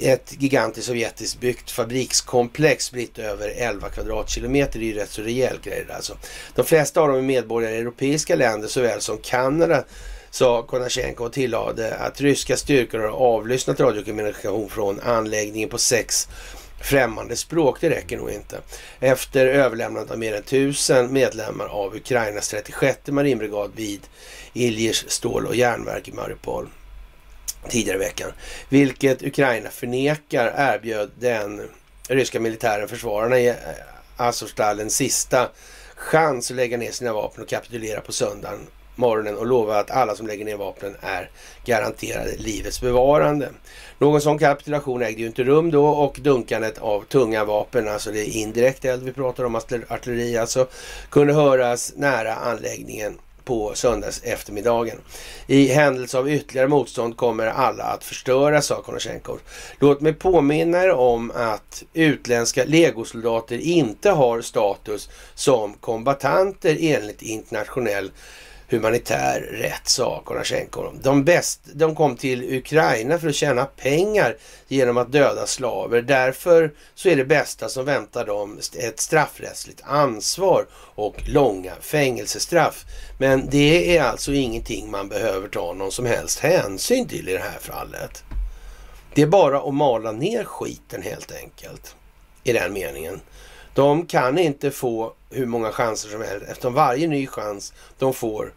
[0.00, 4.78] ett gigantiskt sovjetiskt byggt fabrikskomplex spritt över 11 kvadratkilometer.
[4.78, 6.16] Det är ju rätt så rejäl grej alltså.
[6.54, 9.84] De flesta av dem är medborgare i europeiska länder såväl som Kanada
[10.30, 16.28] sa Konasjenko och tillade att ryska styrkor har avlyssnat radiokommunikation från anläggningen på sex
[16.80, 17.80] främmande språk.
[17.80, 18.60] Det räcker nog inte.
[19.00, 24.00] Efter överlämnandet av mer än tusen medlemmar av Ukrainas 36 marinbrigad vid
[24.52, 26.68] Iljers stål och järnverk i Mariupol
[27.68, 28.32] tidigare i veckan.
[28.68, 31.68] Vilket Ukraina förnekar erbjöd den
[32.08, 33.54] ryska militären försvararna i eh,
[34.16, 35.48] Azovstal en sista
[35.96, 38.66] chans att lägga ner sina vapen och kapitulera på söndagen
[38.96, 41.30] morgonen och lova att alla som lägger ner vapnen är
[41.64, 43.48] garanterade livets bevarande.
[43.98, 48.20] Någon sån kapitulation ägde ju inte rum då och dunkandet av tunga vapen, alltså det
[48.20, 49.54] är indirekt eld vi pratar om,
[49.88, 50.66] artilleri alltså,
[51.10, 54.98] kunde höras nära anläggningen på söndags eftermiddagen.
[55.46, 59.38] I händelse av ytterligare motstånd kommer alla att förstöras, sa Konasjenkov.
[59.78, 68.10] Låt mig påminna er om att utländska legosoldater inte har status som kombatanter enligt internationell
[68.68, 70.92] humanitär rätt, sa Konasjenko.
[71.02, 74.36] De, bäst, de kom till Ukraina för att tjäna pengar
[74.68, 76.02] genom att döda slaver.
[76.02, 82.84] Därför så är det bästa som väntar dem ett straffrättsligt ansvar och långa fängelsestraff.
[83.18, 87.38] Men det är alltså ingenting man behöver ta någon som helst hänsyn till i det
[87.38, 88.24] här fallet.
[89.14, 91.96] Det är bara att mala ner skiten helt enkelt.
[92.44, 93.20] I den meningen.
[93.76, 98.52] De kan inte få hur många chanser som helst eftersom varje ny chans de får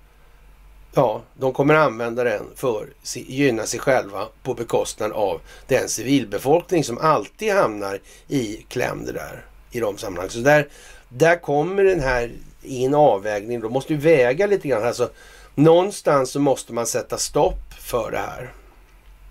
[0.91, 6.83] Ja, de kommer använda den för att gynna sig själva på bekostnad av den civilbefolkning
[6.83, 10.31] som alltid hamnar i kläm där i de sammanhangen.
[10.31, 10.67] Så där,
[11.09, 12.31] där kommer den här
[12.61, 13.61] i en avvägning.
[13.61, 14.87] Då måste ju väga lite grann.
[14.87, 15.09] Alltså,
[15.55, 18.53] någonstans så måste man sätta stopp för det här.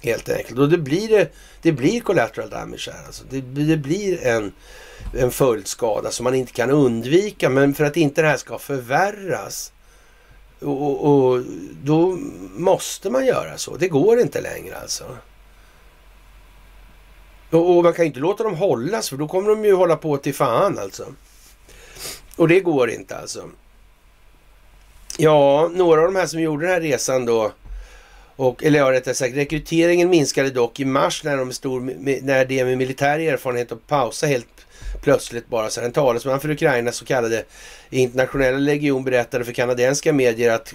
[0.00, 0.58] Helt enkelt.
[0.58, 1.32] Och det blir, det,
[1.62, 3.06] det blir collateral damage här.
[3.06, 3.24] Alltså.
[3.30, 4.52] Det, det blir en
[5.14, 7.48] en följdskada som man inte kan undvika.
[7.48, 9.72] Men för att inte det här ska förvärras
[10.60, 11.42] och, och, och,
[11.82, 12.18] då
[12.56, 13.76] måste man göra så.
[13.76, 15.04] Det går inte längre alltså.
[17.50, 20.16] Och, och man kan inte låta dem hållas för då kommer de ju hålla på
[20.16, 21.06] till fan alltså.
[22.36, 23.44] Och det går inte alltså.
[25.18, 27.52] Ja, några av de här som gjorde den här resan då
[28.36, 31.82] och, eller ja, rättare sagt, rekryteringen minskade dock i mars när, de stod,
[32.22, 34.57] när det med militär erfarenhet och pausa helt
[35.00, 35.70] plötsligt bara.
[35.70, 37.44] Så en talesman för Ukrainas så kallade
[37.90, 40.74] internationella legion berättade för kanadensiska medier att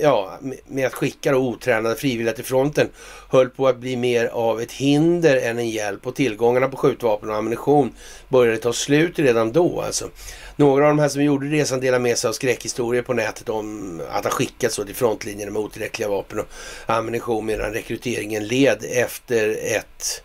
[0.00, 2.88] ja, med att skicka då otränade frivilliga till fronten
[3.30, 7.30] höll på att bli mer av ett hinder än en hjälp och tillgångarna på skjutvapen
[7.30, 7.92] och ammunition
[8.28, 10.08] började ta slut redan då alltså.
[10.56, 14.00] Några av de här som gjorde resan delade med sig av skräckhistorier på nätet om
[14.10, 16.46] att ha skickats till frontlinjen med otillräckliga vapen och
[16.86, 20.22] ammunition medan rekryteringen led efter ett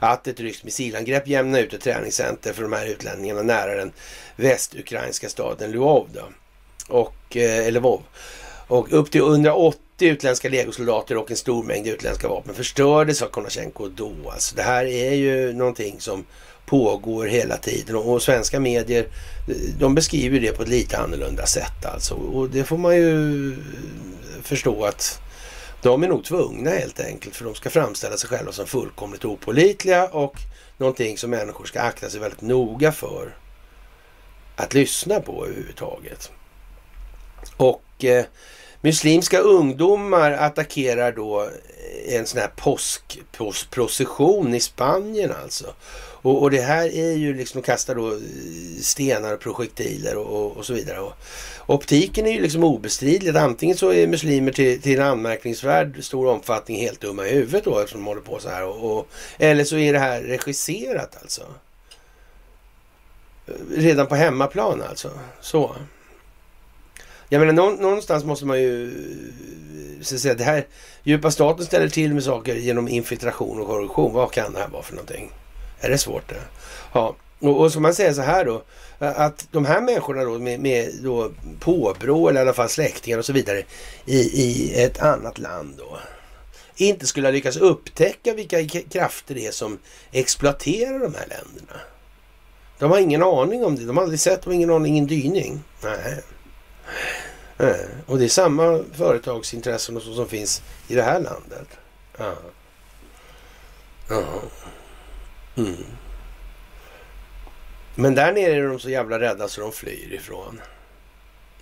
[0.00, 3.92] att ett ryskt missilangrepp jämnade ut ett träningscenter för de här utlänningarna nära den
[4.36, 6.08] västukrainska staden Lvov.
[6.12, 6.28] Då.
[6.88, 8.02] Och, eh, Lvov.
[8.68, 13.88] Och upp till 180 utländska legosoldater och en stor mängd utländska vapen förstördes av Konasjenko
[13.88, 14.12] då.
[14.32, 16.24] Alltså det här är ju någonting som
[16.66, 19.06] pågår hela tiden och svenska medier
[19.48, 22.14] eh, de beskriver det på ett lite annorlunda sätt alltså.
[22.14, 23.58] Och det får man ju eh,
[24.42, 25.20] förstå att
[25.86, 30.06] de är nog tvungna helt enkelt för de ska framställa sig själva som fullkomligt opolitliga
[30.06, 30.36] och
[30.76, 33.36] någonting som människor ska akta sig väldigt noga för
[34.56, 36.30] att lyssna på överhuvudtaget.
[37.56, 38.24] Och eh,
[38.80, 41.48] muslimska ungdomar attackerar då
[42.08, 42.50] en sån här
[43.36, 45.74] påskprocession i Spanien alltså.
[46.26, 48.18] Och, och, det här är ju liksom, att kasta då eh,
[48.80, 51.00] stenar och projektiler och, och, och så vidare.
[51.00, 51.12] Och,
[51.66, 53.36] optiken är ju liksom obestridlig.
[53.36, 57.78] Antingen så är muslimer till, till en anmärkningsvärd stor omfattning helt dumma i huvudet då
[57.78, 58.64] eftersom de håller på så här.
[58.64, 59.08] Och, och,
[59.38, 61.42] eller så är det här regisserat alltså.
[63.76, 65.10] Redan på hemmaplan alltså.
[65.40, 65.76] Så.
[67.28, 70.66] Jag menar någonstans måste man ju eh, så att säga, det här
[71.02, 74.12] djupa staten ställer till med saker genom infiltration och korruption.
[74.12, 75.32] Vad kan det här vara för någonting?
[75.80, 76.42] Är det svårt det?
[76.92, 78.62] Ja, och, och som man säger så här då.
[78.98, 83.18] Eh, att de här människorna då med, med då påbrå eller i alla fall släktingar
[83.18, 83.62] och så vidare
[84.04, 85.98] i, i ett annat land då.
[86.76, 89.78] Inte skulle ha lyckats upptäcka vilka krafter det är som
[90.12, 91.80] exploaterar de här länderna.
[92.78, 93.84] De har ingen aning om det.
[93.84, 95.62] De har aldrig sett, de har ingen aning, ingen dyning.
[95.82, 96.22] Nej.
[97.56, 97.86] Nej.
[98.06, 101.68] Och det är samma företagsintressen som, som finns i det här landet.
[102.18, 102.34] Ja.
[104.08, 104.42] Ja.
[105.56, 105.84] Mm.
[107.94, 110.60] Men där nere är de så jävla rädda så de flyr ifrån.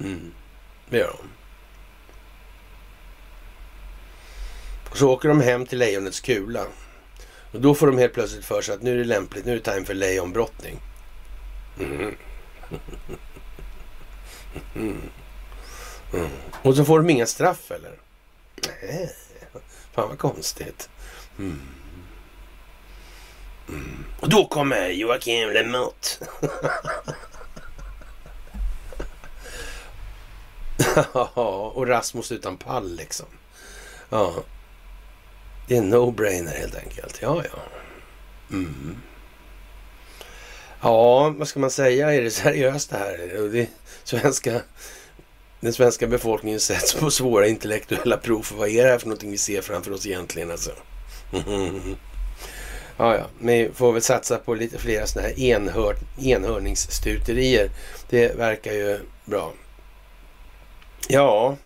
[0.01, 0.33] Mm.
[0.89, 1.29] Det gör de.
[4.91, 6.67] Och så åker de hem till lejonets kula.
[7.53, 9.57] Och då får de helt plötsligt för sig att nu är det lämpligt, nu är
[9.57, 10.81] det time för lejonbrottning.
[11.81, 12.17] Mm.
[14.75, 15.01] Mm.
[16.13, 16.31] Mm.
[16.63, 17.93] Och så får de inga straff eller?
[18.83, 19.11] Nej,
[19.93, 20.89] fan vad konstigt.
[23.69, 24.05] Mm.
[24.21, 26.21] Och då kommer Joakim Lemott.
[31.75, 33.27] och Rasmus utan pall liksom.
[34.11, 34.35] Ja.
[35.69, 37.19] Det är en no-brainer helt enkelt.
[37.23, 37.59] Ja, ja.
[38.51, 38.97] Mm.
[40.81, 42.15] Ja, vad ska man säga?
[42.15, 43.49] Är det seriöst det här?
[43.53, 43.69] Det
[44.05, 44.61] svenska,
[45.61, 48.43] den svenska befolkningen sätts på svåra intellektuella prov.
[48.43, 50.51] För vad är det här för någonting vi ser framför oss egentligen?
[50.51, 50.71] Alltså?
[52.97, 57.71] Ja, ja, men vi får väl satsa på lite flera sådana här enhör, enhörningsstuterier.
[58.11, 59.53] Det verkar ju bra.
[61.09, 61.57] Ja,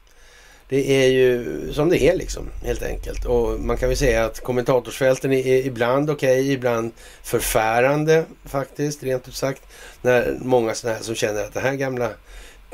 [0.68, 3.24] det är ju som det är liksom helt enkelt.
[3.24, 6.92] Och man kan väl säga att kommentatorsfälten är ibland okej, okay, ibland
[7.22, 9.62] förfärande faktiskt, rent ut sagt.
[10.02, 12.10] När många sådana här som känner att det här gamla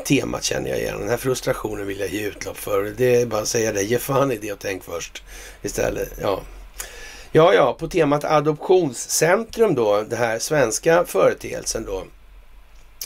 [0.05, 1.01] temat känner jag igen.
[1.01, 2.95] Den här frustrationen vill jag ge utlopp för.
[2.97, 3.83] Det är bara att säga det.
[3.83, 5.23] Ge fan i det och tänk först
[5.63, 6.13] istället.
[6.21, 6.43] Ja,
[7.37, 12.05] Ja, ja, på temat Adoptionscentrum då, den här svenska företeelsen då.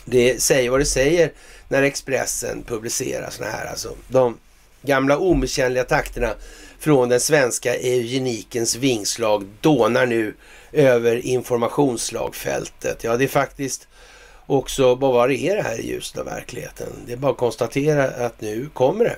[0.04, 1.32] Det säger vad det säger
[1.68, 4.38] när Expressen publicerar sådana här, alltså de
[4.82, 6.34] gamla omisskännliga takterna
[6.78, 10.34] från den svenska eugenikens vingslag dånar nu
[10.72, 13.04] över informationsslagfältet.
[13.04, 13.88] Ja, det är faktiskt
[14.46, 16.88] också bara vad var är det här i ljuset av verkligheten.
[17.06, 19.16] Det är bara att konstatera att nu kommer det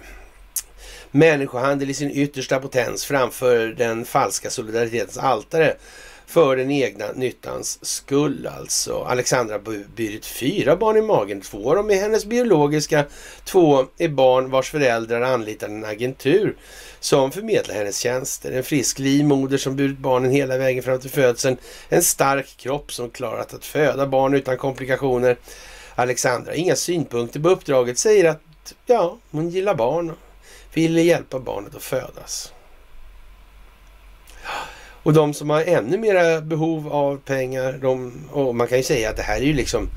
[1.11, 5.77] människohandel i sin yttersta potens framför den falska solidaritetens altare
[6.31, 9.03] för den egna nyttans skull alltså.
[9.03, 11.41] Alexandra har burit fyra barn i magen.
[11.41, 13.05] Två av dem är hennes biologiska.
[13.45, 16.57] Två är barn vars föräldrar anlitar en agentur
[17.01, 18.53] som förmedlar hennes tjänster.
[18.53, 21.57] En frisk livmoder som burit barnen hela vägen fram till födseln.
[21.89, 25.37] En stark kropp som klarat att föda barn utan komplikationer.
[25.95, 27.99] Alexandra inga synpunkter på uppdraget.
[27.99, 30.13] Säger att ja, hon gillar barn
[30.75, 32.53] ville hjälpa barnet att födas.
[35.03, 39.11] Och de som har ännu mera behov av pengar, de, och man kan ju säga
[39.11, 39.89] att det här är ju liksom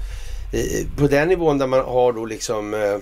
[0.53, 2.97] eh, på den nivån där man har då liksom eh,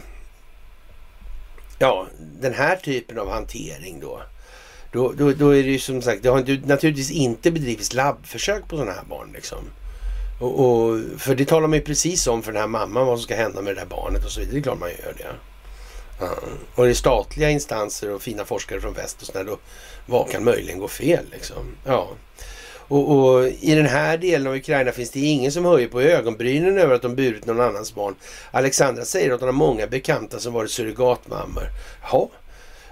[1.80, 2.08] ja,
[2.42, 4.22] den här typen av hantering då.
[4.92, 8.78] Då, då, då är det ju som sagt, det har naturligtvis inte bedrivits labbförsök på
[8.78, 9.60] sådana här barn liksom.
[10.42, 13.24] Och, och, för det talar man ju precis om för den här mamman vad som
[13.24, 14.54] ska hända med det där barnet och så vidare.
[14.54, 15.51] Det är klart man gör det.
[16.76, 19.58] Och det är statliga instanser och fina forskare från väst och sådär, då
[20.06, 21.76] vad kan möjligen gå fel liksom?
[21.86, 22.10] Ja.
[22.92, 26.78] Och, och, i den här delen av Ukraina finns det ingen som höjer på ögonbrynen
[26.78, 28.16] över att de burit någon annans barn.
[28.52, 31.64] Alexandra säger att hon har många bekanta som varit surrogatmammor.
[32.12, 32.30] Ja,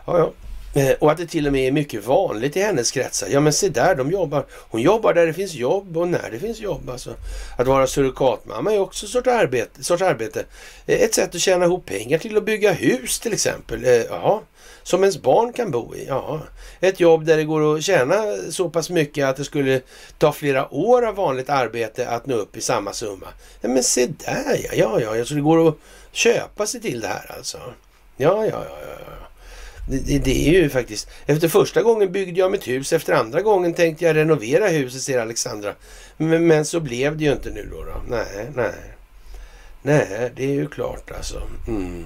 [0.05, 0.31] ja, ja.
[0.73, 3.27] Eh, och att det till och med är mycket vanligt i hennes kretsar.
[3.31, 4.45] Ja men se där, de jobbar.
[4.51, 6.89] Hon jobbar där det finns jobb och när det finns jobb.
[6.89, 7.13] Alltså.
[7.57, 10.45] Att vara surrogatmamma är också en sorts arbete, sorts arbete.
[10.85, 13.85] Ett sätt att tjäna ihop pengar till att bygga hus till exempel.
[13.85, 14.41] Eh, ja,
[14.83, 16.05] som ens barn kan bo i.
[16.07, 16.41] Ja.
[16.79, 19.81] Ett jobb där det går att tjäna så pass mycket att det skulle
[20.17, 23.27] ta flera år av vanligt arbete att nå upp i samma summa.
[23.61, 25.25] Ja men se där ja, ja, ja.
[25.25, 25.75] Så det går att
[26.11, 27.57] köpa sig till det här alltså.
[28.17, 29.18] Ja, ja, ja, ja.
[29.89, 31.09] Det, det, är ju faktiskt...
[31.25, 32.93] Efter första gången byggde jag mitt hus.
[32.93, 35.73] Efter andra gången tänkte jag renovera huset, säger Alexandra.
[36.17, 37.83] Men, men så blev det ju inte nu då.
[37.83, 38.01] då.
[38.09, 38.73] Nej, nej.
[39.81, 41.41] Nej, det är ju klart alltså.
[41.67, 42.05] Mm.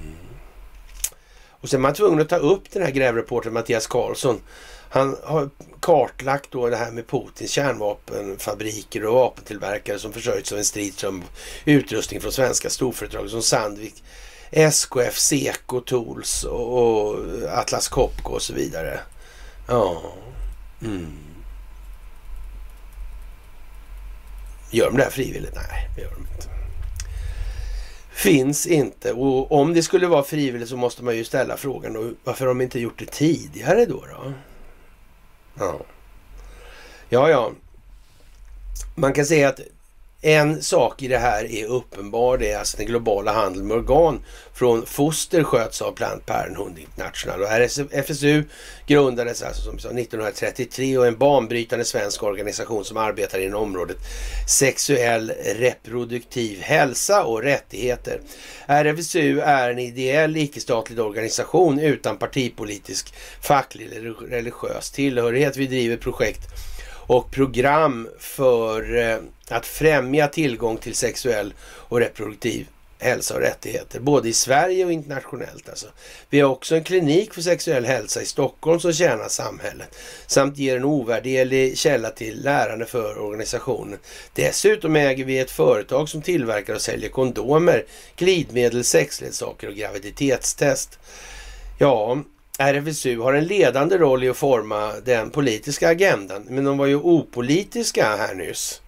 [1.49, 4.41] Och sen är man tvungen att ta upp den här grävreportern Mattias Karlsson.
[4.89, 5.49] Han har
[5.79, 11.23] kartlagt då det här med Putins kärnvapenfabriker och vapentillverkare som försörjts av en stridström
[11.65, 14.03] utrustning från svenska storföretag som Sandvik,
[14.55, 17.19] SKF, Seko Tools och,
[17.49, 18.99] Atlas Copco och så vidare.
[19.67, 20.01] Ja.
[20.81, 21.17] Mm.
[24.71, 25.55] Gör de det här frivilligt?
[25.55, 26.49] Nej, det gör de inte.
[28.11, 29.13] Finns inte.
[29.13, 32.53] Och om det skulle vara frivilligt så måste man ju ställa frågan då, varför har
[32.53, 34.05] de inte gjort det tidigare då?
[34.05, 34.33] då?
[35.59, 35.79] Ja.
[37.09, 37.51] ja, ja.
[38.95, 39.59] Man kan säga att
[40.25, 42.37] en sak i det här är uppenbar.
[42.37, 44.21] Det är alltså den globala handeln med organ
[44.53, 47.41] från foster sköts av Planned Parenthood International.
[47.41, 47.47] Och
[47.91, 48.43] FSU
[48.87, 53.97] grundades alltså som sa 1933 och är en banbrytande svensk organisation som arbetar inom området
[54.49, 58.19] sexuell reproduktiv hälsa och rättigheter.
[58.67, 65.57] RFSU är en ideell icke-statlig organisation utan partipolitisk, facklig eller religiös tillhörighet.
[65.57, 66.41] Vi driver projekt
[67.07, 69.17] och program för eh,
[69.49, 72.67] att främja tillgång till sexuell och reproduktiv
[73.03, 75.69] hälsa och rättigheter, både i Sverige och internationellt.
[75.69, 75.87] Alltså.
[76.29, 79.97] Vi har också en klinik för sexuell hälsa i Stockholm som tjänar samhället
[80.27, 83.99] samt ger en ovärderlig källa till lärande för organisationen.
[84.33, 87.85] Dessutom äger vi ett företag som tillverkar och säljer kondomer,
[88.15, 90.99] glidmedel, sexleksaker och graviditetstest.
[91.77, 92.23] Ja,
[92.59, 96.45] RFSU har en ledande roll i att forma den politiska agendan.
[96.49, 98.81] Men de var ju opolitiska här nyss.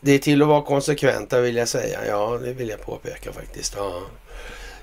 [0.00, 2.06] Det är till att vara konsekventa vill jag säga.
[2.06, 3.74] Ja, det vill jag påpeka faktiskt.
[3.76, 4.02] Ja,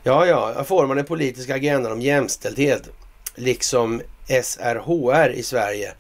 [0.04, 2.90] ja, ja forma den politiska agendan om jämställdhet
[3.36, 4.02] liksom
[4.44, 5.94] SRHR i Sverige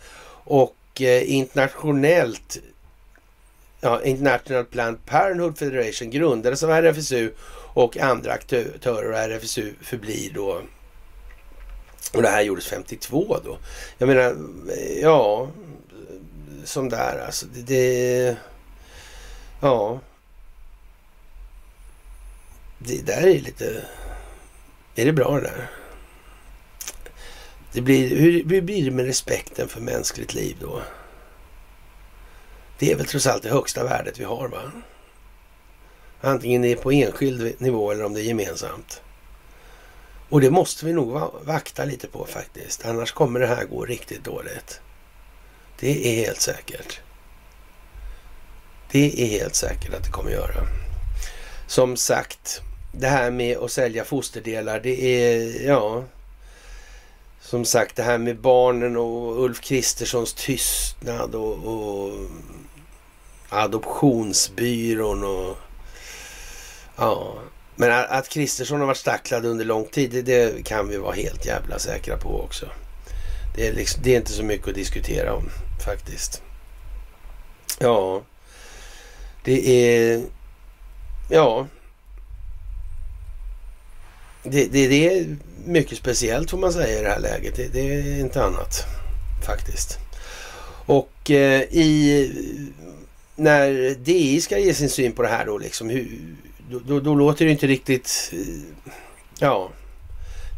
[0.44, 2.58] och eh, internationellt
[3.82, 7.32] ja, International Planned Parenthood Federation grundades av RFSU
[7.74, 10.62] och andra aktörer och RFSU förblir då
[12.14, 13.58] och det här gjordes 52 då.
[13.98, 14.36] Jag menar,
[14.70, 15.50] eh, ja,
[16.64, 17.46] som där alltså.
[17.46, 18.38] Det, det
[19.62, 20.00] ja.
[22.78, 23.84] Det där är lite...
[24.96, 25.70] Är det bra det där?
[27.72, 30.82] Det blir, hur, hur blir det med respekten för mänskligt liv då?
[32.80, 34.72] Det är väl trots allt det högsta värdet vi har va?
[36.22, 39.02] Antingen det är på enskild nivå eller om det är gemensamt.
[40.30, 42.86] Och det måste vi nog vakta lite på faktiskt.
[42.86, 44.82] Annars kommer det här gå riktigt dåligt.
[45.80, 47.00] Det är helt säkert.
[48.92, 50.68] Det är helt säkert att det kommer göra.
[51.68, 56.04] Som sagt, det här med att sälja fosterdelar, det är, ja,
[57.42, 62.12] som sagt det här med barnen och Ulf Kristerssons tystnad och, och
[63.50, 65.58] adoptionsbyrån och
[66.96, 67.34] ja.
[67.80, 71.46] Men att Kristersson har varit stacklad under lång tid, det, det, kan vi vara helt
[71.46, 72.66] jävla säkra på också.
[73.56, 75.50] Det är, liksom, det är inte så mycket att diskutera om
[75.86, 76.42] faktiskt.
[77.80, 78.22] Ja,
[79.44, 80.24] det är...
[81.30, 81.68] Ja.
[84.44, 87.56] Det, det, det är mycket speciellt får man säga i det här läget.
[87.56, 88.86] Det, det är inte annat
[89.46, 89.98] faktiskt.
[90.86, 92.32] Och eh, i
[93.36, 96.36] när DI ska ge sin syn på det här då liksom, hur,
[96.70, 98.40] då, då, då, låter det inte riktigt, eh,
[99.40, 99.70] ja,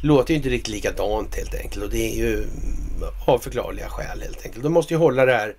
[0.04, 2.50] låter ju inte riktigt likadant helt enkelt och det är ju mm,
[3.28, 4.64] av förklarliga skäl helt enkelt.
[4.64, 5.56] De måste ju hålla det här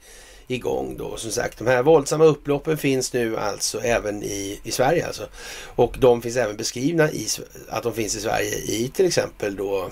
[0.46, 1.16] igång då.
[1.16, 5.28] Som sagt, de här våldsamma upploppen finns nu alltså även i, i Sverige alltså.
[5.64, 7.26] Och de finns även beskrivna i,
[7.68, 9.90] att de finns i Sverige i till exempel då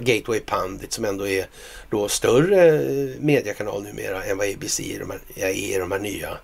[0.00, 1.46] Gateway Pundit som ändå är
[1.90, 6.38] då större eh, mediekanal numera än vad ABC är, de här, är de här nya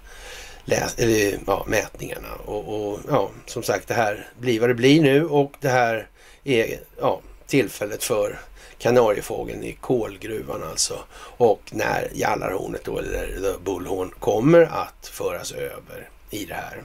[0.69, 2.35] läs, eller, ja, mätningarna.
[2.45, 6.09] Och, och, ja, som sagt, det här blir vad det blir nu och det här
[6.45, 8.39] är ja, tillfället för
[8.79, 10.99] kanariefågeln i kolgruvan alltså.
[11.37, 16.83] Och när Jallarhornet då, eller Bullhorn, kommer att föras över i det här.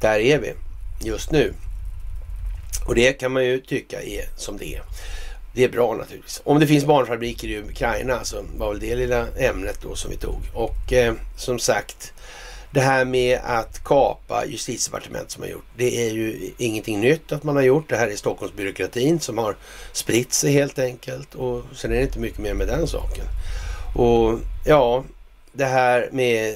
[0.00, 0.52] Där är vi
[1.04, 1.52] just nu.
[2.88, 4.82] Och det kan man ju tycka är som det är.
[5.54, 6.40] Det är bra naturligtvis.
[6.44, 10.16] Om det finns barnfabriker i Ukraina så var väl det lilla ämnet då som vi
[10.16, 10.40] tog.
[10.54, 12.12] Och eh, som sagt,
[12.76, 17.44] det här med att kapa justitiedepartement som har gjort, det är ju ingenting nytt att
[17.44, 17.88] man har gjort.
[17.88, 19.56] Det här är Stockholmsbyråkratin som har
[19.92, 23.24] spritt sig helt enkelt och sen är det inte mycket mer med den saken.
[23.94, 25.04] Och ja,
[25.52, 26.54] det här med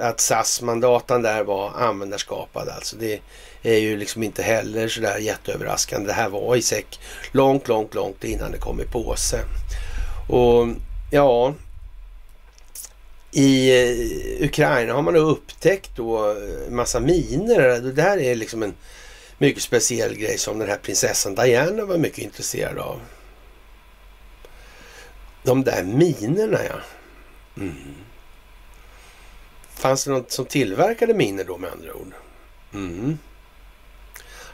[0.00, 2.96] att SAS-mandatan där var användarskapad alltså.
[2.96, 3.20] Det
[3.62, 6.06] är ju liksom inte heller sådär jätteöverraskande.
[6.06, 7.00] Det här var i säck
[7.32, 9.40] långt, långt, långt innan det kom i påse.
[10.28, 10.66] Och
[11.10, 11.54] ja,
[13.32, 17.80] i eh, Ukraina har man då upptäckt då eh, massa miner.
[17.80, 18.74] Det här är liksom en
[19.38, 23.00] mycket speciell grej som den här prinsessan Diana var mycket intresserad av.
[25.42, 26.80] De där minerna ja.
[27.56, 27.94] Mm.
[29.74, 32.12] Fanns det något som tillverkade miner då med andra ord?
[32.74, 33.18] Mm.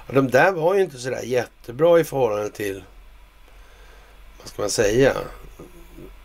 [0.06, 2.84] Ja, de där var ju inte sådär jättebra i förhållande till,
[4.38, 5.16] vad ska man säga,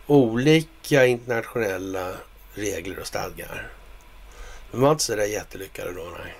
[0.06, 2.14] olika internationella
[2.54, 3.68] regler och stadgar.
[4.70, 6.34] De var inte sådär jättelyckade då, nej.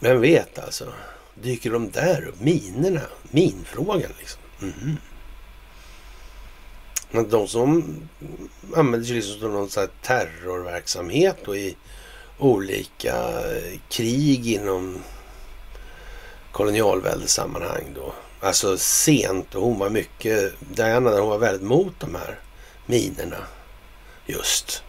[0.00, 0.92] Vem vet alltså?
[1.34, 2.40] Dyker de där upp?
[2.40, 3.00] Minerna?
[3.22, 4.40] Minfrågan liksom.
[4.62, 4.96] Mm.
[7.10, 7.96] Men de som
[8.76, 11.76] använder sig liksom som någon sån terrorverksamhet och i
[12.38, 13.16] olika
[13.54, 15.02] eh, krig inom
[16.52, 18.14] kolonialväldesammanhang då.
[18.40, 22.38] Alltså sent och hon var mycket, Diana hon var väldigt mot de här
[22.86, 23.38] minerna
[24.26, 24.82] just.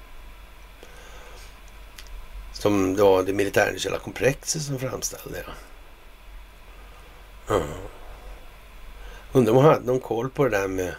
[2.53, 5.45] Som det var det militärindustriella komplexet som framställde.
[7.47, 7.55] Ja.
[7.55, 7.67] Mm.
[9.31, 10.95] Undrar om hon hade någon koll på det där med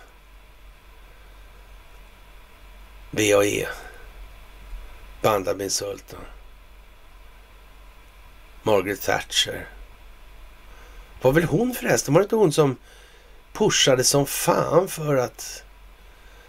[3.11, 3.69] BAE.
[5.23, 6.21] Banda bin Sultan.
[8.63, 9.69] Margaret Thatcher.
[11.23, 12.15] Var väl hon förresten?
[12.15, 12.77] Var det inte hon som
[13.53, 15.63] pushade som fan för att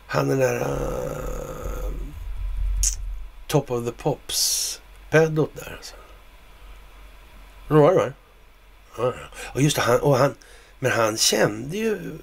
[0.07, 1.91] han den där uh, eh,
[3.47, 5.95] Top of the Pops pedot där alltså.
[7.67, 8.13] Var det va?
[8.97, 9.81] Ja, just det.
[9.81, 10.35] Han, och han
[10.79, 12.17] Men han kände ju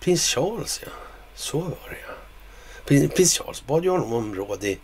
[0.00, 0.90] prins Charles, ja.
[1.34, 3.08] Så var det ja.
[3.08, 4.78] Prins Charles bad ju honom om råd i,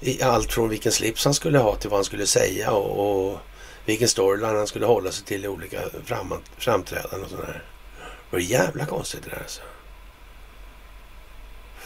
[0.00, 3.38] i, allt från vilken slips han skulle ha till vad han skulle säga och, och
[3.84, 7.62] vilken storyline han skulle hålla sig till i olika fram, framträdanden och sådär.
[7.98, 9.62] Det var jävla konstigt det där alltså.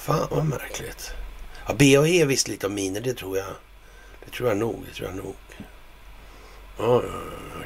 [0.05, 1.14] Fan vad märkligt.
[1.66, 3.47] Ja, B och E visste lite om miner, det tror jag.
[4.24, 5.35] Det tror jag nog, det tror jag nog.
[6.78, 7.02] Ja,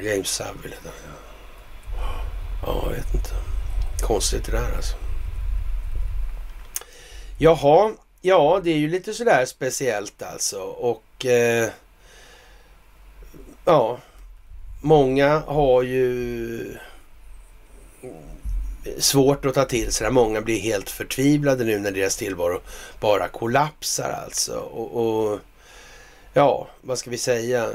[0.01, 0.75] James Savile.
[0.85, 0.91] Ja.
[2.65, 3.29] ja, jag vet inte.
[4.01, 4.95] Konstigt det där alltså.
[7.37, 7.91] Jaha,
[8.21, 10.59] ja det är ju lite sådär speciellt alltså.
[10.61, 11.69] Och eh,
[13.65, 13.99] ja,
[14.81, 16.77] många har ju
[18.97, 20.11] svårt att ta till sig det.
[20.11, 22.61] Många blir helt förtvivlade nu när deras tillvaro
[22.99, 24.53] bara kollapsar alltså.
[24.53, 25.39] Och, och
[26.33, 27.69] ja, vad ska vi säga?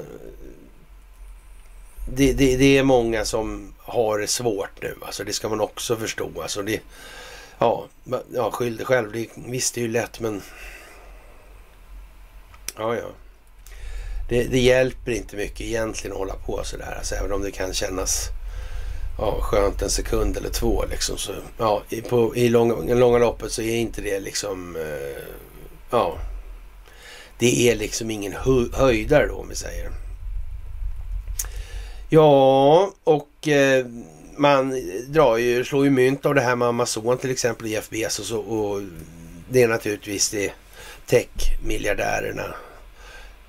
[2.09, 4.97] Det, det, det, är många som har det svårt nu.
[5.03, 6.31] Alltså det ska man också förstå.
[6.43, 6.81] Alltså det,
[7.59, 7.87] ja,
[8.35, 9.13] ja, skyll dig själv.
[9.13, 10.43] Det, visst, det är ju lätt men...
[12.77, 13.09] Ja, ja.
[14.29, 16.95] Det, det hjälper inte mycket egentligen att hålla på sådär.
[16.99, 18.29] Alltså, även om det kan kännas
[19.19, 20.85] ja, skönt en sekund eller två.
[20.91, 21.19] Liksom.
[21.19, 24.77] Så, ja, i, på, i långa, långa loppet så är inte det liksom...
[24.77, 25.23] Eh,
[25.91, 26.19] ja,
[27.39, 29.91] det är liksom ingen hö höjdare då om vi säger.
[32.09, 33.87] Ja, och eh,
[34.37, 38.33] man drar ju, slår ju mynt av det här med Amazon till exempel, Jeff Bezos
[38.33, 38.81] och, och
[39.49, 40.53] det är naturligtvis det
[41.07, 42.55] tech-miljardärerna.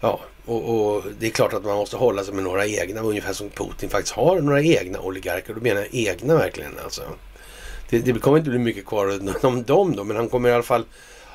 [0.01, 3.33] Ja, och, och, det är klart att man måste hålla sig med några egna, ungefär
[3.33, 5.53] som Putin faktiskt har några egna oligarker.
[5.53, 7.01] Då menar jag egna verkligen alltså.
[7.89, 10.63] Det, det kommer inte bli mycket kvar om dem då, men han kommer i alla
[10.63, 10.85] fall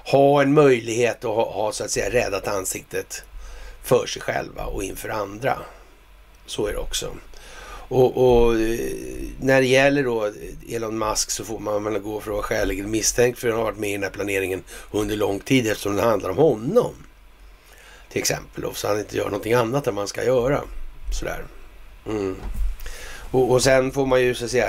[0.05, 3.23] ha en möjlighet att ha, ha så att säga räddat ansiktet
[3.83, 5.59] för sig själva och inför andra.
[6.47, 7.07] Så är det också.
[7.89, 8.79] Och, och, eh,
[9.41, 10.33] när det gäller då
[10.69, 13.65] Elon Musk så får man väl gå för att vara skäligen misstänkt för att har
[13.65, 16.95] varit med i den här planeringen under lång tid eftersom det handlar om honom.
[18.11, 20.63] Till exempel då, så han inte gör någonting annat än man ska göra.
[21.19, 21.45] Sådär.
[22.07, 22.37] Mm.
[23.31, 24.67] Och, och sen får man ju så att säga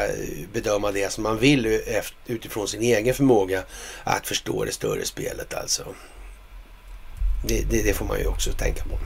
[0.53, 1.81] bedöma det som man vill
[2.27, 3.63] utifrån sin egen förmåga
[4.03, 5.84] att förstå det större spelet alltså.
[7.47, 8.97] Det, det, det får man ju också tänka på.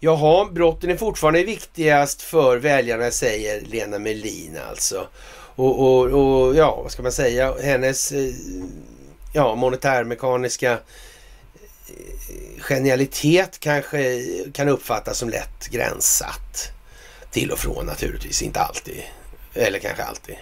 [0.00, 5.06] Jaha, brotten är fortfarande viktigast för väljarna säger Lena Melin alltså.
[5.56, 8.34] Och, och, och ja, vad ska man säga, hennes eh,
[9.32, 10.78] ja, monetärmekaniska
[12.58, 16.70] genialitet kanske kan uppfattas som lätt gränssatt.
[17.30, 19.02] Till och från naturligtvis, inte alltid.
[19.54, 20.36] Eller kanske alltid.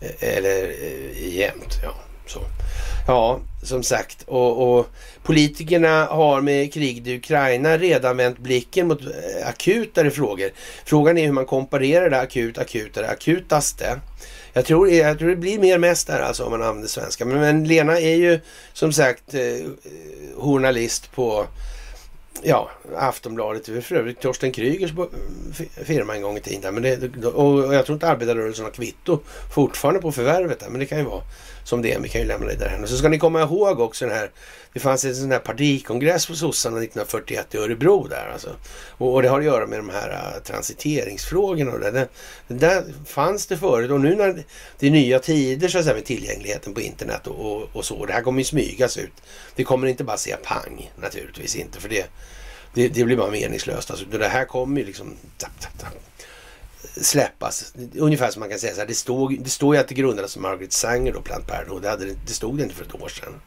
[0.00, 1.94] Eh, eller eh, jämt, ja.
[2.26, 2.40] Så.
[3.06, 4.22] Ja, som sagt.
[4.26, 4.86] Och, och,
[5.22, 10.50] politikerna har med kriget i Ukraina redan vänt blicken mot eh, akutare frågor.
[10.84, 14.00] Frågan är hur man komparerar det akut, akutare, akutaste.
[14.52, 17.24] Jag tror, jag tror det blir mer mest där alltså om man använder svenska.
[17.24, 18.40] Men, men Lena är ju
[18.72, 19.66] som sagt eh,
[20.36, 21.46] journalist på
[22.42, 26.74] ja, Aftonbladet, det var för övrigt Torsten Krygers eh, firma en gång i tiden.
[26.74, 29.18] Men det, och jag tror inte arbetarrörelsen har kvitto
[29.54, 31.22] fortfarande på förvärvet där, men det kan ju vara
[31.70, 32.00] som det är.
[32.00, 32.82] Vi kan ju lämna det där.
[32.82, 34.30] Och så ska ni komma ihåg också den här,
[34.72, 38.50] det fanns en sån här partikongress på sossarna 1941 i Örebro där alltså.
[38.98, 42.08] Och, och, det har att göra med de här uh, transiteringsfrågorna och det, det,
[42.48, 44.44] det, där fanns det förut och nu när
[44.78, 48.06] det är nya tider så att säga med tillgängligheten på internet och, och, och så.
[48.06, 49.12] Det här kommer ju smygas ut.
[49.54, 52.06] Det kommer inte bara säga pang naturligtvis inte för det
[52.74, 53.90] det, det blir bara meningslöst.
[53.90, 55.92] Alltså, det här kommer ju liksom tap, tap, tap,
[57.00, 57.74] släppas.
[57.94, 60.32] Ungefär som man kan säga så här, det, stod, det står ju att det grundades
[60.32, 61.82] som Margaret Sanger då, Plant Parenthood.
[61.82, 63.40] Det, hade, det stod det inte för ett år sedan.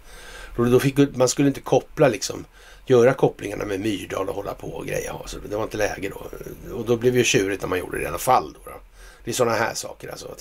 [0.55, 2.45] Då, då fick, man skulle inte koppla liksom,
[2.85, 5.15] göra kopplingarna med Myrdal och hålla på och greja.
[5.25, 6.27] Så det var inte läge då.
[6.73, 8.53] Och då blev det ju tjurigt när man gjorde det i alla fall.
[8.53, 8.77] Då, då.
[9.23, 10.35] Det är sådana här saker alltså.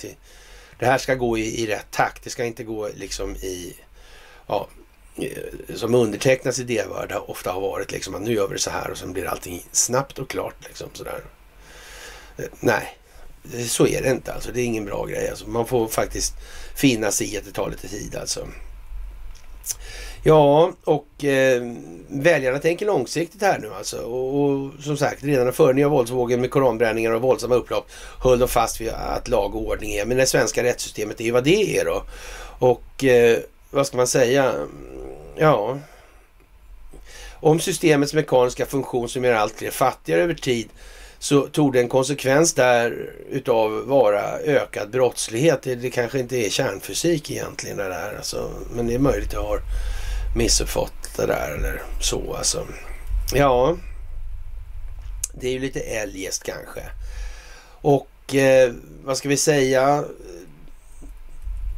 [0.79, 2.23] Det här ska gå i, i rätt takt.
[2.23, 3.75] Det ska inte gå liksom i
[4.47, 4.67] ja,
[5.15, 8.61] eh, som undertecknas i det värld ofta har varit liksom att nu gör vi det
[8.61, 11.23] så här och sen blir allting snabbt och klart liksom sådär.
[12.37, 12.97] Eh, nej,
[13.67, 14.51] så är det inte alltså.
[14.51, 15.49] Det är ingen bra grej alltså.
[15.49, 16.33] Man får faktiskt
[16.75, 18.47] finna sig i att det tar lite tid alltså.
[20.25, 21.61] Ja, och eh,
[22.07, 23.97] väljarna tänker långsiktigt här nu alltså.
[23.97, 27.87] Och, och som sagt, redan före nya våldsvågen med koranbränningar och våldsamma upplopp
[28.19, 30.05] höll de fast vid att lag och ordning är.
[30.05, 32.03] Men det svenska rättssystemet är ju vad det är då.
[32.59, 33.37] Och eh,
[33.71, 34.53] vad ska man säga?
[35.35, 35.79] Ja.
[37.39, 40.69] Om systemets mekaniska funktion som gör allt fler fattigare över tid
[41.23, 45.61] så tog det en konsekvens där utav vara ökad brottslighet.
[45.63, 48.51] Det, det kanske inte är kärnfysik egentligen det där alltså.
[48.75, 49.61] Men det är möjligt att jag har
[50.35, 52.67] missuppfattat det där eller så alltså.
[53.33, 53.77] Ja,
[55.33, 56.81] det är ju lite eljest kanske.
[57.81, 58.73] Och Och eh,
[59.03, 60.03] vad ska vi säga?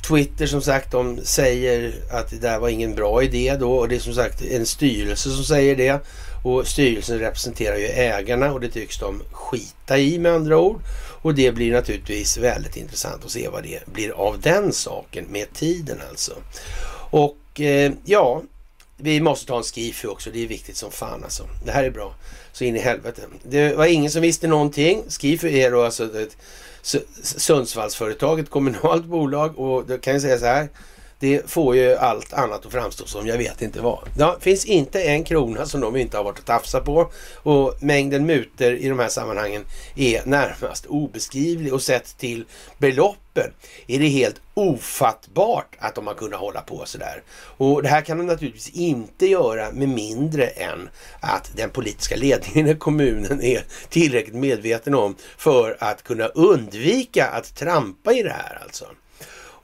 [0.07, 3.95] Twitter som sagt, de säger att det där var ingen bra idé då och det
[3.95, 5.99] är som sagt en styrelse som säger det.
[6.45, 10.81] Och styrelsen representerar ju ägarna och det tycks de skita i med andra ord.
[11.21, 15.53] Och det blir naturligtvis väldigt intressant att se vad det blir av den saken med
[15.53, 16.33] tiden alltså.
[17.09, 18.41] Och eh, ja,
[18.97, 20.29] vi måste ta en skifu också.
[20.33, 21.47] Det är viktigt som fan alltså.
[21.65, 22.15] Det här är bra.
[22.51, 23.21] Så in i helvete.
[23.43, 25.03] Det var ingen som visste någonting.
[25.09, 26.37] Skifu är då alltså ett
[27.21, 30.69] Sundsvallsföretag, ett kommunalt bolag och då kan jag säga så här.
[31.19, 34.09] Det får ju allt annat att framstå som jag vet inte vad.
[34.17, 37.11] Det finns inte en krona som de inte har varit och tafsat på
[37.43, 39.65] och mängden muter i de här sammanhangen
[39.95, 42.45] är närmast obeskrivlig och sett till
[42.77, 43.51] beloppen
[43.87, 47.23] är det helt ofattbart att de har kunnat hålla på sådär.
[47.57, 50.89] Och det här kan de naturligtvis inte göra med mindre än
[51.19, 57.55] att den politiska ledningen i kommunen är tillräckligt medveten om för att kunna undvika att
[57.55, 58.85] trampa i det här alltså.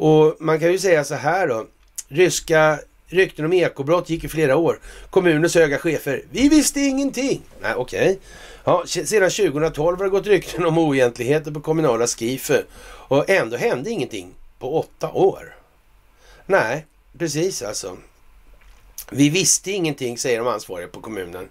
[0.01, 1.65] Och man kan ju säga så här då.
[2.07, 4.79] Ryska rykten om ekobrott gick i flera år.
[5.09, 7.41] Kommunens höga chefer, vi visste ingenting.
[7.61, 8.01] Nej, okej.
[8.01, 8.17] Okay.
[8.63, 12.65] Ja, sedan 2012 har det gått rykten om oegentligheter på kommunala skifer
[13.07, 15.55] och ändå hände ingenting på åtta år.
[16.45, 16.85] Nej,
[17.17, 17.97] precis alltså.
[19.11, 21.49] Vi visste ingenting, säger de ansvariga på kommunen.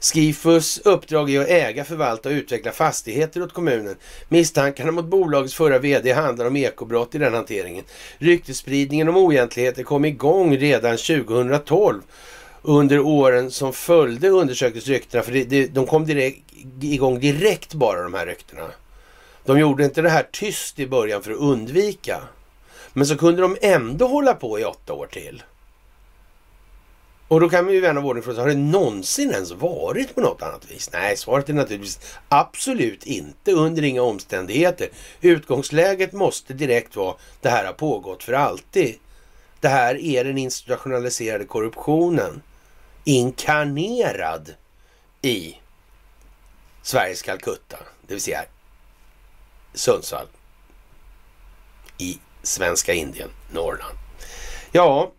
[0.00, 3.96] Skifus uppdrag är att äga, förvalta och utveckla fastigheter åt kommunen.
[4.28, 7.84] Misstankarna mot bolagets förra VD handlar om ekobrott i den hanteringen.
[8.18, 12.02] Ryktesspridningen om oegentligheter kom igång redan 2012.
[12.62, 16.42] Under åren som följde undersöktes ryktena, för det, det, de kom direkt,
[16.80, 18.62] igång direkt bara de här ryktena.
[19.44, 22.20] De gjorde inte det här tyst i början för att undvika.
[22.92, 25.42] Men så kunde de ändå hålla på i åtta år till.
[27.28, 30.20] Och då kan vi ju vän av ordning fråga har det någonsin ens varit på
[30.20, 30.90] något annat vis?
[30.92, 34.88] Nej, svaret är naturligtvis absolut inte under inga omständigheter.
[35.20, 38.94] Utgångsläget måste direkt vara det här har pågått för alltid.
[39.60, 42.42] Det här är den institutionaliserade korruptionen
[43.04, 44.54] inkarnerad
[45.22, 45.56] i
[46.82, 47.76] Sveriges Calcutta,
[48.06, 48.44] det vill säga
[49.74, 50.26] Sundsvall
[51.98, 53.98] i svenska Indien, Norrland.
[54.72, 55.12] Ja,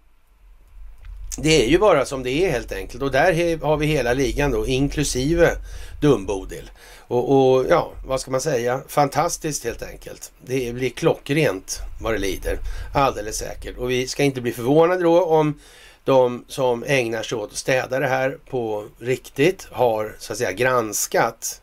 [1.37, 4.51] det är ju bara som det är helt enkelt och där har vi hela ligan
[4.51, 5.57] då inklusive
[6.01, 6.71] Dumbodil.
[7.07, 8.81] Och, och, ja, vad ska man säga?
[8.87, 10.31] Fantastiskt helt enkelt.
[10.45, 12.59] Det blir klockrent vad det lider.
[12.93, 13.77] Alldeles säkert.
[13.77, 15.59] Och vi ska inte bli förvånade då om
[16.03, 20.51] de som ägnar sig åt att städa det här på riktigt har så att säga
[20.51, 21.61] granskat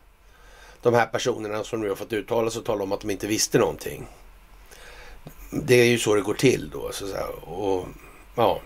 [0.83, 3.27] de här personerna som nu har fått uttala sig och tala om att de inte
[3.27, 4.07] visste någonting.
[5.51, 6.91] Det är ju så det går till då.
[6.93, 7.27] Så att säga.
[7.27, 7.87] Och
[8.35, 8.61] ja,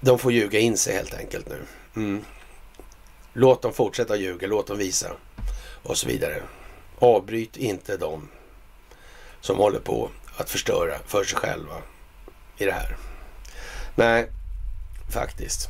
[0.00, 1.62] de får ljuga in sig helt enkelt nu.
[1.96, 2.24] Mm.
[3.32, 5.10] Låt dem fortsätta ljuga, låt dem visa
[5.82, 6.42] och så vidare.
[6.98, 8.28] Avbryt inte dem
[9.40, 11.74] som håller på att förstöra för sig själva
[12.58, 12.96] i det här.
[13.94, 14.30] Nej,
[15.10, 15.68] faktiskt.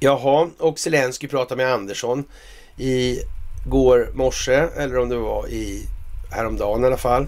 [0.00, 2.24] Jaha, och Zelensky pratade med Andersson
[2.76, 3.18] i
[3.66, 5.88] går morse, eller om det var i
[6.30, 7.26] häromdagen i alla fall.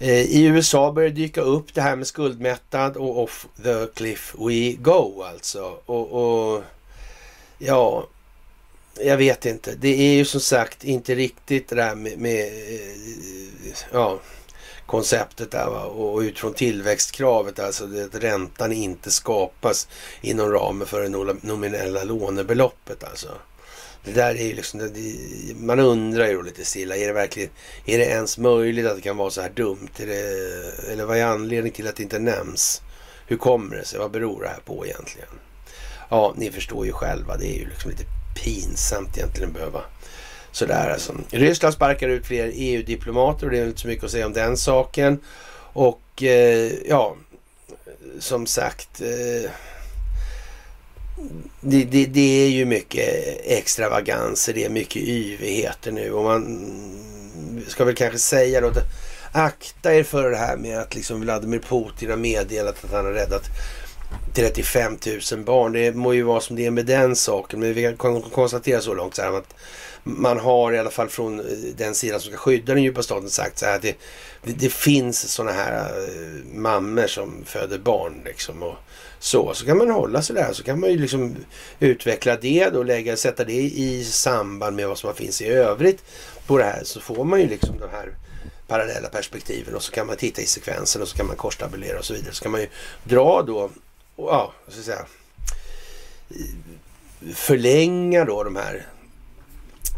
[0.00, 4.34] Eh, I USA börjar det dyka upp det här med skuldmättad och off the cliff
[4.38, 5.78] we go alltså.
[5.86, 6.62] Och, och
[7.58, 8.06] ja,
[9.00, 9.74] jag vet inte.
[9.74, 14.18] Det är ju som sagt inte riktigt det där med, med eh, ja,
[14.86, 15.84] konceptet där va?
[15.84, 19.88] och utifrån tillväxtkravet, alltså att räntan inte skapas
[20.20, 21.08] inom ramen för det
[21.42, 23.28] nominella lånebeloppet alltså.
[24.08, 25.14] Det där är ju liksom, det,
[25.56, 27.50] man undrar ju lite stilla, är det verkligen,
[27.86, 29.88] är det ens möjligt att det kan vara så här dumt?
[29.96, 30.12] Det,
[30.92, 32.82] eller vad är anledningen till att det inte nämns?
[33.26, 33.98] Hur kommer det sig?
[33.98, 35.28] Vad beror det här på egentligen?
[36.08, 38.04] Ja, ni förstår ju själva, det är ju liksom lite
[38.44, 39.82] pinsamt egentligen att behöva
[40.52, 41.14] sådär alltså.
[41.30, 44.56] Ryssland sparkar ut fler EU-diplomater och det är inte så mycket att säga om den
[44.56, 45.20] saken.
[45.72, 47.16] Och eh, ja,
[48.18, 49.50] som sagt, eh,
[51.60, 53.08] det, det, det, är ju mycket
[53.44, 56.70] extravaganser, det är mycket yvigheter nu och man
[57.68, 58.84] ska väl kanske säga då att
[59.32, 63.12] akta er för det här med att liksom Vladimir Putin har meddelat att han har
[63.12, 63.44] räddat
[64.34, 64.98] 35
[65.32, 65.72] 000 barn.
[65.72, 68.94] Det må ju vara som det är med den saken, men vi kan konstatera så
[68.94, 69.54] långt så här att
[70.02, 71.46] man har i alla fall från eh,
[71.76, 73.96] den sidan som ska skydda den djupa staten sagt så här att det,
[74.42, 78.76] det, det finns sådana här eh, mammor som föder barn liksom och
[79.18, 80.52] så, så kan man hålla sig där.
[80.52, 81.36] Så kan man ju liksom
[81.80, 86.04] utveckla det och lägga, sätta det i samband med vad som finns i övrigt
[86.46, 86.84] på det här.
[86.84, 88.14] Så får man ju liksom de här
[88.66, 92.04] parallella perspektiven och så kan man titta i sekvensen och så kan man korstabulera och
[92.04, 92.34] så vidare.
[92.34, 92.68] Så kan man ju
[93.04, 93.70] dra då,
[94.16, 95.06] och, ja, så att säga,
[97.34, 98.86] förlänga då de här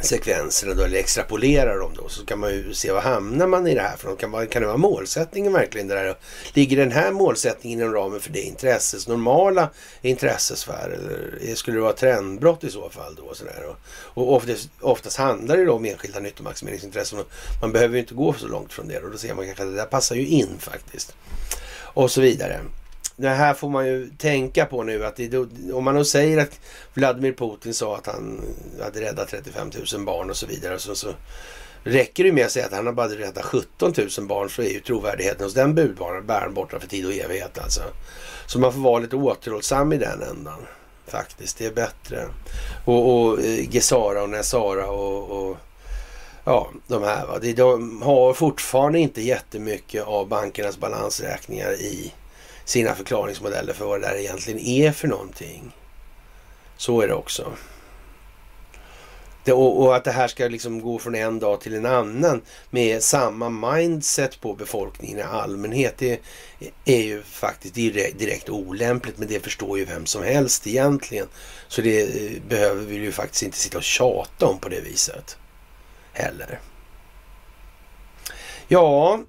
[0.00, 3.74] sekvenserna då, eller extrapolerar dem då, så kan man ju se vad hamnar man i
[3.74, 4.16] det här för.
[4.16, 5.88] Kan, kan det vara målsättningen verkligen?
[5.88, 6.16] Det där?
[6.52, 9.70] Ligger den här målsättningen inom ramen för det intressets normala
[10.02, 10.88] intressesfär?
[10.90, 13.34] Eller skulle det vara trendbrott i så fall då?
[13.34, 13.64] Sådär?
[13.68, 13.76] Och,
[14.22, 17.26] och oftast, oftast handlar det då om enskilda nyttomaximeringsintressen och
[17.60, 19.70] man behöver ju inte gå så långt från det och då ser man kanske att
[19.70, 21.14] det där passar ju in faktiskt.
[21.92, 22.60] Och så vidare
[23.20, 25.36] det här får man ju tänka på nu att det,
[25.72, 26.60] om man då säger att
[26.94, 28.40] Vladimir Putin sa att han
[28.82, 31.08] hade räddat 35 000 barn och så vidare så, så
[31.84, 34.68] räcker det med att säga att han har bara räddat 17 000 barn så är
[34.68, 37.82] ju trovärdigheten hos den budbäraren borta för tid och evighet alltså.
[38.46, 40.60] Så man får vara lite återhållsam i den ändan
[41.06, 41.58] faktiskt.
[41.58, 42.28] Det är bättre.
[42.84, 45.56] Och, och eh, Gesara och Nesara och, och
[46.44, 47.26] ja, de här.
[47.26, 47.38] Va?
[47.56, 52.12] De har fortfarande inte jättemycket av bankernas balansräkningar i
[52.70, 55.72] sina förklaringsmodeller för vad det där egentligen är för någonting.
[56.76, 57.52] Så är det också.
[59.44, 62.42] Det, och, och, att det här ska liksom gå från en dag till en annan
[62.70, 65.94] med samma mindset på befolkningen i allmänhet.
[65.98, 66.20] Det
[66.84, 71.26] är ju faktiskt direkt, direkt olämpligt men det förstår ju vem som helst egentligen.
[71.68, 75.36] Så det eh, behöver vi ju faktiskt inte sitta och tjata om på det viset
[76.12, 76.60] heller.
[78.68, 79.20] Ja,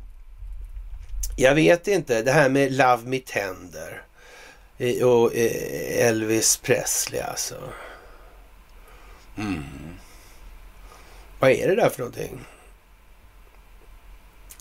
[1.42, 2.22] jag vet inte.
[2.22, 4.02] Det här med Love Me Tender
[5.04, 7.56] och eh, Elvis Presley alltså.
[9.38, 9.64] Mm.
[11.40, 12.46] Vad är det där för någonting?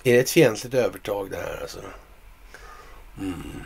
[0.05, 1.81] Är det ett fientligt övertag det här alltså?
[3.19, 3.65] Mm.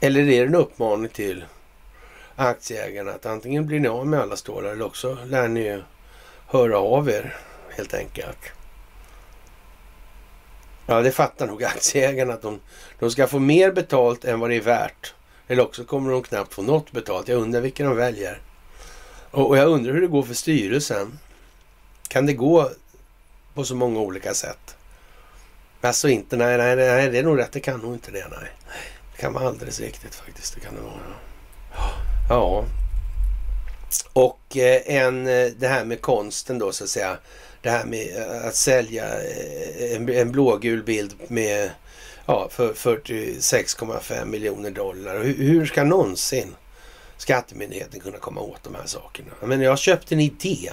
[0.00, 1.44] Eller är det en uppmaning till
[2.36, 5.82] aktieägarna att antingen blir ni av med alla stålar eller också lär ni
[6.46, 7.36] höra av er
[7.70, 8.57] helt enkelt.
[10.90, 12.60] Ja, det fattar nog aktieägarna att de,
[12.98, 15.14] de ska få mer betalt än vad det är värt.
[15.48, 17.28] Eller också kommer de knappt få något betalt.
[17.28, 18.40] Jag undrar vilka de väljer.
[19.30, 21.18] Och, och jag undrar hur det går för styrelsen.
[22.08, 22.70] Kan det gå
[23.54, 24.76] på så många olika sätt?
[25.80, 27.52] Alltså inte, nej, nej, nej, det är nog rätt.
[27.52, 28.50] Det kan nog inte det, nej.
[29.12, 30.54] Det kan vara alldeles riktigt faktiskt.
[30.54, 31.14] Det kan det vara.
[32.28, 32.64] Ja.
[34.12, 37.18] Och eh, en, eh, det här med konsten då så att säga
[37.62, 41.70] det här med eh, att sälja eh, en, en blågul bild med
[42.26, 45.22] ja, för 46,5 miljoner dollar.
[45.22, 46.54] Hur, hur ska någonsin
[47.16, 49.30] skattemyndigheten kunna komma åt de här sakerna?
[49.42, 50.72] Men jag har köpt en idé.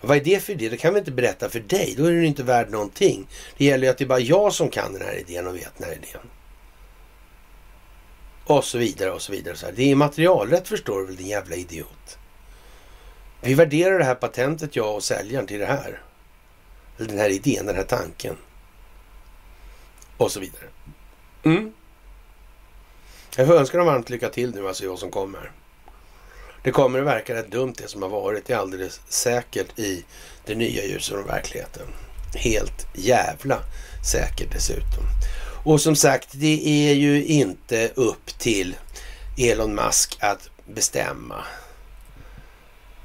[0.00, 0.68] Vad är det för idé?
[0.68, 1.94] Det kan vi inte berätta för dig.
[1.96, 3.26] Då är den inte värd någonting.
[3.56, 5.78] Det gäller ju att det är bara jag som kan den här idén och vet
[5.78, 6.30] den här idén.
[8.44, 9.72] Och så vidare och så vidare.
[9.76, 12.18] Det är materialrätt förstår du väl din jävla idiot.
[13.44, 16.02] Vi värderar det här patentet, jag och säljaren, till det här.
[16.98, 18.36] Eller den här idén, den här tanken.
[20.16, 20.64] Och så vidare.
[21.44, 21.72] Mm.
[23.36, 25.50] Jag får önska dem varmt lycka till nu, alltså vad som kommer.
[26.62, 28.46] Det kommer att verka rätt dumt det som har varit.
[28.46, 30.04] Det är alldeles säkert i
[30.44, 31.86] det nya ljuset och verkligheten.
[32.34, 33.58] Helt jävla
[34.12, 35.04] säkert dessutom.
[35.64, 38.76] Och som sagt, det är ju inte upp till
[39.38, 41.44] Elon Musk att bestämma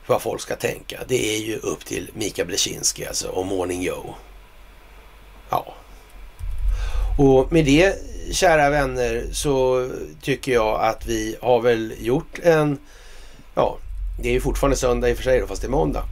[0.07, 0.99] vad folk ska tänka.
[1.07, 4.15] Det är ju upp till Mika Blesinski alltså och Morning Joe.
[5.49, 5.73] Ja.
[7.17, 7.95] Och med det,
[8.31, 9.89] kära vänner, så
[10.21, 12.77] tycker jag att vi har väl gjort en...
[13.55, 13.77] Ja,
[14.21, 16.03] det är ju fortfarande söndag i och för sig då, fast det är måndag.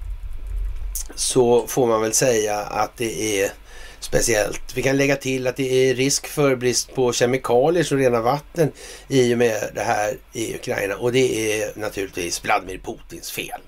[1.15, 3.51] Så får man väl säga att det är
[3.99, 4.61] speciellt.
[4.75, 8.71] Vi kan lägga till att det är risk för brist på kemikalier som rena vatten
[9.07, 10.95] i och med det här i Ukraina.
[10.95, 13.61] Och det är naturligtvis Vladimir Putins fel.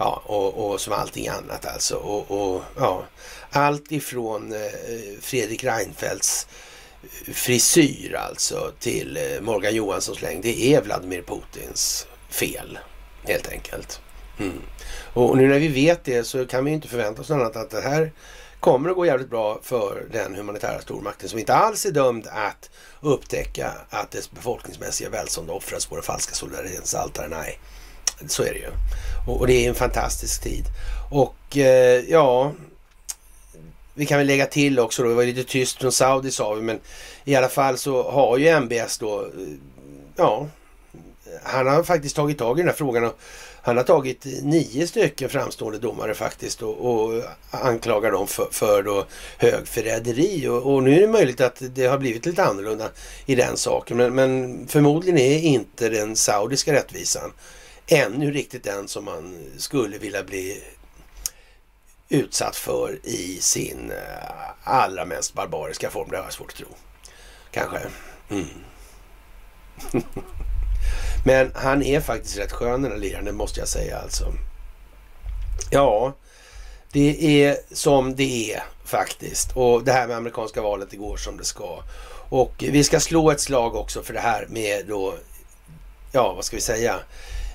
[0.00, 1.96] Ja, och, och som allting annat alltså.
[1.96, 3.04] Och, och ja,
[3.50, 4.58] allt ifrån eh,
[5.20, 6.46] Fredrik Reinfeldts
[7.02, 10.42] eh, frisyr alltså till eh, Morgan Johanssons längd.
[10.42, 12.78] Det är Vladimir Putins fel
[13.24, 14.00] helt enkelt.
[14.38, 14.60] Mm.
[15.14, 17.70] Och nu när vi vet det så kan vi inte förvänta oss något annat att
[17.70, 18.12] det här
[18.60, 22.70] kommer att gå jävligt bra för den humanitära stormakten som inte alls är dömd att
[23.00, 27.28] upptäcka att dess befolkningsmässiga välstånd offras på det falska solidaritetens altare.
[27.28, 27.58] Nej,
[28.28, 28.70] så är det ju.
[29.26, 30.64] Och, och det är en fantastisk tid.
[31.10, 32.52] Och eh, ja,
[33.94, 36.62] vi kan väl lägga till också då, det var lite tyst från Saudi sa vi,
[36.62, 36.80] men
[37.24, 39.28] i alla fall så har ju MBS då, eh,
[40.16, 40.46] ja,
[41.42, 43.18] han har faktiskt tagit tag i den här frågan och
[43.62, 49.06] han har tagit nio stycken framstående domare faktiskt och, och anklagar dem för, för då
[49.38, 50.48] högförräderi.
[50.48, 52.88] Och, och, nu är det möjligt att det har blivit lite annorlunda
[53.26, 53.96] i den saken.
[53.96, 57.32] Men, men förmodligen är inte den saudiska rättvisan
[57.90, 60.62] ännu riktigt den som man skulle vilja bli
[62.08, 66.08] utsatt för i sin eh, allra mest barbariska form.
[66.10, 66.68] Det har jag svårt att tro.
[67.50, 67.78] Kanske.
[68.30, 68.46] Mm.
[71.24, 74.32] Men han är faktiskt rätt skön den här liraren, det måste jag säga alltså.
[75.70, 76.12] Ja,
[76.92, 79.52] det är som det är faktiskt.
[79.54, 81.82] Och det här med amerikanska valet, det går som det ska.
[82.28, 85.14] Och vi ska slå ett slag också för det här med då,
[86.12, 87.00] ja vad ska vi säga,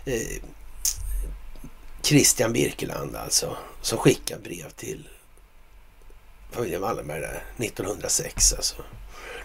[0.06, 0.41] eh,
[2.02, 5.10] Christian Birkeland alltså, som skickar brev till
[6.52, 8.76] familjen Wallenberg där 1906 alltså.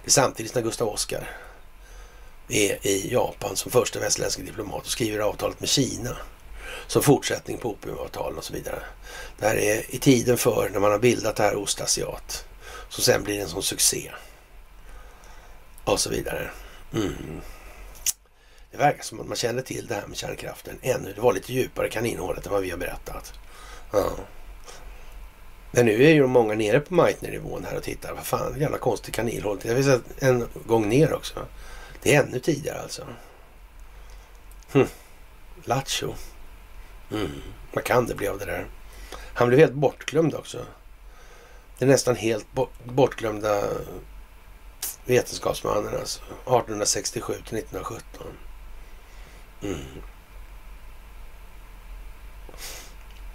[0.02, 1.30] Det är samtidigt när Gustav Oskar
[2.48, 6.16] är i Japan som första västerländska diplomat och skriver avtalet med Kina
[6.86, 8.82] som fortsättning på opiumavtalen och så vidare.
[9.38, 12.44] Det här är i tiden för när man har bildat det här Ostasiat
[12.88, 14.10] som sen blir en sån succé.
[15.84, 16.50] Och så vidare.
[16.94, 17.40] Mm.
[18.70, 21.12] Det verkar som att man kände till det här med kärnkraften ännu.
[21.12, 23.32] Det var lite djupare kaninhålet än vad vi har berättat.
[23.92, 24.10] Ja.
[25.72, 28.12] Men nu är ju många nere på Meitner-nivån här och tittar.
[28.12, 29.58] Vad fan, jävla konstigt kaninhål.
[29.62, 31.46] Jag vill säga en gång ner också.
[32.02, 33.06] Det är ännu tidigare alltså.
[34.72, 34.86] Hm.
[35.64, 36.14] Lattjo.
[37.10, 37.30] Mm.
[37.72, 38.66] Vad kan det bli av det där?
[39.34, 40.66] Han blev helt bortglömd också.
[41.78, 42.46] Det är nästan helt
[42.84, 43.62] bortglömda
[45.04, 46.20] vetenskapsmannen alltså.
[46.20, 48.26] 1867 till 1917.
[49.62, 49.78] Mm.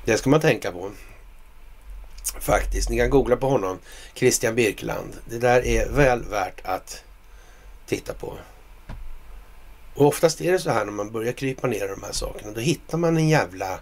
[0.06, 0.92] Det ska man tänka på.
[2.40, 2.90] Faktiskt.
[2.90, 3.80] Ni kan googla på honom.
[4.14, 5.14] Christian Birkeland.
[5.30, 7.04] Det där är väl värt att
[7.86, 8.38] titta på.
[9.96, 12.52] Och oftast är det så här när man börjar krypa ner i de här sakerna.
[12.52, 13.80] Då hittar man en jävla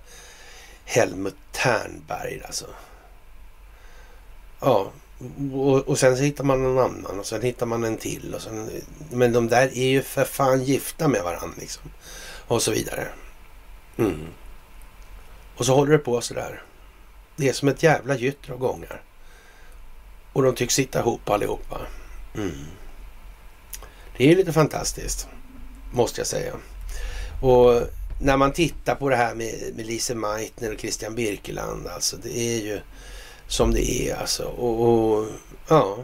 [0.85, 2.65] Helmut Ternberg alltså.
[4.59, 4.91] Ja,
[5.53, 8.35] och, och sen så hittar man en annan och sen hittar man en till.
[8.35, 8.69] Och sen,
[9.11, 11.91] men de där är ju för fan gifta med varandra liksom.
[12.53, 13.07] Och så vidare.
[13.97, 14.27] Mm.
[15.55, 16.63] Och så håller det på sådär.
[17.35, 19.01] Det är som ett jävla gytter av gångar.
[20.33, 21.81] Och de tycks sitta ihop allihopa.
[22.35, 22.65] Mm.
[24.17, 25.27] Det är lite fantastiskt,
[25.93, 26.53] måste jag säga.
[27.41, 27.81] Och
[28.21, 32.37] när man tittar på det här med, med Lise Meitner och Christian Birkeland, alltså det
[32.37, 32.79] är ju
[33.47, 34.43] som det är alltså.
[34.43, 35.27] Och, och
[35.67, 35.97] ja,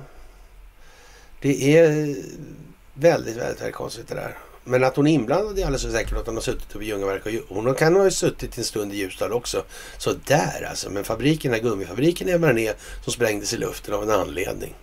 [1.42, 2.16] det är
[2.94, 4.38] väldigt, väldigt, väldigt konstigt det där.
[4.64, 7.26] Men att hon är inblandad är alldeles säkert att hon har suttit uppe i Ljungaverk.
[7.50, 9.64] Och hon kan ha suttit en stund i Ljusdal också.
[9.98, 10.90] Så där alltså.
[10.90, 14.76] Men fabriken, den här gummifabriken är vad som sprängdes i luften av en anledning.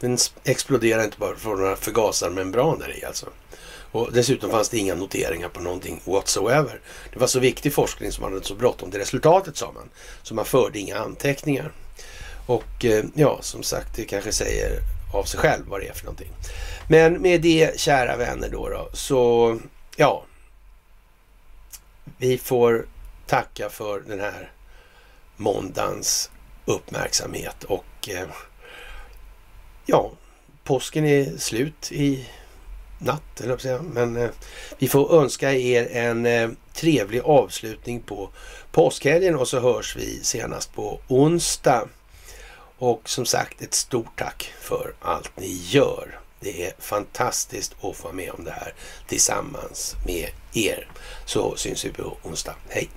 [0.00, 3.26] Den exploderade inte bara från några förgasarmembraner i alltså.
[3.92, 6.80] Och dessutom fanns det inga noteringar på någonting whatsoever.
[7.12, 9.90] Det var så viktig forskning som man hade så bråttom till resultatet sa man.
[10.22, 11.72] Så man förde inga anteckningar.
[12.46, 14.80] Och eh, ja, som sagt, det kanske säger
[15.14, 16.32] av sig själv vad det är för någonting.
[16.88, 19.58] Men med det, kära vänner då, då så
[19.96, 20.24] ja.
[22.16, 22.86] Vi får
[23.26, 24.50] tacka för den här
[25.36, 26.30] måndagens
[26.64, 28.28] uppmärksamhet och eh,
[29.86, 30.12] ja,
[30.64, 32.28] påsken är slut i
[32.98, 33.82] natt, eller säga.
[33.82, 34.30] Men eh,
[34.78, 38.30] vi får önska er en eh, trevlig avslutning på
[38.72, 41.88] påskhelgen och så hörs vi senast på onsdag.
[42.78, 46.20] Och som sagt, ett stort tack för allt ni gör.
[46.40, 48.74] Det är fantastiskt att få vara med om det här
[49.08, 50.88] tillsammans med er.
[51.26, 52.54] Så syns vi på onsdag.
[52.68, 52.90] Hej!